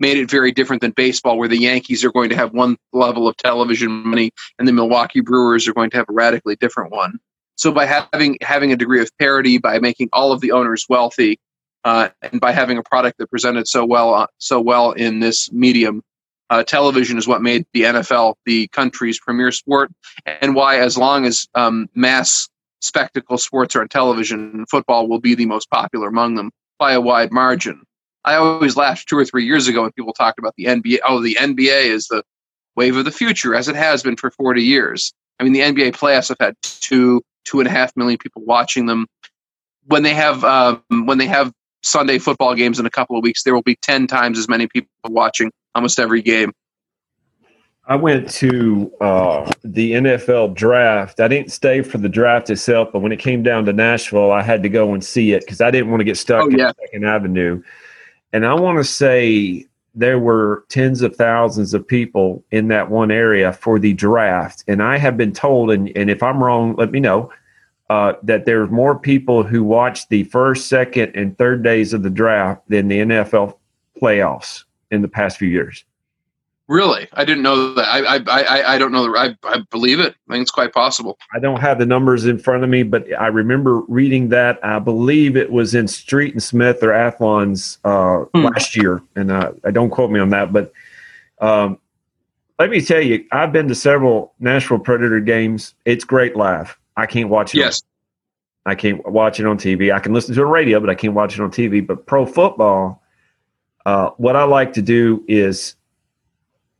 Made 0.02 0.18
it 0.18 0.30
very 0.30 0.52
different 0.54 0.82
than 0.82 0.92
baseball, 0.92 1.38
where 1.38 1.50
the 1.50 1.58
Yankees 1.58 2.06
are 2.06 2.12
going 2.12 2.30
to 2.30 2.36
have 2.36 2.54
one 2.54 2.78
level 2.94 3.28
of 3.28 3.36
television 3.36 3.92
money 3.92 4.32
and 4.58 4.68
the 4.68 4.72
Milwaukee 4.72 5.20
Brewers 5.20 5.68
are 5.68 5.74
going 5.74 5.90
to 5.90 5.98
have 5.98 6.06
a 6.10 6.14
radically 6.14 6.56
different 6.56 6.92
one. 6.92 7.20
So 7.56 7.74
by 7.74 7.86
having 7.86 8.38
having 8.42 8.72
a 8.72 8.78
degree 8.78 9.02
of 9.02 9.12
parity, 9.20 9.58
by 9.58 9.80
making 9.80 10.08
all 10.14 10.32
of 10.32 10.40
the 10.40 10.54
owners 10.54 10.86
wealthy, 10.88 11.38
uh, 11.84 12.08
and 12.22 12.40
by 12.40 12.54
having 12.54 12.78
a 12.78 12.84
product 12.84 13.18
that 13.18 13.30
presented 13.30 13.68
so 13.68 13.86
well 13.86 14.14
uh, 14.14 14.28
so 14.38 14.62
well 14.62 14.92
in 14.94 15.20
this 15.20 15.52
medium, 15.52 16.02
uh, 16.50 16.64
television 16.64 17.18
is 17.18 17.28
what 17.28 17.42
made 17.42 17.66
the 17.74 17.84
NFL 17.84 18.36
the 18.46 18.68
country's 18.70 19.20
premier 19.20 19.52
sport, 19.52 19.92
and 20.26 20.56
why 20.56 20.80
as 20.80 20.98
long 20.98 21.26
as 21.26 21.48
um, 21.56 21.88
mass 21.96 22.50
spectacle 22.82 23.38
sports 23.38 23.76
are 23.76 23.82
on 23.82 23.88
television, 23.88 24.66
football 24.70 25.08
will 25.08 25.20
be 25.20 25.36
the 25.36 25.46
most 25.46 25.70
popular 25.70 26.08
among 26.08 26.36
them 26.36 26.52
by 26.78 26.94
a 26.94 27.02
wide 27.02 27.32
margin. 27.32 27.84
I 28.26 28.36
always 28.36 28.76
laughed 28.76 29.08
two 29.08 29.18
or 29.18 29.26
three 29.26 29.46
years 29.46 29.68
ago 29.68 29.84
when 29.84 29.92
people 29.92 30.14
talked 30.14 30.40
about 30.40 30.54
the 30.58 30.66
NBA. 30.66 31.00
Oh, 31.08 31.22
the 31.22 31.38
NBA 31.40 31.86
is 31.86 32.08
the 32.08 32.24
wave 32.76 32.98
of 32.98 33.06
the 33.06 33.12
future, 33.12 33.56
as 33.56 33.68
it 33.68 33.76
has 33.76 34.04
been 34.04 34.18
for 34.18 34.32
40 34.32 34.64
years. 34.64 35.14
I 35.40 35.44
mean, 35.44 35.54
the 35.54 35.62
NBA 35.62 35.92
playoffs 35.92 36.30
have 36.30 36.38
had 36.40 36.56
two, 36.62 37.22
two 37.46 37.60
and 37.60 37.68
a 37.68 37.72
half 37.72 37.96
million 37.96 38.18
people 38.18 38.44
watching 38.46 38.88
them. 38.88 39.08
When 39.86 40.04
they 40.04 40.14
have 40.14 40.44
um, 40.44 40.84
when 40.90 41.18
they 41.18 41.28
have 41.28 41.52
Sunday 41.82 42.20
football 42.20 42.56
games 42.56 42.80
in 42.80 42.86
a 42.86 42.90
couple 42.90 43.18
of 43.18 43.24
weeks, 43.24 43.44
there 43.44 43.56
will 43.56 43.62
be 43.62 43.78
10 43.82 44.08
times 44.08 44.38
as 44.38 44.50
many 44.50 44.68
people 44.68 44.90
watching 45.06 45.52
almost 45.76 46.00
every 46.00 46.22
game. 46.22 46.52
I 47.90 47.96
went 47.96 48.30
to 48.34 48.94
uh, 49.02 49.52
the 49.64 49.94
NFL 49.94 50.54
draft. 50.54 51.20
I 51.20 51.28
didn't 51.28 51.52
stay 51.52 51.82
for 51.82 51.98
the 51.98 52.08
draft 52.08 52.52
itself, 52.52 52.90
but 52.94 53.00
when 53.00 53.12
it 53.12 53.18
came 53.18 53.42
down 53.42 53.66
to 53.66 53.74
Nashville, 53.74 54.32
I 54.32 54.44
had 54.44 54.62
to 54.62 54.70
go 54.70 54.94
and 54.94 55.04
see 55.04 55.32
it 55.32 55.42
because 55.42 55.60
I 55.60 55.72
didn't 55.72 55.90
want 55.90 56.02
to 56.02 56.06
get 56.06 56.16
stuck 56.16 56.44
Oh, 56.44 56.50
in 56.50 56.60
yeah. 56.60 56.72
Second 56.80 57.06
Avenue. 57.06 57.64
And 58.32 58.46
I 58.46 58.54
want 58.54 58.78
to 58.78 58.84
say 58.84 59.66
there 59.96 60.20
were 60.20 60.66
tens 60.70 61.02
of 61.02 61.16
thousands 61.16 61.74
of 61.74 61.88
people 61.88 62.44
in 62.52 62.68
that 62.68 62.92
one 62.92 63.10
area 63.10 63.54
for 63.54 63.80
the 63.80 63.94
draft. 63.94 64.64
And 64.68 64.84
I 64.84 64.98
have 65.00 65.18
been 65.18 65.34
told, 65.34 65.72
and, 65.72 65.92
and 65.98 66.12
if 66.12 66.22
I'm 66.22 66.44
wrong, 66.44 66.76
let 66.76 66.92
me 66.92 67.00
know, 67.00 67.32
uh, 67.90 68.14
that 68.22 68.46
there's 68.46 68.70
more 68.70 69.00
people 69.00 69.42
who 69.42 69.64
watched 69.64 70.10
the 70.10 70.26
first, 70.26 70.68
second, 70.68 71.16
and 71.16 71.36
third 71.40 71.64
days 71.64 71.92
of 71.92 72.04
the 72.04 72.12
draft 72.12 72.62
than 72.70 72.88
the 72.88 73.00
NFL 73.00 73.58
playoffs 74.00 74.66
in 74.92 75.02
the 75.02 75.08
past 75.08 75.38
few 75.38 75.50
years. 75.50 75.84
Really, 76.68 77.08
I 77.14 77.26
didn't 77.26 77.42
know 77.42 77.74
that. 77.74 77.88
I 77.88 78.18
I 78.18 78.22
I, 78.44 78.74
I 78.76 78.78
don't 78.78 78.92
know. 78.92 79.16
I 79.16 79.36
I 79.44 79.62
believe 79.72 80.00
it. 80.00 80.14
I 80.30 80.34
think 80.34 80.44
it's 80.44 80.52
quite 80.52 80.72
possible. 80.72 81.18
I 81.34 81.40
don't 81.40 81.60
have 81.60 81.80
the 81.80 81.86
numbers 81.88 82.26
in 82.28 82.38
front 82.38 82.64
of 82.64 82.70
me, 82.70 82.84
but 82.84 83.08
I 83.20 83.26
remember 83.28 83.80
reading 83.88 84.30
that. 84.30 84.64
I 84.64 84.78
believe 84.78 85.36
it 85.36 85.52
was 85.52 85.74
in 85.74 85.88
Street 85.88 86.34
and 86.34 86.44
Smith 86.44 86.84
or 86.84 86.94
Athlon's 86.94 87.80
uh, 87.86 88.20
Hmm. 88.36 88.44
last 88.46 88.76
year, 88.76 89.02
and 89.16 89.32
uh, 89.32 89.52
I 89.66 89.72
don't 89.72 89.90
quote 89.90 90.12
me 90.12 90.20
on 90.20 90.30
that. 90.30 90.54
But 90.54 90.72
um, 91.42 91.80
let 92.60 92.70
me 92.70 92.82
tell 92.82 93.02
you, 93.02 93.26
I've 93.32 93.52
been 93.52 93.68
to 93.70 93.76
several 93.76 94.34
Nashville 94.40 94.78
Predator 94.78 95.22
games. 95.22 95.74
It's 95.86 96.04
great 96.04 96.36
live. 96.36 96.78
I 96.98 97.08
can't 97.08 97.30
watch 97.30 97.56
it. 97.56 97.60
Yes. 97.60 97.82
I 98.68 98.76
can't 98.76 99.04
watch 99.10 99.40
it 99.40 99.48
on 99.48 99.58
TV. 99.58 99.92
I 99.92 100.00
can 100.00 100.14
listen 100.14 100.36
to 100.36 100.42
the 100.42 100.46
radio, 100.46 100.80
but 100.80 100.92
I 100.92 100.94
can't 100.96 101.16
watch 101.16 101.34
it 101.34 101.42
on 101.42 101.50
TV. 101.50 101.84
But 101.86 102.06
pro 102.06 102.28
football, 102.28 103.02
uh, 103.86 104.10
what 104.18 104.36
I 104.36 104.44
like 104.44 104.74
to 104.74 104.82
do 104.82 105.24
is 105.28 105.76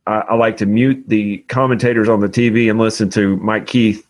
I, 0.06 0.20
I 0.20 0.34
like 0.34 0.56
to 0.58 0.66
mute 0.66 1.02
the 1.08 1.38
commentators 1.48 2.08
on 2.08 2.20
the 2.20 2.28
TV 2.28 2.70
and 2.70 2.78
listen 2.78 3.08
to 3.10 3.36
Mike 3.38 3.66
Keith 3.66 4.06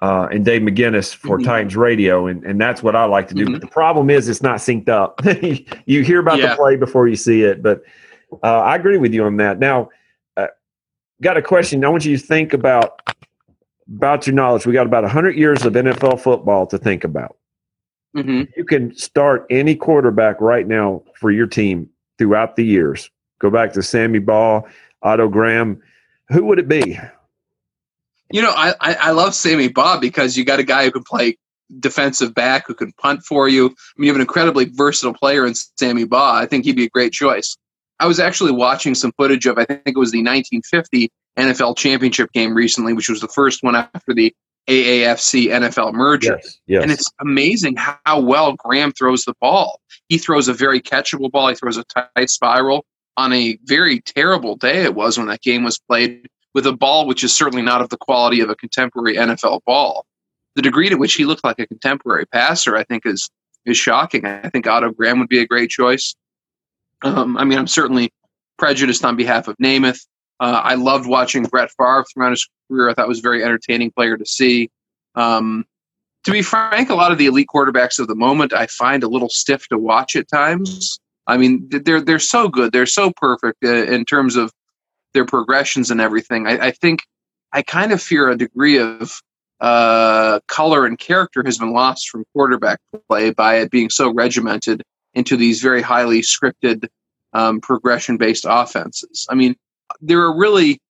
uh, 0.00 0.28
and 0.30 0.44
Dave 0.44 0.62
McGinnis 0.62 1.14
for 1.14 1.38
Mhm. 1.38 1.44
Titans 1.44 1.76
Radio, 1.76 2.26
and, 2.28 2.44
and 2.44 2.60
that's 2.60 2.82
what 2.82 2.94
I 2.94 3.04
like 3.04 3.26
to 3.28 3.34
do. 3.34 3.46
Mhm. 3.46 3.52
But 3.52 3.60
the 3.62 3.66
problem 3.66 4.10
is, 4.10 4.28
it's 4.28 4.42
not 4.42 4.58
synced 4.58 4.88
up. 4.88 5.20
you 5.86 6.02
hear 6.04 6.20
about 6.20 6.38
Yeah. 6.38 6.50
the 6.50 6.56
play 6.56 6.76
before 6.76 7.08
you 7.08 7.16
see 7.16 7.42
it, 7.42 7.62
but 7.62 7.82
uh, 8.42 8.60
I 8.60 8.76
agree 8.76 8.98
with 8.98 9.12
you 9.12 9.24
on 9.24 9.38
that. 9.38 9.58
Now, 9.58 9.88
uh, 10.36 10.48
got 11.22 11.36
a 11.36 11.42
question. 11.42 11.84
I 11.84 11.88
want 11.88 12.04
you 12.04 12.16
to 12.16 12.22
think 12.24 12.52
about 12.52 13.02
about 13.96 14.26
your 14.26 14.34
knowledge. 14.36 14.66
We 14.66 14.74
got 14.74 14.86
about 14.86 15.02
100 15.02 15.34
years 15.34 15.64
of 15.64 15.72
NFL 15.72 16.20
football 16.20 16.66
to 16.66 16.76
think 16.78 17.04
about. 17.04 17.36
hmm 18.14 18.42
You 18.54 18.64
can 18.66 18.94
start 18.94 19.46
any 19.50 19.74
quarterback 19.74 20.40
right 20.42 20.66
now 20.68 21.02
for 21.18 21.30
your 21.30 21.46
team 21.46 21.88
throughout 22.18 22.56
the 22.56 22.64
years. 22.64 23.10
Go 23.38 23.50
back 23.50 23.72
to 23.74 23.82
Sammy 23.82 24.18
Baugh, 24.18 24.62
Otto 25.02 25.28
Graham. 25.28 25.80
Who 26.28 26.44
would 26.46 26.58
it 26.58 26.68
be? 26.68 26.98
You 28.30 28.42
know, 28.42 28.52
I, 28.54 28.74
I 28.80 28.94
I 28.94 29.10
love 29.12 29.34
Sammy 29.34 29.68
Baugh 29.68 29.98
because 29.98 30.36
you 30.36 30.44
got 30.44 30.60
a 30.60 30.64
guy 30.64 30.84
who 30.84 30.90
can 30.90 31.04
play 31.04 31.38
defensive 31.80 32.34
back, 32.34 32.66
who 32.66 32.74
can 32.74 32.92
punt 32.92 33.22
for 33.22 33.48
you. 33.48 33.66
I 33.66 33.70
mean, 33.96 34.06
you 34.06 34.08
have 34.08 34.16
an 34.16 34.22
incredibly 34.22 34.66
versatile 34.66 35.14
player 35.14 35.46
in 35.46 35.54
Sammy 35.54 36.04
Baugh. 36.04 36.34
I 36.34 36.46
think 36.46 36.64
he'd 36.64 36.76
be 36.76 36.84
a 36.84 36.90
great 36.90 37.12
choice. 37.12 37.56
I 38.00 38.06
was 38.06 38.20
actually 38.20 38.52
watching 38.52 38.94
some 38.94 39.12
footage 39.12 39.46
of, 39.46 39.58
I 39.58 39.64
think 39.64 39.82
it 39.86 39.98
was 39.98 40.12
the 40.12 40.22
1950 40.22 41.10
NFL 41.38 41.76
championship 41.76 42.32
game 42.32 42.54
recently, 42.54 42.92
which 42.92 43.08
was 43.08 43.20
the 43.20 43.28
first 43.28 43.62
one 43.62 43.74
after 43.74 44.14
the 44.14 44.32
AAFC 44.68 45.46
NFL 45.46 45.94
merger. 45.94 46.40
Yes. 46.66 46.82
And 46.82 46.92
it's 46.92 47.10
amazing 47.20 47.76
how 47.76 48.20
well 48.20 48.52
Graham 48.52 48.92
throws 48.92 49.24
the 49.24 49.34
ball. 49.40 49.80
He 50.08 50.18
throws 50.18 50.48
a 50.48 50.52
very 50.52 50.80
catchable 50.80 51.30
ball. 51.30 51.48
He 51.48 51.54
throws 51.54 51.76
a 51.76 51.84
tight 51.84 52.30
spiral 52.30 52.84
on 53.16 53.32
a 53.32 53.58
very 53.64 54.00
terrible 54.00 54.56
day. 54.56 54.84
It 54.84 54.94
was 54.94 55.18
when 55.18 55.26
that 55.28 55.42
game 55.42 55.64
was 55.64 55.78
played 55.78 56.28
with 56.54 56.66
a 56.66 56.72
ball 56.72 57.06
which 57.06 57.24
is 57.24 57.36
certainly 57.36 57.62
not 57.62 57.80
of 57.80 57.88
the 57.88 57.96
quality 57.96 58.40
of 58.40 58.50
a 58.50 58.54
contemporary 58.54 59.16
NFL 59.16 59.60
ball. 59.66 60.06
The 60.54 60.62
degree 60.62 60.88
to 60.88 60.96
which 60.96 61.14
he 61.14 61.24
looked 61.24 61.44
like 61.44 61.58
a 61.58 61.66
contemporary 61.66 62.26
passer, 62.26 62.76
I 62.76 62.84
think, 62.84 63.06
is 63.06 63.30
is 63.64 63.76
shocking. 63.76 64.24
I 64.24 64.48
think 64.48 64.66
Otto 64.66 64.90
Graham 64.90 65.18
would 65.18 65.28
be 65.28 65.40
a 65.40 65.46
great 65.46 65.70
choice. 65.70 66.14
Um, 67.02 67.36
I 67.36 67.44
mean, 67.44 67.58
I'm 67.58 67.66
certainly 67.66 68.10
prejudiced 68.56 69.04
on 69.04 69.14
behalf 69.16 69.46
of 69.46 69.56
Namath. 69.62 70.04
Uh, 70.40 70.60
I 70.62 70.74
loved 70.74 71.06
watching 71.06 71.42
Brett 71.44 71.70
Favre 71.76 72.04
throughout 72.12 72.30
his 72.30 72.48
career. 72.70 72.88
I 72.88 72.94
thought 72.94 73.08
was 73.08 73.18
a 73.18 73.22
very 73.22 73.42
entertaining 73.42 73.90
player 73.90 74.16
to 74.16 74.26
see. 74.26 74.70
Um, 75.14 75.64
to 76.24 76.30
be 76.30 76.42
frank, 76.42 76.90
a 76.90 76.94
lot 76.94 77.12
of 77.12 77.18
the 77.18 77.26
elite 77.26 77.48
quarterbacks 77.52 77.98
of 77.98 78.06
the 78.08 78.14
moment 78.14 78.52
I 78.52 78.66
find 78.66 79.02
a 79.02 79.08
little 79.08 79.28
stiff 79.28 79.66
to 79.68 79.78
watch 79.78 80.16
at 80.16 80.28
times. 80.28 81.00
I 81.26 81.36
mean, 81.36 81.68
they're 81.70 82.00
they're 82.00 82.18
so 82.18 82.48
good, 82.48 82.72
they're 82.72 82.86
so 82.86 83.12
perfect 83.16 83.64
uh, 83.64 83.84
in 83.84 84.04
terms 84.04 84.36
of 84.36 84.52
their 85.14 85.24
progressions 85.24 85.90
and 85.90 86.00
everything. 86.00 86.46
I, 86.46 86.66
I 86.66 86.70
think 86.70 87.00
I 87.52 87.62
kind 87.62 87.92
of 87.92 88.02
fear 88.02 88.28
a 88.28 88.36
degree 88.36 88.78
of 88.78 89.20
uh, 89.60 90.40
color 90.46 90.86
and 90.86 90.98
character 90.98 91.42
has 91.44 91.58
been 91.58 91.72
lost 91.72 92.08
from 92.08 92.24
quarterback 92.32 92.78
play 93.08 93.30
by 93.30 93.56
it 93.56 93.70
being 93.70 93.90
so 93.90 94.12
regimented 94.12 94.82
into 95.14 95.36
these 95.36 95.60
very 95.60 95.82
highly 95.82 96.20
scripted 96.20 96.88
um, 97.32 97.60
progression 97.60 98.16
based 98.16 98.46
offenses. 98.48 99.26
I 99.28 99.34
mean, 99.34 99.56
there 100.00 100.20
are 100.20 100.36
really 100.36 100.80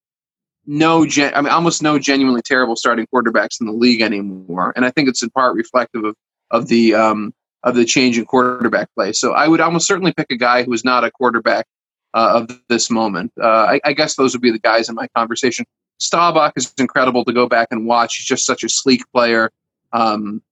no, 0.67 1.07
gen- 1.07 1.33
I 1.35 1.41
mean, 1.41 1.53
almost 1.53 1.83
no 1.83 1.99
genuinely 1.99 2.43
terrible 2.43 2.77
starting 2.77 3.07
quarterbacks 3.13 3.61
in 3.61 3.67
the 3.67 3.73
league 3.73 4.03
anymore, 4.03 4.73
and 4.77 4.85
I 4.85 4.91
think 4.91 5.09
it's 5.09 5.23
in 5.23 5.31
part 5.31 5.55
reflective 5.55 6.05
of 6.05 6.15
of 6.51 6.69
the 6.69 6.95
um, 6.95 7.33
of 7.65 7.75
the 7.75 7.85
change 7.85 8.19
in 8.19 8.25
quarterback 8.25 8.89
play. 8.95 9.13
So 9.13 9.33
I 9.33 9.49
would 9.49 9.61
almost 9.61 9.87
certainly 9.87 10.13
pick 10.13 10.27
a 10.31 10.37
guy 10.37 10.63
who 10.63 10.73
is 10.73 10.85
not 10.85 11.05
a 11.05 11.11
quarterback 11.11 11.67
uh, 12.15 12.43
of 12.43 12.61
this 12.69 12.91
moment. 12.91 13.33
Uh, 13.41 13.47
I, 13.47 13.81
I, 13.85 13.93
guess 13.93 14.17
those 14.17 14.33
would 14.33 14.41
be 14.41 14.51
the 14.51 14.59
guys 14.59 14.89
in 14.89 14.95
my 14.95 15.09
conversation. 15.15 15.67
Staubach 15.99 16.53
is 16.57 16.73
incredible 16.79 17.25
to 17.25 17.33
go 17.33 17.49
back 17.49 17.69
and 17.71 17.87
watch. 17.87 18.17
He's 18.17 18.27
just 18.27 18.47
such 18.47 18.65
a 18.65 18.69
sleek 18.69 19.03
player. 19.13 19.51
Um, 19.93 20.43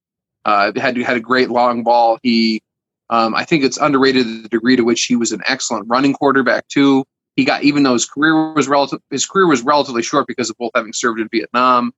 uh, 0.44 0.72
had 0.76 0.96
had 0.96 1.16
a 1.16 1.20
great 1.20 1.50
long 1.50 1.82
ball. 1.82 2.18
He, 2.22 2.62
um, 3.10 3.34
I 3.34 3.44
think 3.44 3.64
it's 3.64 3.78
underrated 3.78 4.44
the 4.44 4.48
degree 4.48 4.76
to 4.76 4.82
which 4.82 5.04
he 5.04 5.16
was 5.16 5.32
an 5.32 5.42
excellent 5.46 5.88
running 5.88 6.12
quarterback 6.12 6.68
too. 6.68 7.04
He 7.36 7.44
got 7.44 7.62
even 7.62 7.82
though 7.82 7.92
his 7.92 8.06
career 8.06 8.52
was 8.54 8.66
relative, 8.66 9.00
his 9.10 9.26
career 9.26 9.46
was 9.46 9.62
relatively 9.62 10.02
short 10.02 10.26
because 10.26 10.50
of 10.50 10.56
both 10.56 10.72
having 10.74 10.92
served 10.92 11.20
in 11.20 11.28
Vietnam, 11.30 11.92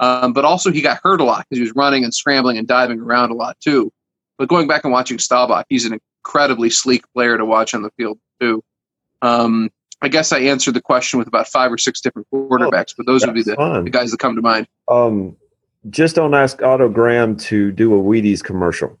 um, 0.00 0.32
but 0.32 0.44
also 0.44 0.70
he 0.70 0.80
got 0.80 1.00
hurt 1.02 1.20
a 1.20 1.24
lot 1.24 1.44
because 1.48 1.58
he 1.58 1.62
was 1.62 1.74
running 1.74 2.04
and 2.04 2.14
scrambling 2.14 2.58
and 2.58 2.66
diving 2.66 3.00
around 3.00 3.30
a 3.30 3.34
lot 3.34 3.58
too. 3.60 3.92
But 4.38 4.48
going 4.48 4.66
back 4.68 4.84
and 4.84 4.92
watching 4.92 5.18
Staubach, 5.18 5.66
he's 5.68 5.84
an 5.84 5.98
incredibly 6.24 6.70
sleek 6.70 7.04
player 7.12 7.36
to 7.36 7.44
watch 7.44 7.74
on 7.74 7.82
the 7.82 7.90
field 7.96 8.18
too. 8.40 8.62
Um, 9.22 9.70
I 10.02 10.08
guess 10.08 10.32
I 10.32 10.40
answered 10.40 10.74
the 10.74 10.82
question 10.82 11.18
with 11.18 11.28
about 11.28 11.48
five 11.48 11.72
or 11.72 11.78
six 11.78 12.00
different 12.00 12.28
quarterbacks, 12.32 12.92
oh, 12.92 12.94
but 12.98 13.06
those 13.06 13.24
would 13.24 13.34
be 13.34 13.42
the, 13.42 13.82
the, 13.84 13.90
guys 13.90 14.10
that 14.10 14.18
come 14.18 14.36
to 14.36 14.42
mind. 14.42 14.68
Um, 14.88 15.36
just 15.88 16.16
don't 16.16 16.34
ask 16.34 16.62
Otto 16.62 16.88
Graham 16.88 17.36
to 17.36 17.72
do 17.72 17.94
a 17.94 18.02
Wheaties 18.02 18.42
commercial. 18.42 18.98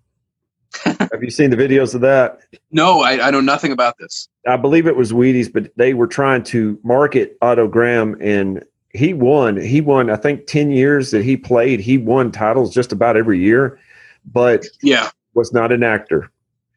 Have 0.84 1.22
you 1.22 1.30
seen 1.30 1.50
the 1.50 1.56
videos 1.56 1.94
of 1.94 2.00
that? 2.02 2.40
No, 2.70 3.00
I, 3.00 3.28
I, 3.28 3.30
know 3.30 3.40
nothing 3.40 3.72
about 3.72 3.96
this. 3.98 4.28
I 4.46 4.56
believe 4.56 4.86
it 4.86 4.96
was 4.96 5.12
Wheaties, 5.12 5.52
but 5.52 5.70
they 5.76 5.94
were 5.94 6.06
trying 6.06 6.42
to 6.44 6.78
market 6.82 7.36
Otto 7.40 7.68
Graham, 7.68 8.16
and 8.20 8.64
he 8.90 9.14
won. 9.14 9.56
He 9.56 9.80
won, 9.80 10.10
I 10.10 10.16
think, 10.16 10.46
ten 10.46 10.70
years 10.70 11.10
that 11.10 11.24
he 11.24 11.36
played. 11.36 11.80
He 11.80 11.98
won 11.98 12.32
titles 12.32 12.74
just 12.74 12.92
about 12.92 13.16
every 13.16 13.38
year, 13.38 13.78
but 14.24 14.66
yeah, 14.82 15.10
was 15.34 15.52
not 15.52 15.72
an 15.72 15.82
actor. 15.82 16.30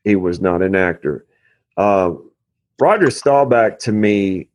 He 0.03 0.15
was 0.15 0.39
not 0.39 0.62
an 0.62 0.75
actor. 0.75 1.25
Uh, 1.75 2.13
Roger 2.79 3.10
Staubach 3.10 3.79
to 3.79 3.91
me 3.91 4.49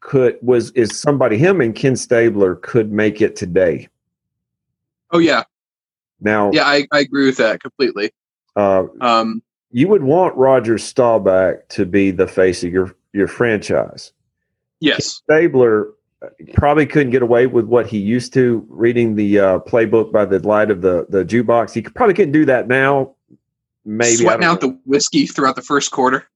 could 0.00 0.38
was 0.42 0.70
is 0.72 0.98
somebody 0.98 1.38
him 1.38 1.60
and 1.60 1.74
Ken 1.74 1.96
Stabler 1.96 2.56
could 2.56 2.92
make 2.92 3.20
it 3.20 3.36
today. 3.36 3.88
Oh 5.10 5.18
yeah. 5.18 5.44
Now 6.20 6.50
yeah, 6.52 6.64
I, 6.64 6.86
I 6.92 7.00
agree 7.00 7.26
with 7.26 7.38
that 7.38 7.60
completely. 7.60 8.12
Uh, 8.56 8.84
um, 9.00 9.42
you 9.70 9.88
would 9.88 10.04
want 10.04 10.36
Roger 10.36 10.78
Staubach 10.78 11.68
to 11.70 11.84
be 11.84 12.10
the 12.10 12.28
face 12.28 12.62
of 12.62 12.72
your 12.72 12.94
your 13.12 13.26
franchise. 13.26 14.12
Yes, 14.80 15.22
Ken 15.28 15.38
Stabler 15.38 15.88
uh, 16.22 16.28
probably 16.54 16.86
couldn't 16.86 17.10
get 17.10 17.22
away 17.22 17.46
with 17.46 17.66
what 17.66 17.86
he 17.86 17.98
used 17.98 18.32
to 18.34 18.64
reading 18.68 19.16
the 19.16 19.38
uh, 19.38 19.58
playbook 19.60 20.12
by 20.12 20.24
the 20.24 20.38
light 20.46 20.70
of 20.70 20.82
the 20.82 21.06
the 21.08 21.24
jukebox. 21.24 21.72
He 21.72 21.82
probably 21.82 22.14
couldn't 22.14 22.32
do 22.32 22.44
that 22.44 22.68
now. 22.68 23.14
Maybe 23.84 24.16
sweating 24.16 24.44
out 24.44 24.62
know. 24.62 24.68
the 24.68 24.80
whiskey 24.86 25.26
throughout 25.26 25.56
the 25.56 25.62
first 25.62 25.90
quarter. 25.90 26.26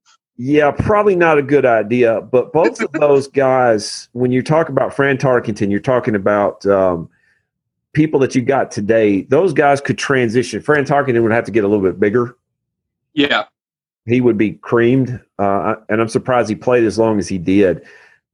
Yeah, 0.41 0.71
probably 0.71 1.17
not 1.17 1.37
a 1.37 1.43
good 1.43 1.67
idea. 1.67 2.21
But 2.21 2.53
both 2.53 2.81
of 2.81 2.93
those 3.01 3.27
guys, 3.27 4.09
when 4.13 4.31
you 4.31 4.43
talk 4.43 4.69
about 4.69 4.95
Fran 4.95 5.19
Tarkenton, 5.19 5.71
you're 5.71 5.81
talking 5.81 6.15
about 6.15 6.65
um, 6.67 7.09
people 7.93 8.21
that 8.21 8.35
you 8.35 8.43
got 8.43 8.71
today. 8.71 9.23
Those 9.23 9.53
guys 9.53 9.81
could 9.81 9.99
transition. 9.99 10.61
Fran 10.61 10.85
Tarkenton 10.85 11.23
would 11.23 11.33
have 11.33 11.45
to 11.45 11.51
get 11.51 11.65
a 11.65 11.69
little 11.69 11.85
bit 11.85 11.99
bigger. 11.99 12.37
Yeah, 13.15 13.45
he 14.07 14.21
would 14.21 14.39
be 14.39 14.53
creamed, 14.53 15.21
uh, 15.39 15.77
and 15.89 16.01
I'm 16.01 16.09
surprised 16.09 16.49
he 16.49 16.55
played 16.55 16.85
as 16.85 16.99
long 16.99 17.19
as 17.19 17.29
he 17.29 17.39
did. 17.39 17.85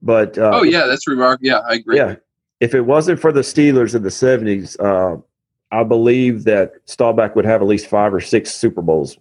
But 0.03 0.37
uh, 0.39 0.51
oh 0.55 0.63
yeah, 0.63 0.87
that's 0.87 1.07
remarkable. 1.07 1.47
Yeah, 1.47 1.59
I 1.59 1.75
agree. 1.75 1.97
Yeah, 1.97 2.17
if 2.61 2.75
it 2.75 2.83
wasn't 2.83 3.21
for 3.21 3.33
the 3.33 3.41
Steelers 3.41 3.95
in 3.95 4.03
the 4.03 4.11
'70s, 4.11 4.79
uh, 4.81 5.21
I 5.71 5.85
believe 5.85 6.45
that 6.45 6.73
Staubach 6.87 7.35
would 7.35 7.45
have 7.45 7.63
at 7.63 7.69
least 7.69 7.87
five 7.87 8.13
or 8.13 8.21
six 8.21 8.53
Super 8.53 8.83
Bowls 8.83 9.19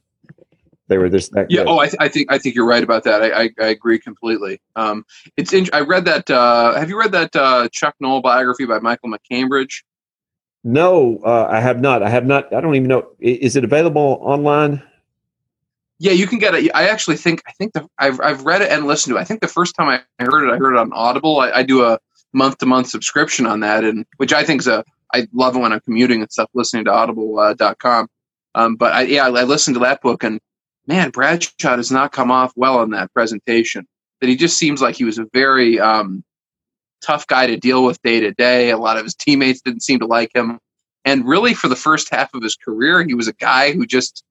they 0.87 0.97
were 0.97 1.09
this 1.09 1.29
that 1.29 1.49
yeah 1.49 1.59
good. 1.59 1.67
oh 1.67 1.79
I, 1.79 1.87
th- 1.87 1.97
I, 1.99 2.07
think 2.07 2.31
i 2.31 2.37
think 2.37 2.55
you're 2.55 2.67
right 2.67 2.83
about 2.83 3.03
that 3.05 3.23
i 3.23 3.43
i, 3.43 3.49
I 3.59 3.67
agree 3.67 3.99
completely 3.99 4.61
um 4.75 5.05
it's 5.37 5.53
in, 5.53 5.67
i 5.73 5.81
read 5.81 6.05
that 6.05 6.29
uh 6.29 6.73
have 6.75 6.89
you 6.89 6.99
read 6.99 7.11
that 7.13 7.35
uh 7.35 7.67
chuck 7.71 7.95
noll 7.99 8.21
biography 8.21 8.65
by 8.65 8.79
michael 8.79 9.09
maccambridge 9.09 9.83
no 10.63 11.19
uh 11.25 11.47
i 11.49 11.59
have 11.59 11.81
not. 11.81 12.03
I 12.03 12.09
have 12.09 12.25
not 12.25 12.53
i 12.53 12.61
don't 12.61 12.75
even 12.75 12.87
know. 12.87 13.07
Is 13.19 13.55
it 13.55 13.63
available 13.63 14.19
online? 14.21 14.81
Yeah 15.99 16.13
you 16.13 16.27
can 16.27 16.39
get 16.39 16.55
it. 16.55 16.71
I 16.73 16.87
actually 16.89 17.17
think 17.17 17.41
i 17.47 17.51
think 17.53 17.73
the, 17.73 17.87
I've, 17.97 18.19
I've 18.21 18.45
read 18.45 18.61
it 18.61 18.71
and 18.71 18.85
listened 18.85 19.13
to 19.13 19.17
it. 19.17 19.21
I 19.21 19.25
think 19.25 19.41
the 19.41 19.47
first 19.47 19.75
time 19.75 19.87
i 19.87 20.23
heard 20.23 20.47
it 20.47 20.53
i 20.53 20.57
heard 20.57 20.75
it 20.75 20.79
on 20.79 20.91
audible. 20.93 21.39
I, 21.39 21.51
I 21.51 21.63
do 21.63 21.83
a 21.83 21.99
month 22.33 22.57
to 22.59 22.65
month 22.65 22.87
subscription 22.87 23.45
on 23.45 23.59
that 23.59 23.83
and 23.83 24.05
which 24.17 24.33
i 24.33 24.43
think 24.43 24.61
is 24.61 24.67
a 24.67 24.83
i 25.13 25.27
love 25.33 25.55
it 25.55 25.59
when 25.59 25.71
i'm 25.71 25.81
commuting 25.81 26.21
and 26.21 26.31
stuff 26.31 26.49
listening 26.55 26.85
to 26.85 26.91
audible.com 26.91 28.03
uh, 28.03 28.07
um, 28.55 28.75
but 28.75 28.93
I, 28.93 29.01
yeah, 29.03 29.25
I 29.25 29.43
listened 29.43 29.75
to 29.75 29.79
that 29.81 30.01
book, 30.01 30.23
and 30.23 30.39
man, 30.87 31.09
Bradshaw 31.09 31.75
does 31.75 31.91
not 31.91 32.11
come 32.11 32.31
off 32.31 32.53
well 32.55 32.81
in 32.83 32.91
that 32.91 33.13
presentation. 33.13 33.87
That 34.21 34.29
he 34.29 34.35
just 34.35 34.57
seems 34.57 34.81
like 34.81 34.95
he 34.95 35.03
was 35.03 35.17
a 35.17 35.25
very 35.33 35.79
um, 35.79 36.23
tough 37.03 37.27
guy 37.27 37.47
to 37.47 37.57
deal 37.57 37.83
with 37.83 38.01
day 38.01 38.19
to 38.19 38.31
day. 38.31 38.69
A 38.71 38.77
lot 38.77 38.97
of 38.97 39.03
his 39.03 39.15
teammates 39.15 39.61
didn't 39.61 39.81
seem 39.81 39.99
to 39.99 40.05
like 40.05 40.31
him. 40.33 40.59
And 41.05 41.27
really, 41.27 41.53
for 41.53 41.67
the 41.67 41.75
first 41.75 42.09
half 42.11 42.33
of 42.33 42.41
his 42.41 42.55
career, 42.55 43.03
he 43.03 43.13
was 43.13 43.27
a 43.27 43.33
guy 43.33 43.73
who 43.73 43.85
just 43.85 44.23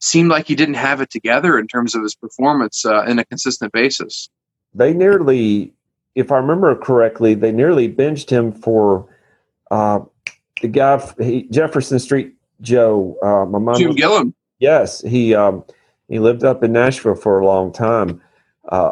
seemed 0.00 0.28
like 0.30 0.46
he 0.46 0.54
didn't 0.54 0.74
have 0.74 1.00
it 1.00 1.10
together 1.10 1.58
in 1.58 1.66
terms 1.66 1.94
of 1.94 2.02
his 2.02 2.14
performance 2.14 2.84
uh, 2.84 3.04
in 3.04 3.18
a 3.18 3.24
consistent 3.24 3.72
basis. 3.72 4.28
They 4.74 4.92
nearly, 4.92 5.72
if 6.14 6.32
I 6.32 6.38
remember 6.38 6.74
correctly, 6.74 7.34
they 7.34 7.52
nearly 7.52 7.86
benched 7.86 8.30
him 8.30 8.52
for 8.52 9.06
uh, 9.70 10.00
the 10.62 10.68
guy, 10.68 11.12
he, 11.18 11.44
Jefferson 11.44 11.98
Street 11.98 12.34
Joe. 12.60 13.16
Uh, 13.22 13.46
my 13.46 13.58
mom 13.58 13.76
Jim 13.76 13.94
Gilliam. 13.94 14.34
Yes, 14.58 15.00
he 15.02 15.34
um, 15.34 15.64
he 16.08 16.18
lived 16.18 16.44
up 16.44 16.62
in 16.62 16.72
Nashville 16.72 17.14
for 17.14 17.38
a 17.38 17.46
long 17.46 17.72
time. 17.72 18.20
Uh, 18.68 18.90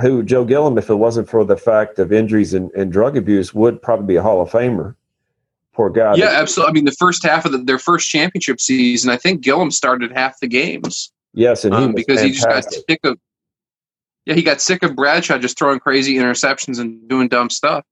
who 0.00 0.22
Joe 0.22 0.44
Gilliam, 0.44 0.78
if 0.78 0.90
it 0.90 0.94
wasn't 0.94 1.28
for 1.28 1.44
the 1.44 1.56
fact 1.56 1.98
of 1.98 2.12
injuries 2.12 2.54
and, 2.54 2.70
and, 2.72 2.92
drug 2.92 3.16
abuse, 3.16 3.52
would 3.54 3.82
probably 3.82 4.06
be 4.06 4.16
a 4.16 4.22
Hall 4.22 4.40
of 4.40 4.50
Famer. 4.50 4.94
Poor 5.72 5.90
guy. 5.90 6.14
Yeah, 6.14 6.26
absolutely. 6.26 6.70
I 6.70 6.74
mean, 6.74 6.84
the 6.84 6.92
first 6.92 7.24
half 7.24 7.44
of 7.44 7.52
the, 7.52 7.58
their 7.58 7.78
first 7.78 8.08
championship 8.10 8.60
season, 8.60 9.10
I 9.10 9.16
think 9.16 9.40
Gilliam 9.40 9.70
started 9.70 10.12
half 10.12 10.38
the 10.40 10.48
games. 10.48 11.12
Yes, 11.32 11.64
and 11.64 11.74
he 11.74 11.84
um, 11.84 11.94
because 11.94 12.20
fantastic. 12.20 12.26
he 12.26 12.34
just 12.34 12.48
got 12.48 12.84
sick 12.88 13.00
of. 13.04 13.18
Yeah, 14.26 14.34
he 14.34 14.42
got 14.42 14.60
sick 14.60 14.82
of 14.82 14.94
Bradshaw 14.94 15.38
just 15.38 15.58
throwing 15.58 15.80
crazy 15.80 16.16
interceptions 16.16 16.78
and 16.78 17.08
doing 17.08 17.28
dumb 17.28 17.50
stuff. 17.50 17.84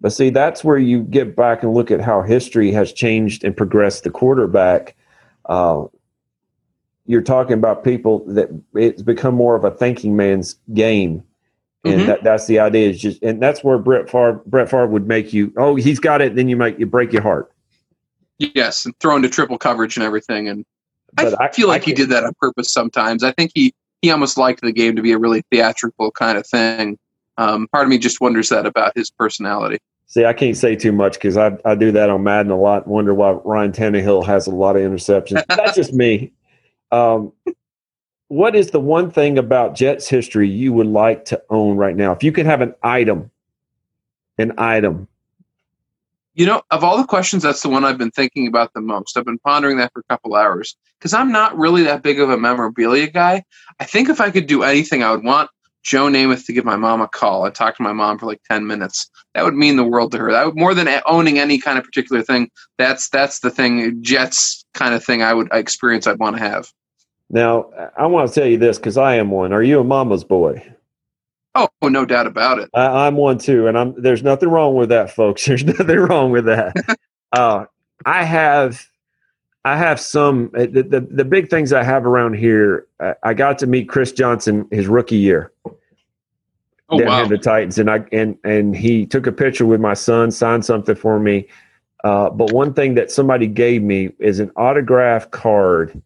But 0.00 0.12
see, 0.12 0.30
that's 0.30 0.64
where 0.64 0.78
you 0.78 1.02
get 1.02 1.36
back 1.36 1.62
and 1.62 1.74
look 1.74 1.90
at 1.90 2.00
how 2.00 2.22
history 2.22 2.72
has 2.72 2.92
changed 2.92 3.44
and 3.44 3.56
progressed 3.56 4.04
the 4.04 4.10
quarterback. 4.10 4.96
Uh, 5.44 5.84
you're 7.06 7.22
talking 7.22 7.54
about 7.54 7.84
people 7.84 8.24
that 8.26 8.48
it's 8.74 9.02
become 9.02 9.34
more 9.34 9.56
of 9.56 9.64
a 9.64 9.70
thinking 9.70 10.16
man's 10.16 10.56
game. 10.74 11.22
And 11.84 11.94
mm-hmm. 11.94 12.06
that, 12.06 12.22
that's 12.22 12.46
the 12.46 12.58
idea 12.58 12.90
is 12.90 13.00
just, 13.00 13.22
and 13.22 13.42
that's 13.42 13.64
where 13.64 13.78
Brett 13.78 14.10
Favre, 14.10 14.42
Brett 14.46 14.70
Favre 14.70 14.86
would 14.86 15.08
make 15.08 15.32
you, 15.32 15.52
oh, 15.56 15.76
he's 15.76 15.98
got 15.98 16.20
it. 16.20 16.36
Then 16.36 16.48
you 16.48 16.56
make 16.56 16.78
you 16.78 16.86
break 16.86 17.12
your 17.12 17.22
heart. 17.22 17.50
Yes. 18.38 18.84
And 18.84 18.98
throw 19.00 19.16
into 19.16 19.28
triple 19.28 19.58
coverage 19.58 19.96
and 19.96 20.04
everything. 20.04 20.48
And 20.48 20.64
I, 21.18 21.32
I, 21.40 21.50
feel 21.50 21.68
like 21.68 21.82
I 21.82 21.86
he 21.86 21.92
did 21.94 22.10
that 22.10 22.24
on 22.24 22.32
purpose 22.40 22.70
sometimes. 22.70 23.24
I 23.24 23.32
think 23.32 23.52
he, 23.54 23.74
he 24.02 24.10
almost 24.10 24.36
liked 24.36 24.60
the 24.60 24.72
game 24.72 24.94
to 24.96 25.02
be 25.02 25.12
a 25.12 25.18
really 25.18 25.42
theatrical 25.50 26.10
kind 26.10 26.36
of 26.36 26.46
thing. 26.46 26.98
Um, 27.38 27.66
part 27.68 27.84
of 27.84 27.88
me 27.88 27.98
just 27.98 28.20
wonders 28.20 28.50
that 28.50 28.66
about 28.66 28.92
his 28.94 29.10
personality. 29.10 29.78
See, 30.06 30.24
I 30.24 30.32
can't 30.32 30.56
say 30.56 30.76
too 30.76 30.92
much 30.92 31.14
because 31.14 31.36
I, 31.36 31.56
I 31.64 31.74
do 31.74 31.92
that 31.92 32.10
on 32.10 32.24
Madden 32.24 32.50
a 32.50 32.58
lot. 32.58 32.86
Wonder 32.86 33.14
why 33.14 33.30
Ryan 33.30 33.72
Tannehill 33.72 34.26
has 34.26 34.46
a 34.46 34.50
lot 34.50 34.76
of 34.76 34.82
interceptions. 34.82 35.44
That's 35.46 35.76
just 35.76 35.94
me. 35.94 36.32
Um, 36.92 37.32
what 38.28 38.54
is 38.54 38.70
the 38.70 38.80
one 38.80 39.10
thing 39.10 39.38
about 39.38 39.74
Jets 39.74 40.08
history 40.08 40.48
you 40.48 40.72
would 40.72 40.86
like 40.86 41.24
to 41.26 41.42
own 41.50 41.76
right 41.76 41.96
now? 41.96 42.12
If 42.12 42.22
you 42.22 42.30
could 42.30 42.46
have 42.46 42.60
an 42.60 42.74
item, 42.82 43.30
an 44.38 44.52
item. 44.56 45.08
You 46.34 46.46
know, 46.46 46.62
of 46.70 46.84
all 46.84 46.96
the 46.96 47.04
questions, 47.04 47.42
that's 47.42 47.62
the 47.62 47.68
one 47.68 47.84
I've 47.84 47.98
been 47.98 48.12
thinking 48.12 48.46
about 48.46 48.72
the 48.72 48.80
most. 48.80 49.16
I've 49.16 49.24
been 49.24 49.40
pondering 49.40 49.78
that 49.78 49.92
for 49.92 50.00
a 50.00 50.04
couple 50.04 50.36
hours 50.36 50.76
because 50.98 51.12
I'm 51.12 51.32
not 51.32 51.58
really 51.58 51.82
that 51.82 52.02
big 52.02 52.20
of 52.20 52.30
a 52.30 52.38
memorabilia 52.38 53.08
guy. 53.08 53.42
I 53.80 53.84
think 53.84 54.08
if 54.08 54.20
I 54.20 54.30
could 54.30 54.46
do 54.46 54.62
anything, 54.62 55.02
I 55.02 55.10
would 55.10 55.24
want 55.24 55.50
Joe 55.82 56.06
Namath 56.06 56.46
to 56.46 56.52
give 56.52 56.64
my 56.64 56.76
mom 56.76 57.00
a 57.00 57.08
call. 57.08 57.44
I 57.44 57.50
talked 57.50 57.78
to 57.78 57.82
my 57.82 57.92
mom 57.92 58.18
for 58.18 58.26
like 58.26 58.42
ten 58.48 58.66
minutes. 58.66 59.10
That 59.34 59.44
would 59.44 59.54
mean 59.54 59.76
the 59.76 59.84
world 59.84 60.12
to 60.12 60.18
her. 60.18 60.30
That 60.30 60.46
would, 60.46 60.56
more 60.56 60.72
than 60.72 60.88
owning 61.06 61.38
any 61.38 61.58
kind 61.58 61.78
of 61.78 61.84
particular 61.84 62.22
thing. 62.22 62.50
That's 62.78 63.08
that's 63.08 63.40
the 63.40 63.50
thing. 63.50 64.02
Jets 64.02 64.64
kind 64.74 64.94
of 64.94 65.04
thing. 65.04 65.22
I 65.22 65.34
would 65.34 65.48
experience. 65.52 66.06
I'd 66.06 66.20
want 66.20 66.36
to 66.36 66.42
have. 66.42 66.70
Now 67.30 67.70
I 67.96 68.06
want 68.06 68.28
to 68.28 68.40
tell 68.40 68.48
you 68.48 68.58
this 68.58 68.76
because 68.76 68.96
I 68.96 69.14
am 69.14 69.30
one. 69.30 69.52
Are 69.52 69.62
you 69.62 69.80
a 69.80 69.84
mama's 69.84 70.24
boy? 70.24 70.74
Oh, 71.54 71.68
no 71.82 72.04
doubt 72.04 72.26
about 72.26 72.58
it. 72.58 72.70
I, 72.74 73.06
am 73.06 73.16
one 73.16 73.38
too, 73.38 73.66
and 73.66 73.76
I'm. 73.76 74.00
There's 74.00 74.22
nothing 74.22 74.48
wrong 74.48 74.76
with 74.76 74.88
that, 74.90 75.10
folks. 75.10 75.44
There's 75.46 75.64
nothing 75.64 75.98
wrong 75.98 76.30
with 76.30 76.44
that. 76.46 76.74
uh, 77.32 77.64
I 78.04 78.24
have, 78.24 78.84
I 79.64 79.76
have 79.76 80.00
some. 80.00 80.50
Uh, 80.56 80.66
the, 80.70 80.82
the, 80.82 81.00
the 81.00 81.24
big 81.24 81.50
things 81.50 81.72
I 81.72 81.82
have 81.82 82.06
around 82.06 82.34
here. 82.34 82.86
I, 83.00 83.14
I, 83.22 83.34
got 83.34 83.58
to 83.60 83.66
meet 83.66 83.88
Chris 83.88 84.12
Johnson 84.12 84.68
his 84.70 84.86
rookie 84.86 85.16
year. 85.16 85.52
Oh 86.88 86.98
down 86.98 87.08
wow! 87.08 87.26
The 87.26 87.38
Titans, 87.38 87.78
and 87.78 87.90
I 87.90 88.04
and 88.12 88.38
and 88.44 88.76
he 88.76 89.04
took 89.06 89.26
a 89.26 89.32
picture 89.32 89.66
with 89.66 89.80
my 89.80 89.94
son, 89.94 90.30
signed 90.30 90.64
something 90.64 90.94
for 90.94 91.18
me. 91.18 91.48
Uh, 92.04 92.30
but 92.30 92.52
one 92.52 92.74
thing 92.74 92.94
that 92.94 93.10
somebody 93.10 93.46
gave 93.46 93.82
me 93.82 94.10
is 94.18 94.40
an 94.40 94.50
autograph 94.56 95.30
card 95.32 96.00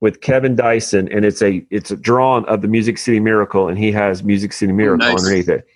with 0.00 0.22
Kevin 0.22 0.56
Dyson, 0.56 1.08
and 1.12 1.24
it's 1.24 1.42
a 1.42 1.64
it's 1.70 1.90
a 1.90 1.96
drawn 1.96 2.44
of 2.46 2.62
the 2.62 2.68
Music 2.68 2.98
City 2.98 3.20
Miracle, 3.20 3.68
and 3.68 3.78
he 3.78 3.92
has 3.92 4.22
Music 4.22 4.52
City 4.52 4.72
Miracle 4.72 5.06
nice. 5.06 5.18
underneath 5.18 5.48
it. 5.48 5.66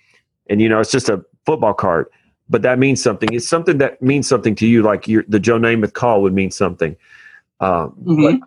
And 0.49 0.61
you 0.61 0.69
know, 0.69 0.79
it's 0.79 0.91
just 0.91 1.09
a 1.09 1.23
football 1.45 1.73
card, 1.73 2.07
but 2.49 2.63
that 2.63 2.79
means 2.79 3.01
something. 3.01 3.31
It's 3.31 3.47
something 3.47 3.77
that 3.77 4.01
means 4.01 4.27
something 4.27 4.55
to 4.55 4.67
you, 4.67 4.81
like 4.81 5.07
your, 5.07 5.23
the 5.27 5.39
Joe 5.39 5.59
Namath 5.59 5.93
call 5.93 6.21
would 6.23 6.33
mean 6.33 6.51
something. 6.51 6.95
Um, 7.59 7.95
mm-hmm. 8.03 8.43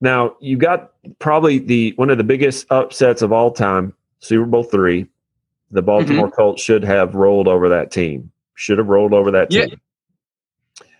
now 0.00 0.36
you 0.40 0.58
got 0.58 0.92
probably 1.18 1.58
the 1.58 1.92
one 1.96 2.10
of 2.10 2.18
the 2.18 2.24
biggest 2.24 2.70
upsets 2.70 3.22
of 3.22 3.32
all 3.32 3.52
time, 3.52 3.94
Super 4.18 4.46
Bowl 4.46 4.64
three. 4.64 5.06
The 5.70 5.82
Baltimore 5.82 6.26
mm-hmm. 6.26 6.34
Colts 6.34 6.62
should 6.62 6.84
have 6.84 7.14
rolled 7.14 7.48
over 7.48 7.68
that 7.70 7.90
team. 7.90 8.30
Should 8.54 8.78
have 8.78 8.86
rolled 8.86 9.12
over 9.12 9.32
that 9.32 9.50
team. 9.50 9.80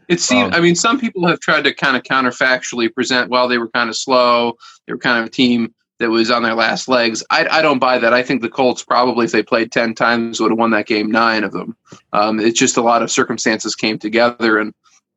It 0.08 0.20
seems. 0.20 0.46
Um, 0.46 0.54
I 0.54 0.60
mean, 0.60 0.76
some 0.76 1.00
people 1.00 1.26
have 1.26 1.40
tried 1.40 1.64
to 1.64 1.74
kind 1.74 1.96
of 1.96 2.02
counterfactually 2.02 2.92
present. 2.94 3.30
Well, 3.30 3.48
they 3.48 3.58
were 3.58 3.68
kind 3.68 3.90
of 3.90 3.96
slow. 3.96 4.56
They 4.86 4.92
were 4.92 4.98
kind 4.98 5.18
of 5.18 5.26
a 5.26 5.30
team 5.30 5.74
that 5.98 6.10
was 6.10 6.30
on 6.30 6.42
their 6.42 6.54
last 6.54 6.88
legs. 6.88 7.24
I, 7.30 7.46
I 7.48 7.62
don't 7.62 7.78
buy 7.78 7.98
that. 7.98 8.12
I 8.12 8.22
think 8.22 8.42
the 8.42 8.48
Colts 8.48 8.84
probably, 8.84 9.24
if 9.24 9.32
they 9.32 9.42
played 9.42 9.72
ten 9.72 9.94
times, 9.94 10.40
would 10.40 10.50
have 10.50 10.58
won 10.58 10.70
that 10.70 10.86
game 10.86 11.10
nine 11.10 11.42
of 11.42 11.52
them. 11.52 11.76
Um, 12.12 12.38
it's 12.38 12.58
just 12.58 12.76
a 12.76 12.82
lot 12.82 13.02
of 13.02 13.10
circumstances 13.10 13.74
came 13.74 13.98
together. 13.98 14.58
And 14.58 14.74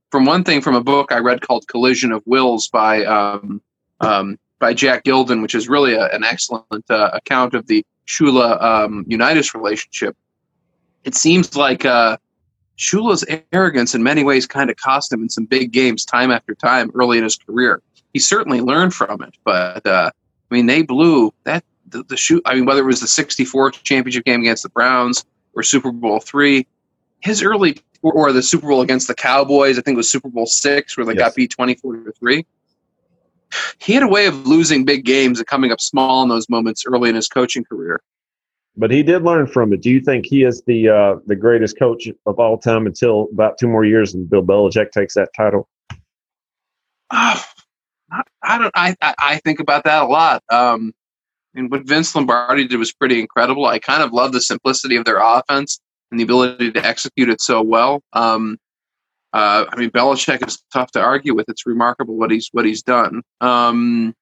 from 0.10 0.26
one 0.26 0.44
thing 0.44 0.62
from 0.62 0.76
a 0.76 0.84
book 0.84 1.12
I 1.12 1.20
read 1.20 1.42
called 1.42 1.68
"Collision 1.68 2.12
of 2.12 2.24
Wills" 2.26 2.68
by 2.70 3.06
um, 3.06 3.62
um, 4.00 4.40
by 4.58 4.74
Jack 4.74 5.04
Gilden, 5.04 5.42
which 5.42 5.54
is 5.54 5.70
really 5.70 5.94
a, 5.94 6.08
an 6.08 6.24
excellent 6.24 6.90
uh, 6.90 7.12
account 7.14 7.54
of 7.54 7.68
the 7.68 7.86
Shula 8.08 8.60
um, 8.62 9.06
Unitas 9.08 9.54
relationship. 9.54 10.18
It 11.04 11.14
seems 11.14 11.56
like. 11.56 11.86
Uh, 11.86 12.18
Shula's 12.80 13.26
arrogance 13.52 13.94
in 13.94 14.04
many 14.04 14.24
ways 14.24 14.48
kind 14.48 14.70
of 14.70 14.78
cost 14.78 15.12
him 15.12 15.22
in 15.22 15.30
some 15.30 15.44
big 15.44 15.72
games 15.72 16.06
time 16.06 16.32
after 16.32 16.56
time 16.56 16.90
early 16.96 17.18
in 17.18 17.26
his 17.26 17.36
career. 17.36 17.82
He 18.14 18.20
certainly 18.20 18.62
learned 18.62 18.94
from 18.94 19.22
it, 19.22 19.36
but 19.44 19.86
uh, 19.86 20.12
I 20.50 20.56
mean, 20.56 20.66
they 20.66 20.82
blew 20.82 21.34
that 21.44 21.66
the, 21.90 22.04
the 22.04 22.16
shoot. 22.16 22.42
I 22.46 22.56
mean, 22.56 22.66
whether 22.66 22.82
it 22.82 22.86
was 22.86 23.02
the 23.02 23.08
'64 23.08 23.72
championship 23.72 24.24
game 24.24 24.40
against 24.40 24.64
the 24.64 24.70
Browns 24.70 25.26
or 25.56 25.62
Super 25.62 25.92
Bowl 25.92 26.22
three, 26.22 26.66
his 27.20 27.44
early 27.44 27.78
or, 28.02 28.14
or, 28.14 28.32
the 28.32 28.42
Super 28.42 28.68
Bowl 28.68 28.82
against 28.82 29.10
the 29.10 29.14
Cowboys, 29.14 29.78
I 29.78 29.82
think 29.82 29.96
it 29.96 29.98
was 29.98 30.10
Super 30.10 30.30
Bowl 30.30 30.46
six 30.46 30.96
where 30.96 31.06
they 31.06 31.14
yes. 31.14 31.20
got 31.20 31.36
beat 31.36 31.52
24 31.52 31.98
to 31.98 32.12
three. 32.14 32.46
He 33.80 33.94
had 33.94 34.04
a 34.04 34.08
way 34.08 34.26
of 34.26 34.48
losing 34.48 34.86
big 34.86 35.04
games 35.04 35.40
and 35.40 35.48
coming 35.48 35.74
up 35.74 35.82
small 35.82 36.24
in 36.24 36.30
those 36.30 36.48
moments 36.50 36.86
early 36.86 37.10
in 37.10 37.16
his 37.16 37.28
coaching 37.28 37.66
career 37.66 38.02
but 38.78 38.92
he 38.92 39.04
did 39.04 39.24
learn 39.24 39.48
from 39.48 39.74
it. 39.74 39.82
Do 39.82 39.90
you 39.90 40.00
think 40.00 40.26
he 40.26 40.44
is 40.44 40.62
the 40.66 40.90
uh, 40.90 41.16
the 41.26 41.36
greatest 41.36 41.78
coach 41.78 42.08
of 42.26 42.40
all 42.40 42.58
time 42.58 42.86
until 42.86 43.28
about 43.34 43.58
two 43.58 43.68
more 43.68 43.86
years 43.86 44.14
and 44.14 44.30
Bill 44.30 44.44
Belichick 44.44 44.92
takes 44.92 45.16
that 45.16 45.30
title? 45.36 45.68
Uh, 47.12 47.42
I 48.44 48.58
don't. 48.58 48.72
I, 48.76 48.96
I 49.02 49.38
think 49.44 49.60
about 49.60 49.84
that 49.84 50.04
a 50.04 50.06
lot. 50.06 50.44
Um, 50.50 50.94
and 51.56 51.72
what 51.72 51.88
Vince 51.88 52.16
Lombardi 52.16 52.68
did 52.68 52.78
was 52.78 52.94
pretty 52.94 53.20
incredible. 53.20 53.66
I 53.66 53.80
kind 53.80 54.04
of 54.04 54.14
love 54.14 54.32
the 54.32 54.42
simplicity 54.42 54.96
of 54.96 55.06
their 55.06 55.20
offense 55.20 55.80
and 56.12 56.20
the 56.20 56.24
ability 56.24 56.72
to 56.72 56.86
execute 56.86 57.30
it 57.30 57.42
so 57.42 57.62
well. 57.62 58.02
Um, 58.14 58.58
uh, 59.34 59.66
I 59.70 59.76
mean, 59.76 59.92
Belichick 59.92 60.48
is 60.48 60.64
tough 60.74 60.92
to 60.92 61.02
argue 61.02 61.36
with. 61.36 61.50
It's 61.50 61.66
remarkable 61.66 62.18
what 62.18 62.32
he's 62.32 62.50
what 62.52 62.66
he's 62.66 62.82
done. 62.82 63.22
Um, 63.42 64.16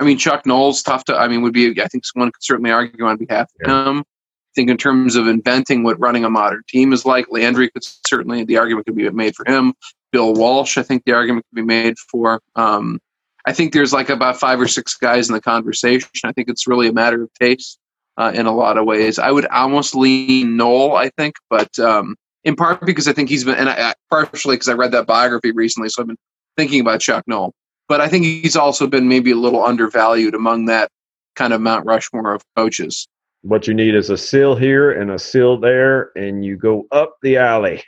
I 0.00 0.04
mean, 0.04 0.18
Chuck 0.18 0.46
Noll's 0.46 0.82
tough 0.82 1.04
to. 1.04 1.16
I 1.16 1.28
mean, 1.28 1.42
would 1.42 1.52
be. 1.52 1.80
I 1.80 1.88
think 1.88 2.04
someone 2.06 2.30
could 2.30 2.42
certainly 2.42 2.70
argue 2.70 3.04
on 3.04 3.16
behalf 3.16 3.50
of 3.60 3.68
yeah. 3.68 3.88
him. 3.88 3.98
I 4.00 4.52
think 4.54 4.70
in 4.70 4.76
terms 4.76 5.16
of 5.16 5.26
inventing 5.26 5.82
what 5.82 5.98
running 6.00 6.24
a 6.24 6.30
modern 6.30 6.62
team 6.68 6.92
is 6.92 7.04
like, 7.04 7.26
Landry 7.30 7.70
could 7.70 7.84
certainly 8.06 8.44
the 8.44 8.56
argument 8.56 8.86
could 8.86 8.96
be 8.96 9.08
made 9.10 9.34
for 9.34 9.44
him. 9.50 9.74
Bill 10.10 10.32
Walsh, 10.32 10.78
I 10.78 10.82
think 10.82 11.04
the 11.04 11.12
argument 11.12 11.46
could 11.50 11.56
be 11.56 11.66
made 11.66 11.98
for. 11.98 12.40
Um, 12.56 13.00
I 13.46 13.52
think 13.52 13.72
there's 13.72 13.92
like 13.92 14.08
about 14.08 14.38
five 14.38 14.60
or 14.60 14.68
six 14.68 14.94
guys 14.94 15.28
in 15.28 15.34
the 15.34 15.40
conversation. 15.40 16.08
I 16.24 16.32
think 16.32 16.48
it's 16.48 16.66
really 16.66 16.88
a 16.88 16.92
matter 16.92 17.22
of 17.22 17.30
taste 17.34 17.78
uh, 18.16 18.32
in 18.34 18.46
a 18.46 18.54
lot 18.54 18.78
of 18.78 18.84
ways. 18.84 19.18
I 19.18 19.30
would 19.30 19.46
almost 19.46 19.94
lean 19.94 20.56
Noll, 20.56 20.96
I 20.96 21.10
think, 21.10 21.36
but 21.50 21.78
um, 21.78 22.16
in 22.44 22.56
part 22.56 22.84
because 22.84 23.08
I 23.08 23.12
think 23.12 23.28
he's 23.28 23.44
been, 23.44 23.54
and 23.54 23.68
I, 23.68 23.94
partially 24.10 24.56
because 24.56 24.68
I 24.68 24.74
read 24.74 24.92
that 24.92 25.06
biography 25.06 25.52
recently, 25.52 25.88
so 25.88 26.02
I've 26.02 26.08
been 26.08 26.18
thinking 26.56 26.80
about 26.80 27.00
Chuck 27.00 27.24
Noll 27.26 27.52
but 27.88 28.00
I 28.00 28.08
think 28.08 28.24
he's 28.24 28.56
also 28.56 28.86
been 28.86 29.08
maybe 29.08 29.30
a 29.30 29.36
little 29.36 29.64
undervalued 29.64 30.34
among 30.34 30.66
that 30.66 30.90
kind 31.34 31.52
of 31.52 31.60
Mount 31.60 31.86
Rushmore 31.86 32.34
of 32.34 32.42
coaches. 32.56 33.08
What 33.42 33.66
you 33.66 33.74
need 33.74 33.94
is 33.94 34.10
a 34.10 34.16
seal 34.16 34.56
here 34.56 34.90
and 34.90 35.10
a 35.10 35.18
seal 35.18 35.58
there, 35.58 36.10
and 36.16 36.44
you 36.44 36.56
go 36.56 36.86
up 36.90 37.16
the 37.22 37.36
alley. 37.36 37.82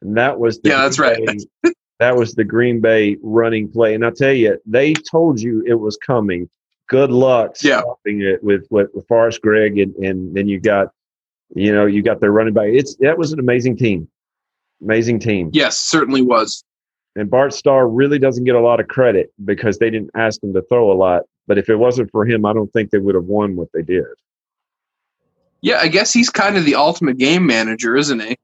And 0.00 0.16
that 0.16 0.38
was 0.38 0.60
the 0.60 0.70
yeah, 0.70 0.82
that's 0.82 0.96
Bay, 0.96 1.24
right. 1.62 1.74
that 2.00 2.16
was 2.16 2.34
the 2.34 2.44
Green 2.44 2.80
Bay 2.80 3.16
running 3.22 3.70
play. 3.70 3.94
And 3.94 4.04
I 4.04 4.10
tell 4.10 4.32
you, 4.32 4.58
they 4.66 4.94
told 4.94 5.40
you 5.40 5.62
it 5.66 5.74
was 5.74 5.96
coming. 5.98 6.48
Good 6.88 7.10
luck 7.10 7.56
yeah. 7.62 7.80
stopping 7.80 8.22
it 8.22 8.42
with 8.42 8.66
with, 8.70 8.88
with 8.94 9.06
Forrest 9.06 9.40
Gregg, 9.42 9.78
and, 9.78 9.94
and 9.96 10.34
then 10.34 10.48
you 10.48 10.60
got, 10.60 10.88
you 11.54 11.72
know, 11.72 11.86
you 11.86 12.02
got 12.02 12.20
their 12.20 12.32
running 12.32 12.54
back. 12.54 12.68
It's 12.68 12.96
that 12.96 13.16
was 13.16 13.32
an 13.32 13.38
amazing 13.38 13.76
team, 13.76 14.08
amazing 14.82 15.20
team. 15.20 15.50
Yes, 15.52 15.78
certainly 15.78 16.22
was. 16.22 16.64
And 17.16 17.30
Bart 17.30 17.54
Starr 17.54 17.88
really 17.88 18.18
doesn't 18.18 18.44
get 18.44 18.56
a 18.56 18.60
lot 18.60 18.80
of 18.80 18.88
credit 18.88 19.32
because 19.44 19.78
they 19.78 19.90
didn't 19.90 20.10
ask 20.14 20.42
him 20.42 20.52
to 20.54 20.62
throw 20.62 20.90
a 20.90 20.94
lot. 20.94 21.22
But 21.46 21.58
if 21.58 21.68
it 21.68 21.76
wasn't 21.76 22.10
for 22.10 22.26
him, 22.26 22.44
I 22.44 22.52
don't 22.52 22.72
think 22.72 22.90
they 22.90 22.98
would 22.98 23.14
have 23.14 23.24
won 23.24 23.56
what 23.56 23.68
they 23.72 23.82
did. 23.82 24.04
Yeah, 25.60 25.78
I 25.78 25.88
guess 25.88 26.12
he's 26.12 26.30
kind 26.30 26.56
of 26.56 26.64
the 26.64 26.74
ultimate 26.74 27.18
game 27.18 27.46
manager, 27.46 27.96
isn't 27.96 28.20
he? 28.20 28.36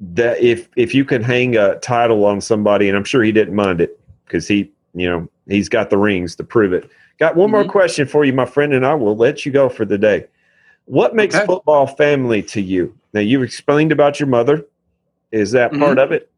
That 0.00 0.40
if 0.40 0.68
if 0.76 0.94
you 0.94 1.04
can 1.04 1.22
hang 1.22 1.56
a 1.56 1.78
title 1.78 2.24
on 2.24 2.40
somebody, 2.40 2.88
and 2.88 2.96
I'm 2.96 3.04
sure 3.04 3.22
he 3.22 3.32
didn't 3.32 3.54
mind 3.54 3.80
it 3.80 4.00
because 4.24 4.48
he, 4.48 4.72
you 4.94 5.08
know, 5.08 5.28
he's 5.48 5.68
got 5.68 5.90
the 5.90 5.98
rings 5.98 6.34
to 6.36 6.44
prove 6.44 6.72
it. 6.72 6.90
Got 7.18 7.36
one 7.36 7.46
mm-hmm. 7.46 7.52
more 7.52 7.64
question 7.64 8.08
for 8.08 8.24
you, 8.24 8.32
my 8.32 8.46
friend, 8.46 8.72
and 8.72 8.84
I 8.84 8.94
will 8.94 9.16
let 9.16 9.46
you 9.46 9.52
go 9.52 9.68
for 9.68 9.84
the 9.84 9.98
day. 9.98 10.26
What 10.86 11.14
makes 11.14 11.36
okay. 11.36 11.46
football 11.46 11.86
family 11.86 12.42
to 12.42 12.60
you? 12.60 12.96
Now 13.12 13.20
you've 13.20 13.42
explained 13.42 13.92
about 13.92 14.18
your 14.18 14.28
mother. 14.28 14.66
Is 15.30 15.52
that 15.52 15.70
mm-hmm. 15.70 15.82
part 15.82 15.98
of 15.98 16.10
it? 16.10 16.30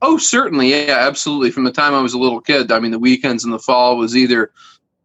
Oh, 0.00 0.16
certainly. 0.16 0.70
Yeah, 0.70 0.96
absolutely. 1.00 1.50
From 1.50 1.64
the 1.64 1.72
time 1.72 1.94
I 1.94 2.00
was 2.00 2.14
a 2.14 2.18
little 2.18 2.40
kid, 2.40 2.70
I 2.70 2.78
mean, 2.78 2.92
the 2.92 2.98
weekends 2.98 3.44
in 3.44 3.50
the 3.50 3.58
fall 3.58 3.96
was 3.96 4.16
either 4.16 4.52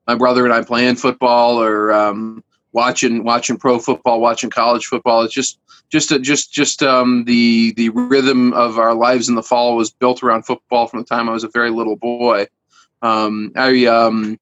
my 0.07 0.15
brother 0.15 0.45
and 0.45 0.53
I 0.53 0.61
playing 0.63 0.95
football 0.95 1.59
or 1.61 1.91
um, 1.91 2.43
watching 2.73 3.23
watching 3.23 3.57
pro 3.57 3.79
football, 3.79 4.21
watching 4.21 4.49
college 4.49 4.85
football. 4.85 5.23
It's 5.23 5.33
just 5.33 5.59
just 5.89 6.11
a, 6.11 6.19
just 6.19 6.51
just 6.51 6.83
um, 6.83 7.23
the 7.25 7.73
the 7.73 7.89
rhythm 7.89 8.53
of 8.53 8.77
our 8.77 8.93
lives 8.93 9.29
in 9.29 9.35
the 9.35 9.43
fall 9.43 9.75
was 9.75 9.91
built 9.91 10.21
around 10.23 10.43
football 10.43 10.87
from 10.87 10.99
the 10.99 11.05
time 11.05 11.29
I 11.29 11.33
was 11.33 11.43
a 11.43 11.49
very 11.49 11.71
little 11.71 11.95
boy. 11.95 12.47
Um, 13.01 13.51
I 13.55 13.85
um, 13.85 14.37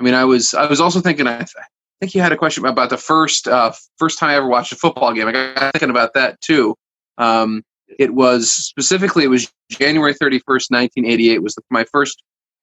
I 0.00 0.04
mean, 0.04 0.14
I 0.14 0.24
was 0.24 0.54
I 0.54 0.66
was 0.66 0.80
also 0.80 1.00
thinking. 1.00 1.26
I, 1.26 1.38
th- 1.38 1.54
I 1.58 1.64
think 2.00 2.14
you 2.14 2.20
had 2.20 2.32
a 2.32 2.36
question 2.36 2.64
about 2.66 2.90
the 2.90 2.98
first 2.98 3.48
uh, 3.48 3.72
first 3.96 4.18
time 4.18 4.30
I 4.30 4.36
ever 4.36 4.48
watched 4.48 4.72
a 4.72 4.76
football 4.76 5.12
game. 5.12 5.28
I 5.28 5.32
got 5.32 5.72
thinking 5.72 5.90
about 5.90 6.14
that 6.14 6.40
too. 6.40 6.76
Um, 7.18 7.64
it 7.98 8.14
was 8.14 8.50
specifically 8.50 9.24
it 9.24 9.28
was 9.28 9.52
January 9.70 10.14
31st, 10.14 10.70
1988 10.70 11.42
was 11.42 11.56
my 11.70 11.84
first 11.84 12.22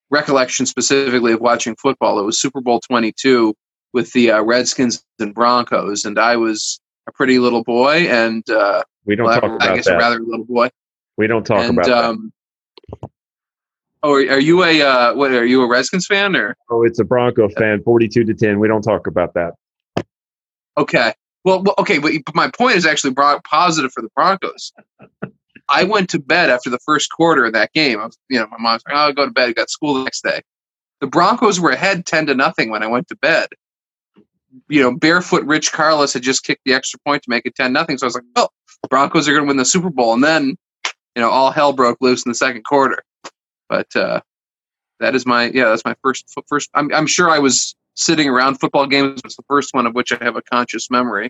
recollection 0.09 0.65
specifically 0.65 1.33
of 1.33 1.41
watching 1.41 1.75
football. 1.75 2.19
It 2.19 2.23
was 2.23 2.39
Super 2.39 2.61
Bowl 2.61 2.79
22 2.81 3.55
with 3.93 4.11
the 4.13 4.31
uh, 4.31 4.41
Redskins 4.41 5.03
and 5.19 5.33
Broncos, 5.33 6.05
and 6.05 6.19
I 6.19 6.35
was 6.37 6.79
a 7.07 7.11
pretty 7.11 7.39
little 7.39 7.63
boy, 7.63 8.07
and 8.09 8.47
uh, 8.49 8.83
we 9.05 9.15
don't 9.15 9.27
well, 9.27 9.41
talk 9.41 9.55
about 9.55 9.69
I 9.69 9.75
guess 9.75 9.85
that. 9.85 9.95
a 9.95 9.97
rather 9.97 10.19
little 10.19 10.45
boy. 10.45 10.69
We 11.17 11.27
don't 11.27 11.45
talk 11.45 11.63
and, 11.63 11.77
about 11.77 11.89
um, 11.89 12.33
that. 12.89 13.09
Oh, 14.03 14.13
are 14.13 14.39
you 14.39 14.63
a 14.63 14.81
uh, 14.81 15.13
what? 15.13 15.31
Are 15.31 15.45
you 15.45 15.61
a 15.61 15.67
Redskins 15.67 16.07
fan 16.07 16.35
or? 16.35 16.55
Oh, 16.69 16.83
it's 16.83 16.99
a 16.99 17.03
Bronco 17.03 17.49
fan, 17.49 17.83
forty-two 17.83 18.23
to 18.23 18.33
ten. 18.33 18.59
We 18.59 18.67
don't 18.67 18.81
talk 18.81 19.07
about 19.07 19.33
that. 19.35 19.53
Okay, 20.77 21.13
well, 21.43 21.63
okay, 21.79 21.97
but 21.99 22.13
my 22.35 22.49
point 22.49 22.75
is 22.77 22.85
actually 22.85 23.11
brought 23.13 23.43
positive 23.43 23.91
for 23.93 24.01
the 24.01 24.09
Broncos. 24.15 24.73
I 25.69 25.83
went 25.83 26.09
to 26.09 26.19
bed 26.19 26.49
after 26.49 26.69
the 26.69 26.79
first 26.79 27.11
quarter 27.11 27.45
of 27.45 27.53
that 27.53 27.71
game. 27.73 27.99
I 27.99 28.05
was, 28.05 28.17
you 28.29 28.39
know, 28.39 28.47
my 28.47 28.57
mom's 28.59 28.83
like, 28.87 28.95
"Oh, 28.95 28.99
I'll 28.99 29.13
go 29.13 29.25
to 29.25 29.31
bed." 29.31 29.49
I 29.49 29.53
got 29.53 29.69
school 29.69 29.93
the 29.95 30.03
next 30.03 30.23
day. 30.23 30.41
The 30.99 31.07
Broncos 31.07 31.59
were 31.59 31.71
ahead 31.71 32.05
ten 32.05 32.25
to 32.27 32.35
nothing 32.35 32.69
when 32.69 32.83
I 32.83 32.87
went 32.87 33.07
to 33.09 33.15
bed. 33.15 33.47
you 34.69 34.81
know, 34.81 34.95
barefoot 34.95 35.43
Rich 35.45 35.71
Karlis 35.71 36.13
had 36.13 36.23
just 36.23 36.43
kicked 36.43 36.61
the 36.65 36.73
extra 36.73 36.99
point 37.05 37.23
to 37.23 37.29
make 37.29 37.45
it 37.45 37.55
10 37.55 37.73
nothing. 37.73 37.97
So 37.97 38.05
I 38.05 38.07
was 38.07 38.15
like, 38.15 38.23
oh, 38.35 38.49
the 38.81 38.89
Broncos 38.89 39.27
are 39.27 39.33
going 39.33 39.43
to 39.43 39.47
win 39.47 39.57
the 39.57 39.65
Super 39.65 39.89
Bowl. 39.89 40.13
And 40.13 40.23
then, 40.23 40.55
you 41.15 41.21
know, 41.21 41.29
all 41.29 41.51
hell 41.51 41.73
broke 41.73 41.97
loose 42.01 42.25
in 42.25 42.29
the 42.29 42.35
second 42.35 42.63
quarter. 42.63 43.03
But 43.69 43.95
uh, 43.95 44.21
that 44.99 45.15
is 45.15 45.25
my, 45.25 45.49
yeah, 45.49 45.65
that's 45.65 45.85
my 45.85 45.95
first, 46.03 46.33
first. 46.47 46.69
I'm, 46.73 46.93
I'm 46.93 47.07
sure 47.07 47.29
I 47.29 47.39
was 47.39 47.75
sitting 48.01 48.27
around 48.27 48.59
football 48.59 48.87
games. 48.87 49.21
was 49.23 49.35
the 49.35 49.43
first 49.43 49.73
one 49.73 49.85
of 49.85 49.93
which 49.93 50.11
I 50.11 50.23
have 50.23 50.35
a 50.35 50.41
conscious 50.41 50.89
memory. 50.89 51.29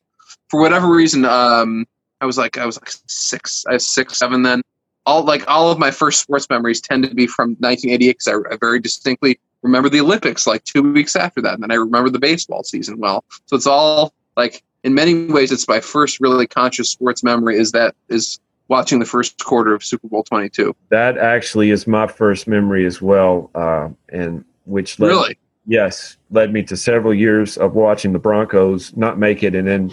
For 0.49 0.59
whatever 0.59 0.89
reason, 0.89 1.25
um, 1.25 1.85
I 2.21 2.25
was 2.25 2.37
like, 2.37 2.57
I 2.57 2.65
was 2.65 2.77
like 2.77 2.91
six, 3.07 3.65
I 3.69 3.73
was 3.73 3.87
six, 3.87 4.17
seven 4.17 4.43
then. 4.43 4.61
All 5.05 5.23
like 5.23 5.47
all 5.47 5.71
of 5.71 5.79
my 5.79 5.91
first 5.91 6.21
sports 6.21 6.47
memories 6.49 6.79
tend 6.79 7.03
to 7.03 7.15
be 7.15 7.25
from 7.25 7.51
1988 7.59 8.11
because 8.11 8.27
I, 8.27 8.53
I 8.53 8.57
very 8.57 8.79
distinctly 8.79 9.39
remember 9.63 9.89
the 9.89 9.99
Olympics 9.99 10.45
like 10.45 10.63
two 10.63 10.93
weeks 10.93 11.15
after 11.15 11.41
that, 11.41 11.55
and 11.55 11.63
then 11.63 11.71
I 11.71 11.75
remember 11.75 12.09
the 12.09 12.19
baseball 12.19 12.63
season 12.63 12.99
well. 12.99 13.25
So 13.47 13.55
it's 13.55 13.65
all 13.65 14.13
like 14.37 14.63
in 14.83 14.93
many 14.93 15.25
ways, 15.25 15.51
it's 15.51 15.67
my 15.67 15.79
first 15.79 16.19
really 16.19 16.45
conscious 16.45 16.91
sports 16.91 17.23
memory. 17.23 17.57
Is 17.57 17.71
that 17.71 17.95
is 18.09 18.39
watching 18.67 18.99
the 18.99 19.05
first 19.05 19.43
quarter 19.43 19.73
of 19.73 19.83
Super 19.83 20.07
Bowl 20.07 20.23
22. 20.23 20.75
That 20.89 21.17
actually 21.17 21.71
is 21.71 21.87
my 21.87 22.05
first 22.05 22.47
memory 22.47 22.85
as 22.85 23.01
well, 23.01 23.49
uh, 23.55 23.89
and 24.09 24.45
which 24.65 24.99
led, 24.99 25.07
really 25.07 25.37
yes 25.65 26.17
led 26.29 26.51
me 26.51 26.63
to 26.63 26.75
several 26.77 27.13
years 27.13 27.57
of 27.57 27.75
watching 27.75 28.13
the 28.13 28.19
Broncos 28.19 28.95
not 28.95 29.19
make 29.19 29.43
it, 29.43 29.55
and 29.55 29.67
then 29.67 29.91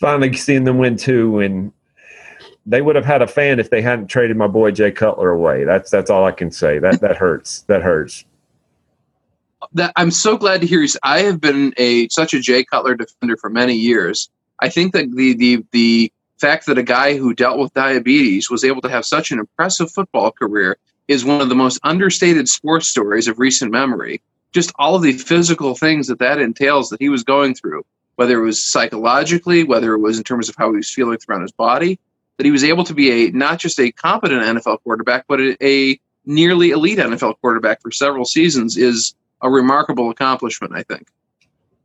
finally 0.00 0.32
seeing 0.34 0.64
them 0.64 0.78
win 0.78 0.96
two. 0.96 1.40
And 1.40 1.72
they 2.64 2.82
would 2.82 2.96
have 2.96 3.04
had 3.04 3.22
a 3.22 3.26
fan 3.26 3.60
if 3.60 3.70
they 3.70 3.82
hadn't 3.82 4.08
traded 4.08 4.36
my 4.36 4.46
boy 4.46 4.70
Jay 4.72 4.90
Cutler 4.90 5.30
away. 5.30 5.64
That's 5.64 5.90
that's 5.90 6.10
all 6.10 6.24
I 6.24 6.32
can 6.32 6.50
say. 6.50 6.78
That 6.78 7.00
that 7.00 7.16
hurts. 7.16 7.60
That 7.62 7.82
hurts. 7.82 8.24
That 9.72 9.92
I'm 9.96 10.10
so 10.10 10.36
glad 10.36 10.60
to 10.60 10.66
hear 10.66 10.82
you. 10.82 10.88
I 11.02 11.20
have 11.20 11.40
been 11.40 11.74
a 11.76 12.08
such 12.08 12.34
a 12.34 12.40
Jay 12.40 12.64
Cutler 12.64 12.94
defender 12.94 13.36
for 13.36 13.50
many 13.50 13.74
years. 13.74 14.30
I 14.60 14.68
think 14.68 14.92
that 14.94 15.10
the 15.14 15.34
the 15.34 15.64
the 15.72 16.12
fact 16.38 16.66
that 16.66 16.78
a 16.78 16.82
guy 16.82 17.16
who 17.16 17.34
dealt 17.34 17.58
with 17.58 17.72
diabetes 17.74 18.50
was 18.50 18.64
able 18.64 18.82
to 18.82 18.90
have 18.90 19.06
such 19.06 19.30
an 19.30 19.38
impressive 19.38 19.90
football 19.90 20.30
career 20.30 20.76
is 21.08 21.24
one 21.24 21.40
of 21.40 21.48
the 21.48 21.54
most 21.54 21.78
understated 21.82 22.48
sports 22.48 22.88
stories 22.88 23.28
of 23.28 23.38
recent 23.38 23.70
memory. 23.72 24.20
Just 24.56 24.72
all 24.76 24.96
of 24.96 25.02
the 25.02 25.12
physical 25.12 25.74
things 25.74 26.06
that 26.08 26.18
that 26.18 26.38
entails 26.38 26.88
that 26.88 27.00
he 27.00 27.10
was 27.10 27.22
going 27.22 27.54
through 27.54 27.84
whether 28.16 28.40
it 28.40 28.42
was 28.42 28.62
psychologically, 28.62 29.62
whether 29.62 29.94
it 29.94 30.00
was 30.00 30.18
in 30.18 30.24
terms 30.24 30.48
of 30.48 30.56
how 30.56 30.70
he 30.70 30.76
was 30.76 30.90
feeling 30.90 31.18
throughout 31.18 31.42
his 31.42 31.52
body, 31.52 31.98
that 32.38 32.44
he 32.44 32.50
was 32.50 32.64
able 32.64 32.82
to 32.84 32.94
be 32.94 33.26
a 33.26 33.30
not 33.30 33.58
just 33.58 33.78
a 33.78 33.92
competent 33.92 34.42
NFL 34.42 34.82
quarterback, 34.82 35.26
but 35.28 35.40
a, 35.62 36.00
nearly 36.28 36.70
elite 36.70 36.98
NFL 36.98 37.34
quarterback 37.40 37.80
for 37.80 37.92
several 37.92 38.24
seasons 38.24 38.76
is 38.76 39.14
a 39.42 39.48
remarkable 39.48 40.10
accomplishment, 40.10 40.72
I 40.74 40.82
think. 40.82 41.06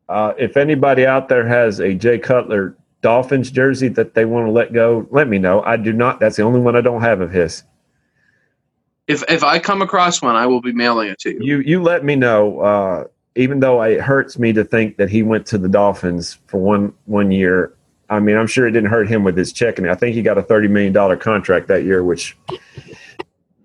Uh, 0.09 0.33
if 0.39 0.57
anybody 0.57 1.05
out 1.05 1.29
there 1.29 1.47
has 1.47 1.79
a 1.79 1.93
Jay 1.93 2.17
Cutler 2.17 2.75
Dolphins 3.03 3.51
jersey 3.51 3.87
that 3.89 4.15
they 4.15 4.25
want 4.25 4.47
to 4.47 4.51
let 4.51 4.73
go, 4.73 5.07
let 5.11 5.27
me 5.27 5.37
know. 5.37 5.61
I 5.61 5.77
do 5.77 5.93
not. 5.93 6.19
That's 6.19 6.37
the 6.37 6.41
only 6.41 6.59
one 6.59 6.75
I 6.75 6.81
don't 6.81 7.01
have 7.01 7.21
of 7.21 7.29
his. 7.29 7.63
If 9.11 9.23
if 9.29 9.43
I 9.43 9.59
come 9.59 9.81
across 9.81 10.21
one, 10.21 10.35
I 10.35 10.45
will 10.45 10.61
be 10.61 10.71
mailing 10.71 11.09
it 11.09 11.19
to 11.19 11.31
you. 11.31 11.39
You 11.41 11.59
you 11.59 11.83
let 11.83 12.05
me 12.05 12.15
know. 12.15 12.59
Uh, 12.61 13.03
even 13.35 13.59
though 13.59 13.81
it 13.81 14.01
hurts 14.01 14.37
me 14.37 14.51
to 14.53 14.63
think 14.63 14.97
that 14.97 15.09
he 15.09 15.23
went 15.23 15.45
to 15.47 15.57
the 15.57 15.69
Dolphins 15.69 16.37
for 16.47 16.59
one 16.59 16.93
one 17.05 17.31
year. 17.31 17.73
I 18.09 18.19
mean, 18.19 18.35
I'm 18.35 18.47
sure 18.47 18.67
it 18.67 18.71
didn't 18.71 18.89
hurt 18.89 19.07
him 19.07 19.23
with 19.23 19.37
his 19.37 19.53
checking. 19.53 19.87
I 19.87 19.95
think 19.95 20.15
he 20.15 20.21
got 20.21 20.37
a 20.37 20.43
thirty 20.43 20.67
million 20.67 20.93
dollar 20.93 21.15
contract 21.15 21.67
that 21.67 21.83
year, 21.83 22.03
which 22.03 22.37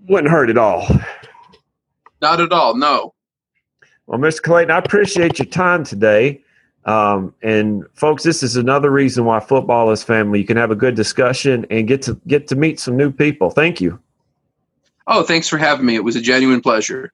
wouldn't 0.09 0.31
hurt 0.31 0.51
at 0.51 0.59
all. 0.59 0.87
Not 2.23 2.41
at 2.41 2.53
all. 2.53 2.77
No. 2.77 3.13
Well, 4.07 4.19
Mr. 4.19 4.43
Clayton, 4.43 4.71
I 4.71 4.79
appreciate 4.79 5.39
your 5.39 5.47
time 5.47 5.85
today. 5.85 6.43
Um, 6.85 7.35
and 7.43 7.85
folks, 7.95 8.23
this 8.23 8.45
is 8.45 8.57
another 8.57 8.91
reason 8.91 9.25
why 9.25 9.41
football 9.41 9.91
is 9.91 10.05
family. 10.05 10.39
You 10.39 10.47
can 10.47 10.57
have 10.57 10.71
a 10.71 10.77
good 10.77 10.95
discussion 10.95 11.67
and 11.69 11.89
get 11.89 12.03
to 12.03 12.19
get 12.29 12.47
to 12.49 12.57
meet 12.57 12.79
some 12.79 12.97
new 12.97 13.11
people. 13.11 13.51
Thank 13.51 13.81
you. 13.81 14.01
Oh, 15.07 15.23
thanks 15.23 15.49
for 15.49 15.59
having 15.59 15.87
me. 15.87 15.95
It 15.95 16.05
was 16.05 16.17
a 16.17 16.21
genuine 16.21 16.61
pleasure. 16.61 17.13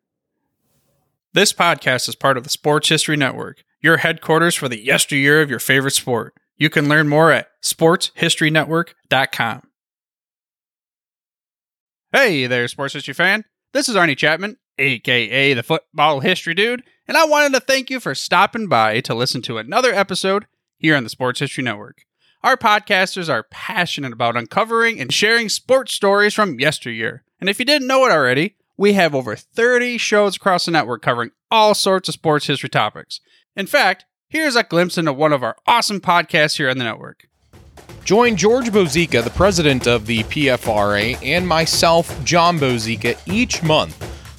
This 1.34 1.52
podcast 1.52 2.08
is 2.08 2.14
part 2.14 2.36
of 2.36 2.44
the 2.44 2.50
Sports 2.50 2.88
History 2.88 3.16
Network, 3.16 3.64
your 3.80 3.98
headquarters 3.98 4.54
for 4.54 4.68
the 4.68 4.82
yesteryear 4.82 5.42
of 5.42 5.50
your 5.50 5.58
favorite 5.58 5.94
sport. 5.94 6.34
You 6.56 6.70
can 6.70 6.88
learn 6.88 7.08
more 7.08 7.32
at 7.32 7.48
sportshistorynetwork.com. 7.62 9.62
Hey 12.12 12.46
there, 12.46 12.68
sports 12.68 12.92
history 12.92 13.14
fan. 13.14 13.44
This 13.72 13.88
is 13.88 13.96
Arnie 13.96 14.16
Chapman, 14.16 14.58
aka 14.78 15.54
the 15.54 15.62
Football 15.62 16.20
History 16.20 16.52
Dude, 16.52 16.82
and 17.08 17.16
I 17.16 17.24
wanted 17.24 17.54
to 17.54 17.60
thank 17.60 17.88
you 17.88 18.00
for 18.00 18.14
stopping 18.14 18.68
by 18.68 19.00
to 19.00 19.14
listen 19.14 19.40
to 19.42 19.56
another 19.56 19.94
episode 19.94 20.46
here 20.76 20.94
on 20.94 21.04
the 21.04 21.08
Sports 21.08 21.40
History 21.40 21.64
Network. 21.64 22.04
Our 22.42 22.58
podcasters 22.58 23.32
are 23.32 23.44
passionate 23.44 24.12
about 24.12 24.36
uncovering 24.36 25.00
and 25.00 25.10
sharing 25.12 25.48
sports 25.48 25.94
stories 25.94 26.34
from 26.34 26.60
yesteryear. 26.60 27.24
And 27.42 27.48
if 27.48 27.58
you 27.58 27.64
didn't 27.64 27.88
know 27.88 28.06
it 28.06 28.12
already, 28.12 28.54
we 28.76 28.92
have 28.92 29.16
over 29.16 29.34
30 29.34 29.98
shows 29.98 30.36
across 30.36 30.66
the 30.66 30.70
network 30.70 31.02
covering 31.02 31.32
all 31.50 31.74
sorts 31.74 32.08
of 32.08 32.12
sports 32.14 32.46
history 32.46 32.68
topics. 32.68 33.18
In 33.56 33.66
fact, 33.66 34.04
here's 34.28 34.54
a 34.54 34.62
glimpse 34.62 34.96
into 34.96 35.12
one 35.12 35.32
of 35.32 35.42
our 35.42 35.56
awesome 35.66 36.00
podcasts 36.00 36.58
here 36.58 36.70
on 36.70 36.78
the 36.78 36.84
network. 36.84 37.26
Join 38.04 38.36
George 38.36 38.70
Bozeka, 38.70 39.24
the 39.24 39.30
president 39.30 39.88
of 39.88 40.06
the 40.06 40.22
PFRA, 40.22 41.20
and 41.20 41.48
myself, 41.48 42.16
John 42.24 42.60
Bozeka, 42.60 43.18
each 43.26 43.60
month 43.64 44.00